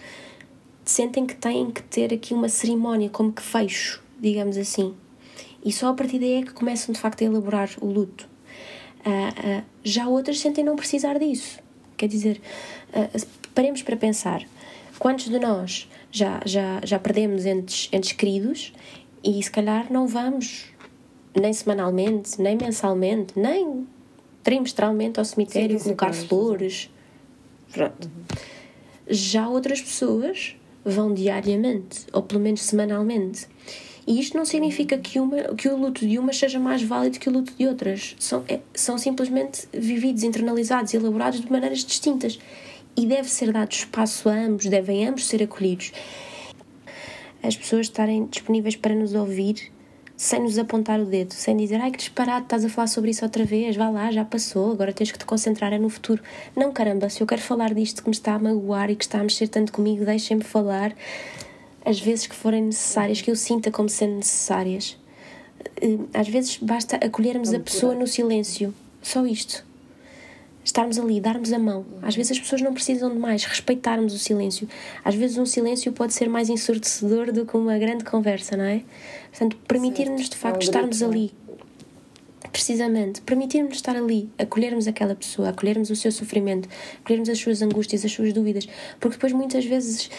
sentem 0.86 1.26
que 1.26 1.36
têm 1.36 1.72
que 1.72 1.82
ter 1.84 2.14
aqui 2.14 2.34
uma 2.34 2.50
cerimónia, 2.50 3.10
como 3.10 3.32
que 3.32 3.42
fecho, 3.42 4.02
digamos 4.20 4.58
assim. 4.58 4.94
E 5.64 5.72
só 5.72 5.90
a 5.90 5.94
partir 5.94 6.20
daí 6.20 6.34
é 6.34 6.44
que 6.44 6.54
começam 6.54 6.94
de 6.94 7.00
facto 7.00 7.22
a 7.22 7.26
elaborar 7.26 7.70
o 7.82 7.86
luto. 7.86 8.28
Uh, 9.06 9.60
uh, 9.60 9.64
já 9.84 10.08
outras 10.08 10.40
sentem 10.40 10.64
não 10.64 10.76
precisar 10.76 11.18
disso. 11.18 11.60
Quer 11.96 12.08
dizer, 12.08 12.42
uh, 12.90 13.28
paremos 13.54 13.82
para 13.82 13.96
pensar. 13.96 14.46
Quantos 15.00 15.30
de 15.30 15.40
nós 15.40 15.90
já, 16.12 16.42
já, 16.46 16.82
já 16.84 17.00
perdemos 17.00 17.46
entes, 17.46 17.90
entes 17.92 18.12
queridos 18.12 18.74
e 19.24 19.42
se 19.42 19.50
calhar 19.50 19.92
não 19.92 20.08
vamos 20.08 20.66
nem 21.40 21.54
semanalmente, 21.54 22.42
nem 22.42 22.56
mensalmente, 22.56 23.38
nem 23.38 23.88
trimestralmente 24.44 25.20
ao 25.20 25.26
cemitério 25.26 25.78
sim, 25.78 25.86
colocar 25.86 26.14
flores. 26.14 26.90
Pronto. 27.72 28.10
Já 29.08 29.48
outras 29.48 29.82
pessoas 29.82 30.56
vão 30.86 31.14
diariamente, 31.14 32.06
ou 32.12 32.22
pelo 32.22 32.42
menos 32.42 32.62
semanalmente. 32.62 33.48
E 34.06 34.20
isto 34.20 34.36
não 34.38 34.44
significa 34.44 34.98
que, 34.98 35.20
uma, 35.20 35.56
que 35.56 35.70
o 35.70 35.78
luto 35.78 36.06
de 36.06 36.20
umas 36.20 36.38
seja 36.38 36.60
mais 36.60 36.84
válido 36.84 37.20
que 37.20 37.30
o 37.30 37.32
luto 37.32 37.54
de 37.58 37.66
outras. 37.66 38.16
São, 38.20 38.44
é, 38.50 38.60
são 38.74 38.98
simplesmente 38.98 39.68
vividos, 39.72 40.24
internalizados 40.24 40.94
e 40.94 40.98
elaborados 40.98 41.40
de 41.40 41.50
maneiras 41.50 41.86
distintas. 41.86 42.38
E 42.98 43.06
deve 43.06 43.30
ser 43.30 43.52
dado 43.52 43.72
espaço 43.72 44.28
a 44.28 44.34
ambos, 44.34 44.66
devem 44.66 45.08
ambos 45.08 45.26
ser 45.26 45.42
acolhidos. 45.42 45.94
As 47.42 47.56
pessoas 47.56 47.88
estarem 47.88 48.26
disponíveis 48.26 48.76
para 48.76 48.94
nos 48.94 49.14
ouvir 49.14 49.72
sem 50.24 50.40
nos 50.40 50.58
apontar 50.58 51.02
o 51.02 51.06
dedo, 51.06 51.34
sem 51.34 51.58
dizer 51.58 51.82
ai 51.82 51.92
que 51.92 51.98
disparado, 51.98 52.46
estás 52.46 52.64
a 52.64 52.70
falar 52.70 52.88
sobre 52.88 53.12
isso 53.12 53.26
outra 53.26 53.44
vez, 53.44 53.76
vá 53.76 53.90
lá, 53.90 54.10
já 54.10 54.24
passou, 54.24 54.72
agora 54.72 54.94
tens 54.94 55.12
que 55.12 55.20
te 55.20 55.26
concentrar 55.26 55.74
é 55.74 55.78
no 55.78 55.90
futuro. 55.90 56.24
Não, 56.56 56.72
caramba, 56.72 57.10
se 57.10 57.20
eu 57.20 57.28
quero 57.28 57.42
falar 57.42 57.74
disto 57.74 58.02
que 58.02 58.08
me 58.08 58.16
está 58.16 58.36
a 58.36 58.40
magoar 58.40 58.90
e 58.90 58.96
que 58.96 59.04
está 59.04 59.20
a 59.20 59.24
mexer 59.24 59.50
tanto 59.50 59.74
comigo, 59.74 60.06
deixem-me 60.06 60.42
falar 60.42 60.96
as 61.84 62.00
vezes 62.00 62.26
que 62.26 62.36
forem 62.36 62.64
necessárias, 62.64 63.20
que 63.20 63.30
eu 63.30 63.36
sinta 63.36 63.70
como 63.70 63.90
sendo 63.90 64.16
necessárias. 64.16 64.98
Eh, 65.82 65.98
às 66.14 66.30
vezes 66.30 66.56
basta 66.56 66.96
acolhermos 67.06 67.54
a 67.54 67.60
pessoa 67.60 67.94
no 67.94 68.08
silêncio, 68.08 68.74
só 69.02 69.26
isto 69.26 69.66
estarmos 70.64 70.98
ali, 70.98 71.20
darmos 71.20 71.52
a 71.52 71.60
mão. 71.60 71.86
Às 72.02 72.16
vezes 72.16 72.34
as 72.34 72.40
pessoas 72.40 72.62
não 72.62 72.74
precisam 72.74 73.12
de 73.12 73.20
mais, 73.20 73.44
respeitarmos 73.44 74.14
o 74.14 74.20
silêncio. 74.20 74.68
Às 75.04 75.16
vezes 75.16 75.38
um 75.38 75.46
silêncio 75.46 75.92
pode 75.92 76.14
ser 76.14 76.30
mais 76.30 76.50
ensurdecedor 76.50 77.32
do 77.32 77.46
que 77.46 77.58
uma 77.58 77.78
grande 77.78 78.04
conversa, 78.04 78.56
não 78.56 78.64
é? 78.64 78.82
Portanto, 79.30 79.58
permitir-nos 79.68 80.30
de 80.30 80.36
facto 80.36 80.56
é 80.56 80.60
um 80.60 80.62
estarmos 80.62 81.04
ali. 81.04 81.32
Precisamente, 82.52 83.20
permitirmos 83.22 83.76
estar 83.76 83.96
ali, 83.96 84.30
acolhermos 84.38 84.88
aquela 84.88 85.16
pessoa, 85.16 85.50
acolhermos 85.50 85.90
o 85.90 85.96
seu 85.96 86.12
sofrimento, 86.12 86.70
acolhermos 87.00 87.28
as 87.28 87.40
suas 87.40 87.64
angústias, 87.64 88.06
as 88.06 88.12
suas 88.12 88.32
dúvidas, 88.32 88.68
porque 89.00 89.16
depois 89.16 89.34
muitas 89.34 89.66
vezes 89.66 90.12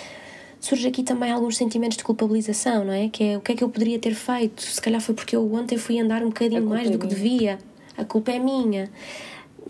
surge 0.59 0.89
aqui 0.89 1.03
também 1.03 1.31
alguns 1.31 1.57
sentimentos 1.57 1.97
de 1.97 2.03
culpabilização, 2.03 2.85
não 2.85 2.93
é? 2.93 3.09
Que 3.09 3.25
é 3.25 3.37
o 3.37 3.41
que 3.41 3.53
é 3.53 3.55
que 3.55 3.63
eu 3.63 3.69
poderia 3.69 3.99
ter 3.99 4.15
feito? 4.15 4.63
Se 4.63 4.81
calhar 4.81 5.01
foi 5.01 5.15
porque 5.15 5.37
eu 5.37 5.55
ontem 5.55 5.79
fui 5.79 6.01
andar 6.01 6.23
um 6.23 6.29
bocadinho 6.29 6.67
mais 6.67 6.91
do 6.91 6.99
que 6.99 7.07
devia, 7.07 7.59
a 7.97 8.05
culpa 8.05 8.33
é 8.33 8.39
minha. 8.39 8.91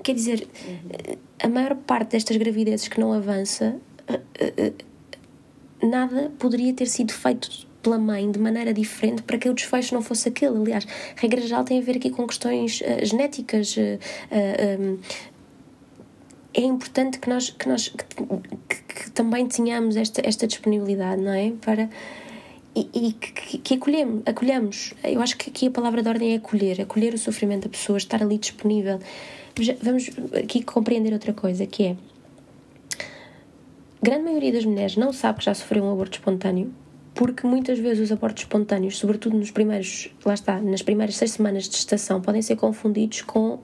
Quer 0.05 0.15
dizer, 0.15 0.47
uhum. 0.69 1.17
a 1.43 1.49
maior 1.49 1.75
parte 1.77 2.11
destas 2.11 2.37
gravidezes 2.37 2.89
que 2.89 3.01
não 3.01 3.11
avança, 3.11 3.75
eh, 4.07 4.21
eh, 4.39 4.53
eh, 4.59 4.73
nada 5.83 6.31
poderia 6.39 6.75
ter 6.75 6.87
sido 6.87 7.11
feito 7.11 7.67
pela 7.83 7.99
mãe 7.99 8.31
de 8.31 8.39
maneira 8.39 8.75
diferente 8.75 9.23
para 9.23 9.39
que 9.39 9.49
o 9.49 9.55
desfecho 9.55 9.95
não 9.95 10.03
fosse 10.03 10.29
aquele. 10.29 10.59
Aliás, 10.59 10.87
regra 11.17 11.41
geral 11.41 11.65
tem 11.65 11.79
a 11.79 11.83
ver 11.83 11.97
aqui 11.97 12.11
com 12.11 12.27
questões 12.27 12.83
uh, 12.83 13.05
genéticas. 13.05 13.77
Uh, 13.79 13.99
um, 14.79 14.99
é 16.53 16.61
importante 16.61 17.19
que 17.19 17.29
nós, 17.29 17.49
que, 17.49 17.67
nós 17.67 17.89
que, 17.89 18.83
que, 18.83 19.11
também 19.13 19.47
tenhamos 19.47 19.97
esta, 19.97 20.21
esta 20.23 20.47
disponibilidade, 20.47 21.21
não 21.21 21.33
é? 21.33 21.53
Para, 21.63 21.89
e, 22.77 22.89
e 22.95 23.13
que, 23.15 23.59
que 23.59 23.75
acolhemos, 23.75 24.23
acolhamos. 24.27 24.95
Eu 25.03 25.23
acho 25.23 25.37
que 25.37 25.49
aqui 25.49 25.67
a 25.69 25.71
palavra 25.71 26.03
de 26.03 26.09
ordem 26.09 26.35
é 26.35 26.37
acolher, 26.37 26.83
acolher 26.83 27.15
o 27.15 27.19
sofrimento 27.19 27.65
da 27.65 27.71
pessoa, 27.71 27.97
estar 27.97 28.23
ali 28.23 28.37
disponível 28.37 29.01
vamos 29.83 30.11
aqui 30.37 30.63
compreender 30.63 31.13
outra 31.13 31.33
coisa 31.33 31.67
que 31.67 31.85
é 31.85 31.97
a 34.01 34.05
grande 34.05 34.25
maioria 34.25 34.53
das 34.53 34.65
mulheres 34.65 34.97
não 34.97 35.13
sabe 35.13 35.39
que 35.39 35.45
já 35.45 35.55
sofreu 35.55 35.85
um 35.85 35.93
aborto 35.93 36.19
espontâneo 36.19 36.73
porque 37.15 37.47
muitas 37.47 37.79
vezes 37.79 38.01
os 38.01 38.13
abortos 38.13 38.43
espontâneos, 38.43 38.99
sobretudo 38.99 39.37
nos 39.37 39.51
primeiros, 39.51 40.11
lá 40.25 40.35
está, 40.35 40.61
nas 40.61 40.83
primeiras 40.83 41.17
seis 41.17 41.31
semanas 41.31 41.69
de 41.69 41.77
gestação, 41.77 42.21
podem 42.21 42.43
ser 42.43 42.57
confundidos 42.57 43.23
com 43.23 43.55
uh, 43.55 43.61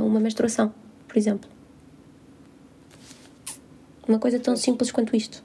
uh, 0.00 0.04
uma 0.04 0.18
menstruação, 0.18 0.74
por 1.06 1.16
exemplo. 1.16 1.48
Uma 4.06 4.18
coisa 4.18 4.40
tão 4.40 4.56
simples 4.56 4.90
quanto 4.90 5.14
isto. 5.14 5.44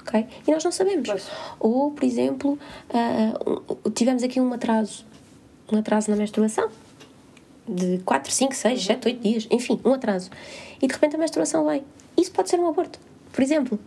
ok? 0.00 0.24
E 0.46 0.50
nós 0.52 0.62
não 0.62 0.70
sabemos. 0.70 1.08
Ou, 1.58 1.90
por 1.90 2.04
exemplo, 2.04 2.56
uh, 2.90 3.90
tivemos 3.90 4.22
aqui 4.22 4.40
um 4.40 4.52
atraso, 4.52 5.04
um 5.72 5.78
atraso 5.78 6.08
na 6.12 6.16
menstruação, 6.16 6.70
de 7.68 7.98
4, 8.04 8.32
5, 8.32 8.54
6, 8.54 8.84
7, 8.84 9.08
8 9.08 9.20
dias, 9.20 9.48
enfim, 9.50 9.80
um 9.84 9.92
atraso. 9.92 10.30
E 10.80 10.86
de 10.86 10.92
repente 10.92 11.16
a 11.16 11.18
menstruação 11.18 11.66
vem. 11.66 11.82
Isso 12.16 12.30
pode 12.32 12.48
ser 12.48 12.58
um 12.58 12.68
aborto, 12.68 12.98
por 13.32 13.42
exemplo. 13.42 13.78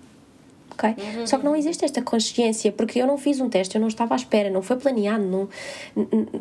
Okay? 0.73 0.95
Uhum. 0.97 1.27
Só 1.27 1.37
que 1.37 1.45
não 1.45 1.55
existe 1.55 1.83
esta 1.83 2.01
consciência, 2.01 2.71
porque 2.71 3.01
eu 3.01 3.07
não 3.07 3.17
fiz 3.17 3.39
um 3.41 3.49
teste, 3.49 3.75
eu 3.75 3.81
não 3.81 3.87
estava 3.89 4.15
à 4.15 4.17
espera, 4.17 4.49
não 4.49 4.61
foi 4.61 4.77
planeado, 4.77 5.23
não, 5.25 5.49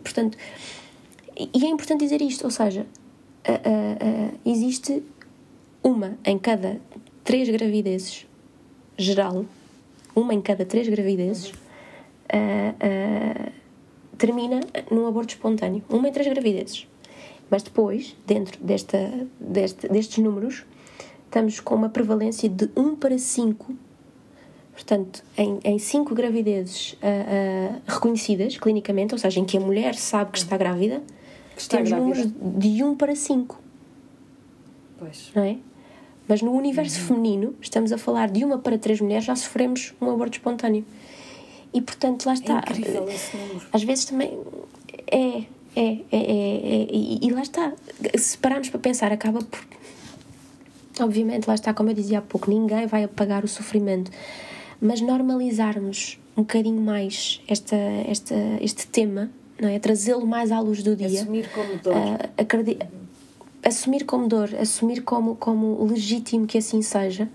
portanto, 0.03 0.39
e 1.39 1.65
é 1.65 1.69
importante 1.69 2.01
dizer 2.01 2.21
isto, 2.21 2.45
ou 2.45 2.51
seja, 2.51 2.85
uh, 3.49 3.53
uh, 3.53 4.29
uh, 4.35 4.39
existe 4.45 5.03
uma 5.83 6.19
em 6.25 6.37
cada 6.39 6.81
três 7.23 7.49
gravidezes 7.49 8.27
geral, 8.97 9.45
uma 10.15 10.35
em 10.35 10.41
cada 10.41 10.65
três 10.65 10.89
gravidezes, 10.89 11.53
uhum. 12.33 13.53
termina 14.17 14.61
num 14.91 15.07
aborto 15.07 15.35
espontâneo, 15.35 15.85
uma 15.89 16.09
em 16.09 16.13
três 16.13 16.27
gravidezes. 16.29 16.89
Mas 17.51 17.63
depois, 17.63 18.17
dentro 18.27 18.63
desta, 18.63 19.27
deste, 19.41 19.89
destes 19.89 20.19
números, 20.23 20.65
estamos 21.25 21.61
com 21.61 21.75
uma 21.75 21.89
prevalência 21.89 22.49
de 22.49 22.69
1 22.77 22.97
para 22.97 23.19
5. 23.19 23.75
Portanto, 24.73 25.25
em, 25.37 25.59
em 25.65 25.79
5 25.79 26.15
gravidezes 26.15 26.93
uh, 26.93 26.97
uh, 26.97 27.83
reconhecidas 27.87 28.57
clinicamente, 28.57 29.15
ou 29.15 29.19
seja, 29.19 29.41
em 29.41 29.45
que 29.45 29.57
a 29.57 29.61
mulher 29.61 29.95
sabe 29.95 30.33
que 30.33 30.39
está 30.39 30.57
grávida, 30.57 31.03
que 31.55 31.61
está 31.61 31.79
temos 31.79 31.91
grávida. 31.91 32.25
números 32.25 32.61
de 32.61 32.85
1 32.85 32.97
para 32.97 33.17
5. 33.17 33.61
Pois. 34.99 35.31
Não 35.35 35.43
é? 35.43 35.57
Mas 36.29 36.43
no 36.43 36.53
universo 36.53 37.01
uhum. 37.01 37.07
feminino, 37.07 37.55
estamos 37.61 37.91
a 37.91 37.99
falar 37.99 38.29
de 38.29 38.45
uma 38.45 38.59
para 38.59 38.79
três 38.79 39.01
mulheres 39.01 39.25
já 39.25 39.35
sofremos 39.35 39.95
um 40.01 40.11
aborto 40.11 40.37
espontâneo. 40.37 40.85
E 41.73 41.81
portanto, 41.81 42.27
lá 42.27 42.35
está. 42.35 42.55
É 42.55 42.59
incrível 42.59 43.09
esse 43.09 43.37
número. 43.37 43.67
Às 43.73 43.83
vezes 43.83 44.05
também 44.05 44.39
é, 45.11 45.45
é, 45.79 45.93
é, 46.11 46.17
é, 46.17 46.19
é 46.19 46.89
e, 46.91 47.19
e 47.23 47.31
lá 47.31 47.43
está. 47.43 47.73
Se 48.17 48.37
pararmos 48.39 48.69
para 48.69 48.81
pensar, 48.81 49.13
acaba 49.13 49.41
por. 49.41 49.61
Obviamente, 51.01 51.47
lá 51.47 51.55
está, 51.55 51.73
como 51.73 51.91
eu 51.91 51.95
dizia 51.95 52.19
há 52.19 52.23
pouco, 52.23 52.51
ninguém 52.51 52.87
vai 52.87 53.05
apagar 53.05 53.45
o 53.45 53.49
sofrimento, 53.49 54.11
mas 54.81 55.01
normalizarmos 55.01 56.19
um 56.37 56.43
bocadinho 56.43 56.81
mais 56.81 57.41
esta, 57.47 57.77
esta, 57.77 58.35
este 58.61 58.89
tema, 58.89 59.31
não 59.61 59.69
é? 59.69 59.79
trazê-lo 59.79 60.27
mais 60.27 60.51
à 60.51 60.59
luz 60.59 60.83
do 60.83 60.97
dia. 60.97 61.23
Assumir 61.23 61.49
como 61.51 61.77
dor. 61.77 61.95
Uh, 61.95 62.99
assumir 63.63 64.05
como 64.05 64.27
dor, 64.27 64.51
assumir 64.61 65.03
como, 65.03 65.37
como 65.37 65.85
legítimo 65.85 66.47
que 66.47 66.59
assim 66.59 66.83
seja, 66.83 67.29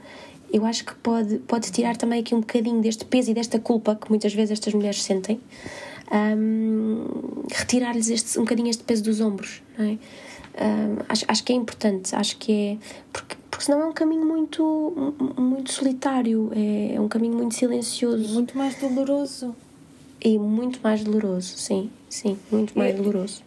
eu 0.51 0.65
acho 0.65 0.85
que 0.85 0.93
pode, 0.95 1.37
pode 1.39 1.71
tirar 1.71 1.95
também 1.95 2.19
aqui 2.19 2.35
um 2.35 2.41
bocadinho 2.41 2.81
deste 2.81 3.05
peso 3.05 3.31
e 3.31 3.33
desta 3.33 3.59
culpa 3.59 3.95
que 3.95 4.09
muitas 4.09 4.33
vezes 4.33 4.51
estas 4.51 4.73
mulheres 4.73 5.01
sentem, 5.01 5.39
um, 6.11 7.05
retirar-lhes 7.51 8.09
este, 8.09 8.37
um 8.39 8.43
bocadinho 8.43 8.69
este 8.69 8.83
peso 8.83 9.03
dos 9.03 9.21
ombros, 9.21 9.61
não 9.77 9.85
é? 9.85 9.97
Um, 10.53 10.97
acho, 11.09 11.25
acho 11.27 11.43
que 11.43 11.51
é 11.51 11.55
importante, 11.55 12.15
acho 12.15 12.37
que 12.37 12.51
é. 12.51 12.77
Porque, 13.11 13.35
porque 13.49 13.65
senão 13.65 13.81
é 13.81 13.85
um 13.85 13.93
caminho 13.93 14.25
muito, 14.25 15.13
muito 15.37 15.71
solitário, 15.71 16.51
é, 16.55 16.95
é 16.95 17.01
um 17.01 17.07
caminho 17.07 17.35
muito 17.35 17.55
silencioso. 17.55 18.23
E 18.23 18.27
muito 18.33 18.57
mais 18.57 18.75
doloroso. 18.75 19.55
E 20.21 20.37
muito 20.37 20.79
mais 20.81 21.03
doloroso, 21.03 21.57
sim, 21.57 21.89
sim, 22.09 22.37
muito 22.51 22.77
mais 22.77 22.93
é, 22.93 22.97
doloroso. 22.97 23.43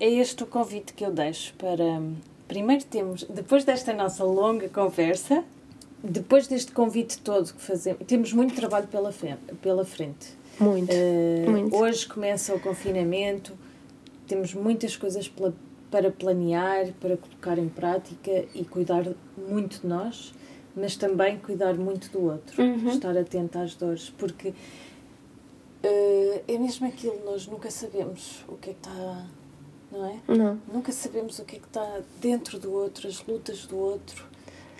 É 0.00 0.08
este 0.08 0.42
o 0.42 0.46
convite 0.46 0.94
que 0.94 1.04
eu 1.04 1.12
deixo 1.12 1.54
para. 1.54 2.02
Primeiro 2.48 2.82
temos, 2.84 3.22
depois 3.24 3.64
desta 3.64 3.92
nossa 3.92 4.24
longa 4.24 4.68
conversa, 4.68 5.44
depois 6.02 6.48
deste 6.48 6.72
convite 6.72 7.18
todo 7.18 7.52
que 7.52 7.60
fazemos, 7.60 8.00
temos 8.06 8.32
muito 8.32 8.54
trabalho 8.54 8.88
pela, 8.88 9.14
pela 9.62 9.84
frente. 9.84 10.39
Muito, 10.60 10.92
uh, 10.92 11.50
muito. 11.50 11.74
Hoje 11.74 12.06
começa 12.06 12.54
o 12.54 12.60
confinamento, 12.60 13.56
temos 14.28 14.52
muitas 14.52 14.94
coisas 14.94 15.26
pela, 15.26 15.54
para 15.90 16.10
planear, 16.10 16.92
para 17.00 17.16
colocar 17.16 17.58
em 17.58 17.68
prática 17.68 18.44
e 18.54 18.64
cuidar 18.64 19.04
muito 19.36 19.80
de 19.80 19.86
nós, 19.86 20.34
mas 20.76 20.96
também 20.96 21.38
cuidar 21.38 21.74
muito 21.74 22.10
do 22.10 22.24
outro, 22.26 22.62
uhum. 22.62 22.90
estar 22.90 23.16
atento 23.16 23.58
às 23.58 23.74
dores, 23.74 24.10
porque 24.18 24.48
uh, 24.48 24.54
é 26.46 26.58
mesmo 26.58 26.86
aquilo, 26.86 27.18
nós 27.24 27.46
nunca 27.46 27.70
sabemos 27.70 28.44
o 28.46 28.56
que 28.56 28.70
é 28.70 28.74
que 28.74 28.78
está, 28.80 29.26
não 29.90 30.06
é? 30.06 30.20
Não. 30.28 30.60
Nunca 30.72 30.92
sabemos 30.92 31.38
o 31.38 31.44
que 31.44 31.56
é 31.56 31.58
que 31.58 31.66
está 31.66 32.00
dentro 32.20 32.58
do 32.58 32.70
outro, 32.72 33.08
as 33.08 33.24
lutas 33.26 33.66
do 33.66 33.78
outro. 33.78 34.28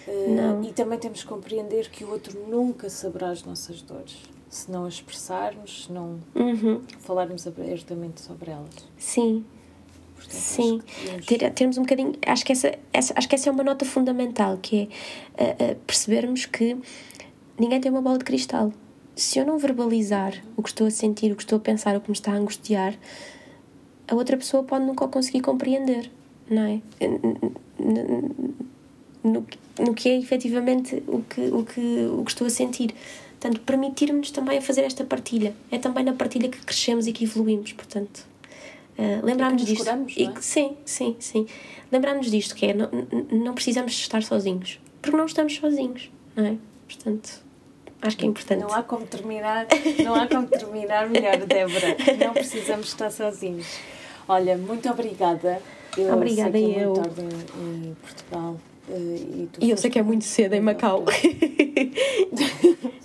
Uh, 0.09 0.65
e 0.65 0.73
também 0.73 0.99
temos 0.99 1.23
que 1.23 1.29
compreender 1.29 1.91
que 1.91 2.05
o 2.05 2.11
outro 2.11 2.39
nunca 2.49 2.89
saberá 2.89 3.31
as 3.31 3.45
nossas 3.45 3.83
dores 3.83 4.17
se 4.51 4.71
não 4.71 4.87
expressarmos, 4.89 5.85
se 5.85 5.93
não 5.93 6.19
uhum. 6.35 6.83
falarmos 6.99 7.47
abertamente 7.47 8.21
sobre 8.21 8.51
elas. 8.51 8.75
Sim. 8.99 9.45
Portanto, 10.17 10.41
Sim, 10.41 10.83
Ter, 11.27 11.51
termos 11.53 11.79
um 11.79 11.83
bocadinho. 11.83 12.13
Acho 12.27 12.45
que 12.45 12.53
essa, 12.53 12.77
essa, 12.93 13.15
acho 13.17 13.29
que 13.29 13.35
essa 13.37 13.49
é 13.49 13.53
uma 13.53 13.63
nota 13.63 13.85
fundamental, 13.87 14.59
que 14.61 14.91
é 15.39 15.45
uh, 15.45 15.73
uh, 15.73 15.77
percebermos 15.87 16.45
que 16.45 16.77
ninguém 17.59 17.81
tem 17.81 17.91
uma 17.91 18.03
bola 18.03 18.19
de 18.19 18.25
cristal. 18.25 18.73
Se 19.15 19.39
eu 19.39 19.47
não 19.47 19.57
verbalizar 19.57 20.35
o 20.57 20.63
que 20.63 20.69
estou 20.69 20.87
a 20.87 20.91
sentir, 20.91 21.33
o 21.33 21.37
que 21.37 21.43
estou 21.43 21.57
a 21.57 21.61
pensar, 21.61 21.97
o 21.97 22.01
que 22.01 22.11
me 22.11 22.17
está 22.17 22.33
a 22.33 22.37
angustiar, 22.37 22.95
a 24.09 24.15
outra 24.15 24.37
pessoa 24.37 24.63
pode 24.63 24.85
nunca 24.85 25.07
conseguir 25.09 25.41
compreender, 25.41 26.11
não 26.51 26.63
é? 26.63 26.81
No, 29.23 29.47
no 29.79 29.95
que 29.95 30.09
é 30.09 30.19
efetivamente 30.19 31.03
o 31.07 31.23
que, 31.23 31.41
o 31.41 31.65
que, 31.65 32.07
o 32.13 32.25
que 32.25 32.31
estou 32.31 32.47
a 32.47 32.51
sentir. 32.51 32.95
Portanto, 33.41 33.63
permitir-nos 33.63 34.31
também 34.31 34.61
fazer 34.61 34.83
esta 34.83 35.03
partilha. 35.03 35.55
É 35.71 35.79
também 35.79 36.05
na 36.05 36.13
partilha 36.13 36.47
que 36.51 36.59
crescemos 36.59 37.07
e 37.07 37.13
que 37.13 37.25
evoluímos, 37.25 37.73
portanto. 37.73 38.27
Uh, 38.99 39.25
lembrarmos 39.25 39.65
disto. 39.65 39.83
Curamos, 39.83 40.13
e 40.15 40.29
que, 40.29 40.45
sim, 40.45 40.77
sim, 40.85 41.17
sim. 41.19 41.47
Lembrarmos 41.91 42.31
disto, 42.31 42.55
que 42.55 42.67
é 42.67 42.75
não, 42.75 42.91
não 43.33 43.55
precisamos 43.55 43.93
estar 43.93 44.23
sozinhos. 44.23 44.79
Porque 45.01 45.17
não 45.17 45.25
estamos 45.25 45.57
sozinhos, 45.57 46.11
não 46.37 46.45
é? 46.45 46.57
Portanto, 46.87 47.43
acho 48.03 48.17
que 48.19 48.27
é 48.27 48.29
importante. 48.29 48.61
Não 48.61 48.75
há 48.75 48.83
como 48.83 49.07
terminar, 49.07 49.67
não 50.05 50.15
há 50.15 50.27
como 50.27 50.47
terminar 50.47 51.09
melhor, 51.09 51.39
Débora. 51.39 51.97
Não 52.23 52.35
precisamos 52.35 52.89
estar 52.89 53.11
sozinhos. 53.11 53.79
Olha, 54.29 54.59
muito 54.59 54.87
obrigada. 54.91 55.63
Eu 55.97 56.13
obrigada 56.13 56.53
sei 56.53 56.75
que 56.75 56.79
é 56.79 56.85
eu. 56.85 56.93
muito 56.93 57.21
em 57.57 57.95
Portugal. 58.03 58.61
E, 58.91 59.49
e 59.61 59.71
eu 59.71 59.77
sei 59.77 59.91
que 59.91 59.99
é 59.99 60.03
muito 60.03 60.25
cedo 60.25 60.55
em 60.55 60.61
Macau. 60.61 61.05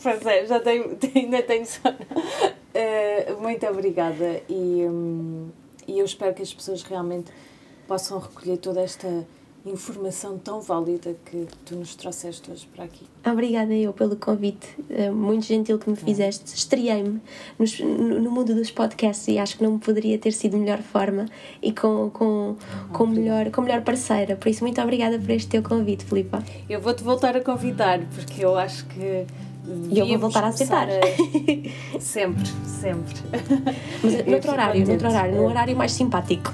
pois 0.02 0.26
é, 0.26 0.46
já 0.46 0.60
tenho, 0.60 0.98
ainda 1.16 1.42
tenho 1.44 1.66
sono. 1.66 1.98
Uh, 1.98 3.42
muito 3.42 3.66
obrigada 3.68 4.42
e, 4.50 4.86
um, 4.86 5.50
e 5.88 6.00
eu 6.00 6.06
espero 6.06 6.34
que 6.34 6.42
as 6.42 6.54
pessoas 6.54 6.84
realmente 6.84 7.32
possam 7.88 8.20
recolher 8.20 8.58
toda 8.58 8.82
esta 8.82 9.08
informação 9.66 10.38
tão 10.38 10.62
válida 10.62 11.16
que 11.26 11.48
tu 11.66 11.76
nos 11.76 11.96
trouxeste 11.96 12.52
hoje 12.52 12.68
para 12.74 12.86
aqui. 12.86 13.06
Obrigada 13.26 13.74
eu 13.74 13.92
pelo 13.92 14.16
convite, 14.16 14.68
eh, 14.90 15.10
muito 15.10 15.46
gentil 15.46 15.80
que 15.80 15.90
me 15.90 15.96
fizeste. 15.96 16.56
Estreiei-me 16.56 17.20
no, 17.60 18.30
mundo 18.30 18.54
dos 18.54 18.70
podcasts 18.70 19.28
e 19.28 19.40
acho 19.40 19.58
que 19.58 19.64
não 19.64 19.80
poderia 19.80 20.18
ter 20.18 20.32
sido 20.32 20.52
de 20.52 20.60
melhor 20.60 20.82
forma 20.82 21.26
e 21.62 21.72
com, 21.72 22.10
com, 22.12 22.56
com, 22.94 23.08
melhor, 23.08 23.50
com 23.50 23.62
melhor 23.62 23.82
parceira. 23.82 24.36
Por 24.36 24.50
isso, 24.50 24.64
muito 24.64 24.80
obrigada 24.80 25.18
por 25.18 25.32
este 25.32 25.50
teu 25.50 25.64
convite, 25.64 26.06
Filipa. 26.06 26.44
Eu 26.70 26.80
vou-te 26.80 27.04
voltar 27.04 27.36
a 27.36 27.42
convidar, 27.42 28.00
porque 28.14 28.46
eu 28.46 28.56
acho 28.56 28.86
que 28.86 29.26
e 29.90 30.00
eu 30.00 30.08
vou 30.08 30.18
voltar 30.18 30.44
a 30.44 30.48
aceitar. 30.48 30.88
A... 30.90 30.92
Sempre, 32.00 32.44
sempre. 32.66 33.16
Mas 34.04 34.26
noutro 34.26 34.52
horário, 34.52 34.86
noutro 34.86 35.10
horário, 35.10 35.36
num 35.36 35.46
horário 35.46 35.76
mais 35.76 35.92
simpático. 35.92 36.54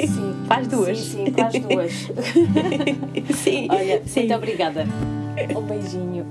Sim. 0.00 0.34
Faz 0.48 0.66
duas. 0.66 0.98
Sim, 0.98 1.26
sim, 1.26 1.32
faz 1.32 1.60
duas. 1.60 1.92
sim. 3.36 3.68
Olha, 3.70 4.02
sim. 4.06 4.20
muito 4.20 4.34
obrigada. 4.34 4.86
Um 5.54 5.62
beijinho. 5.62 6.26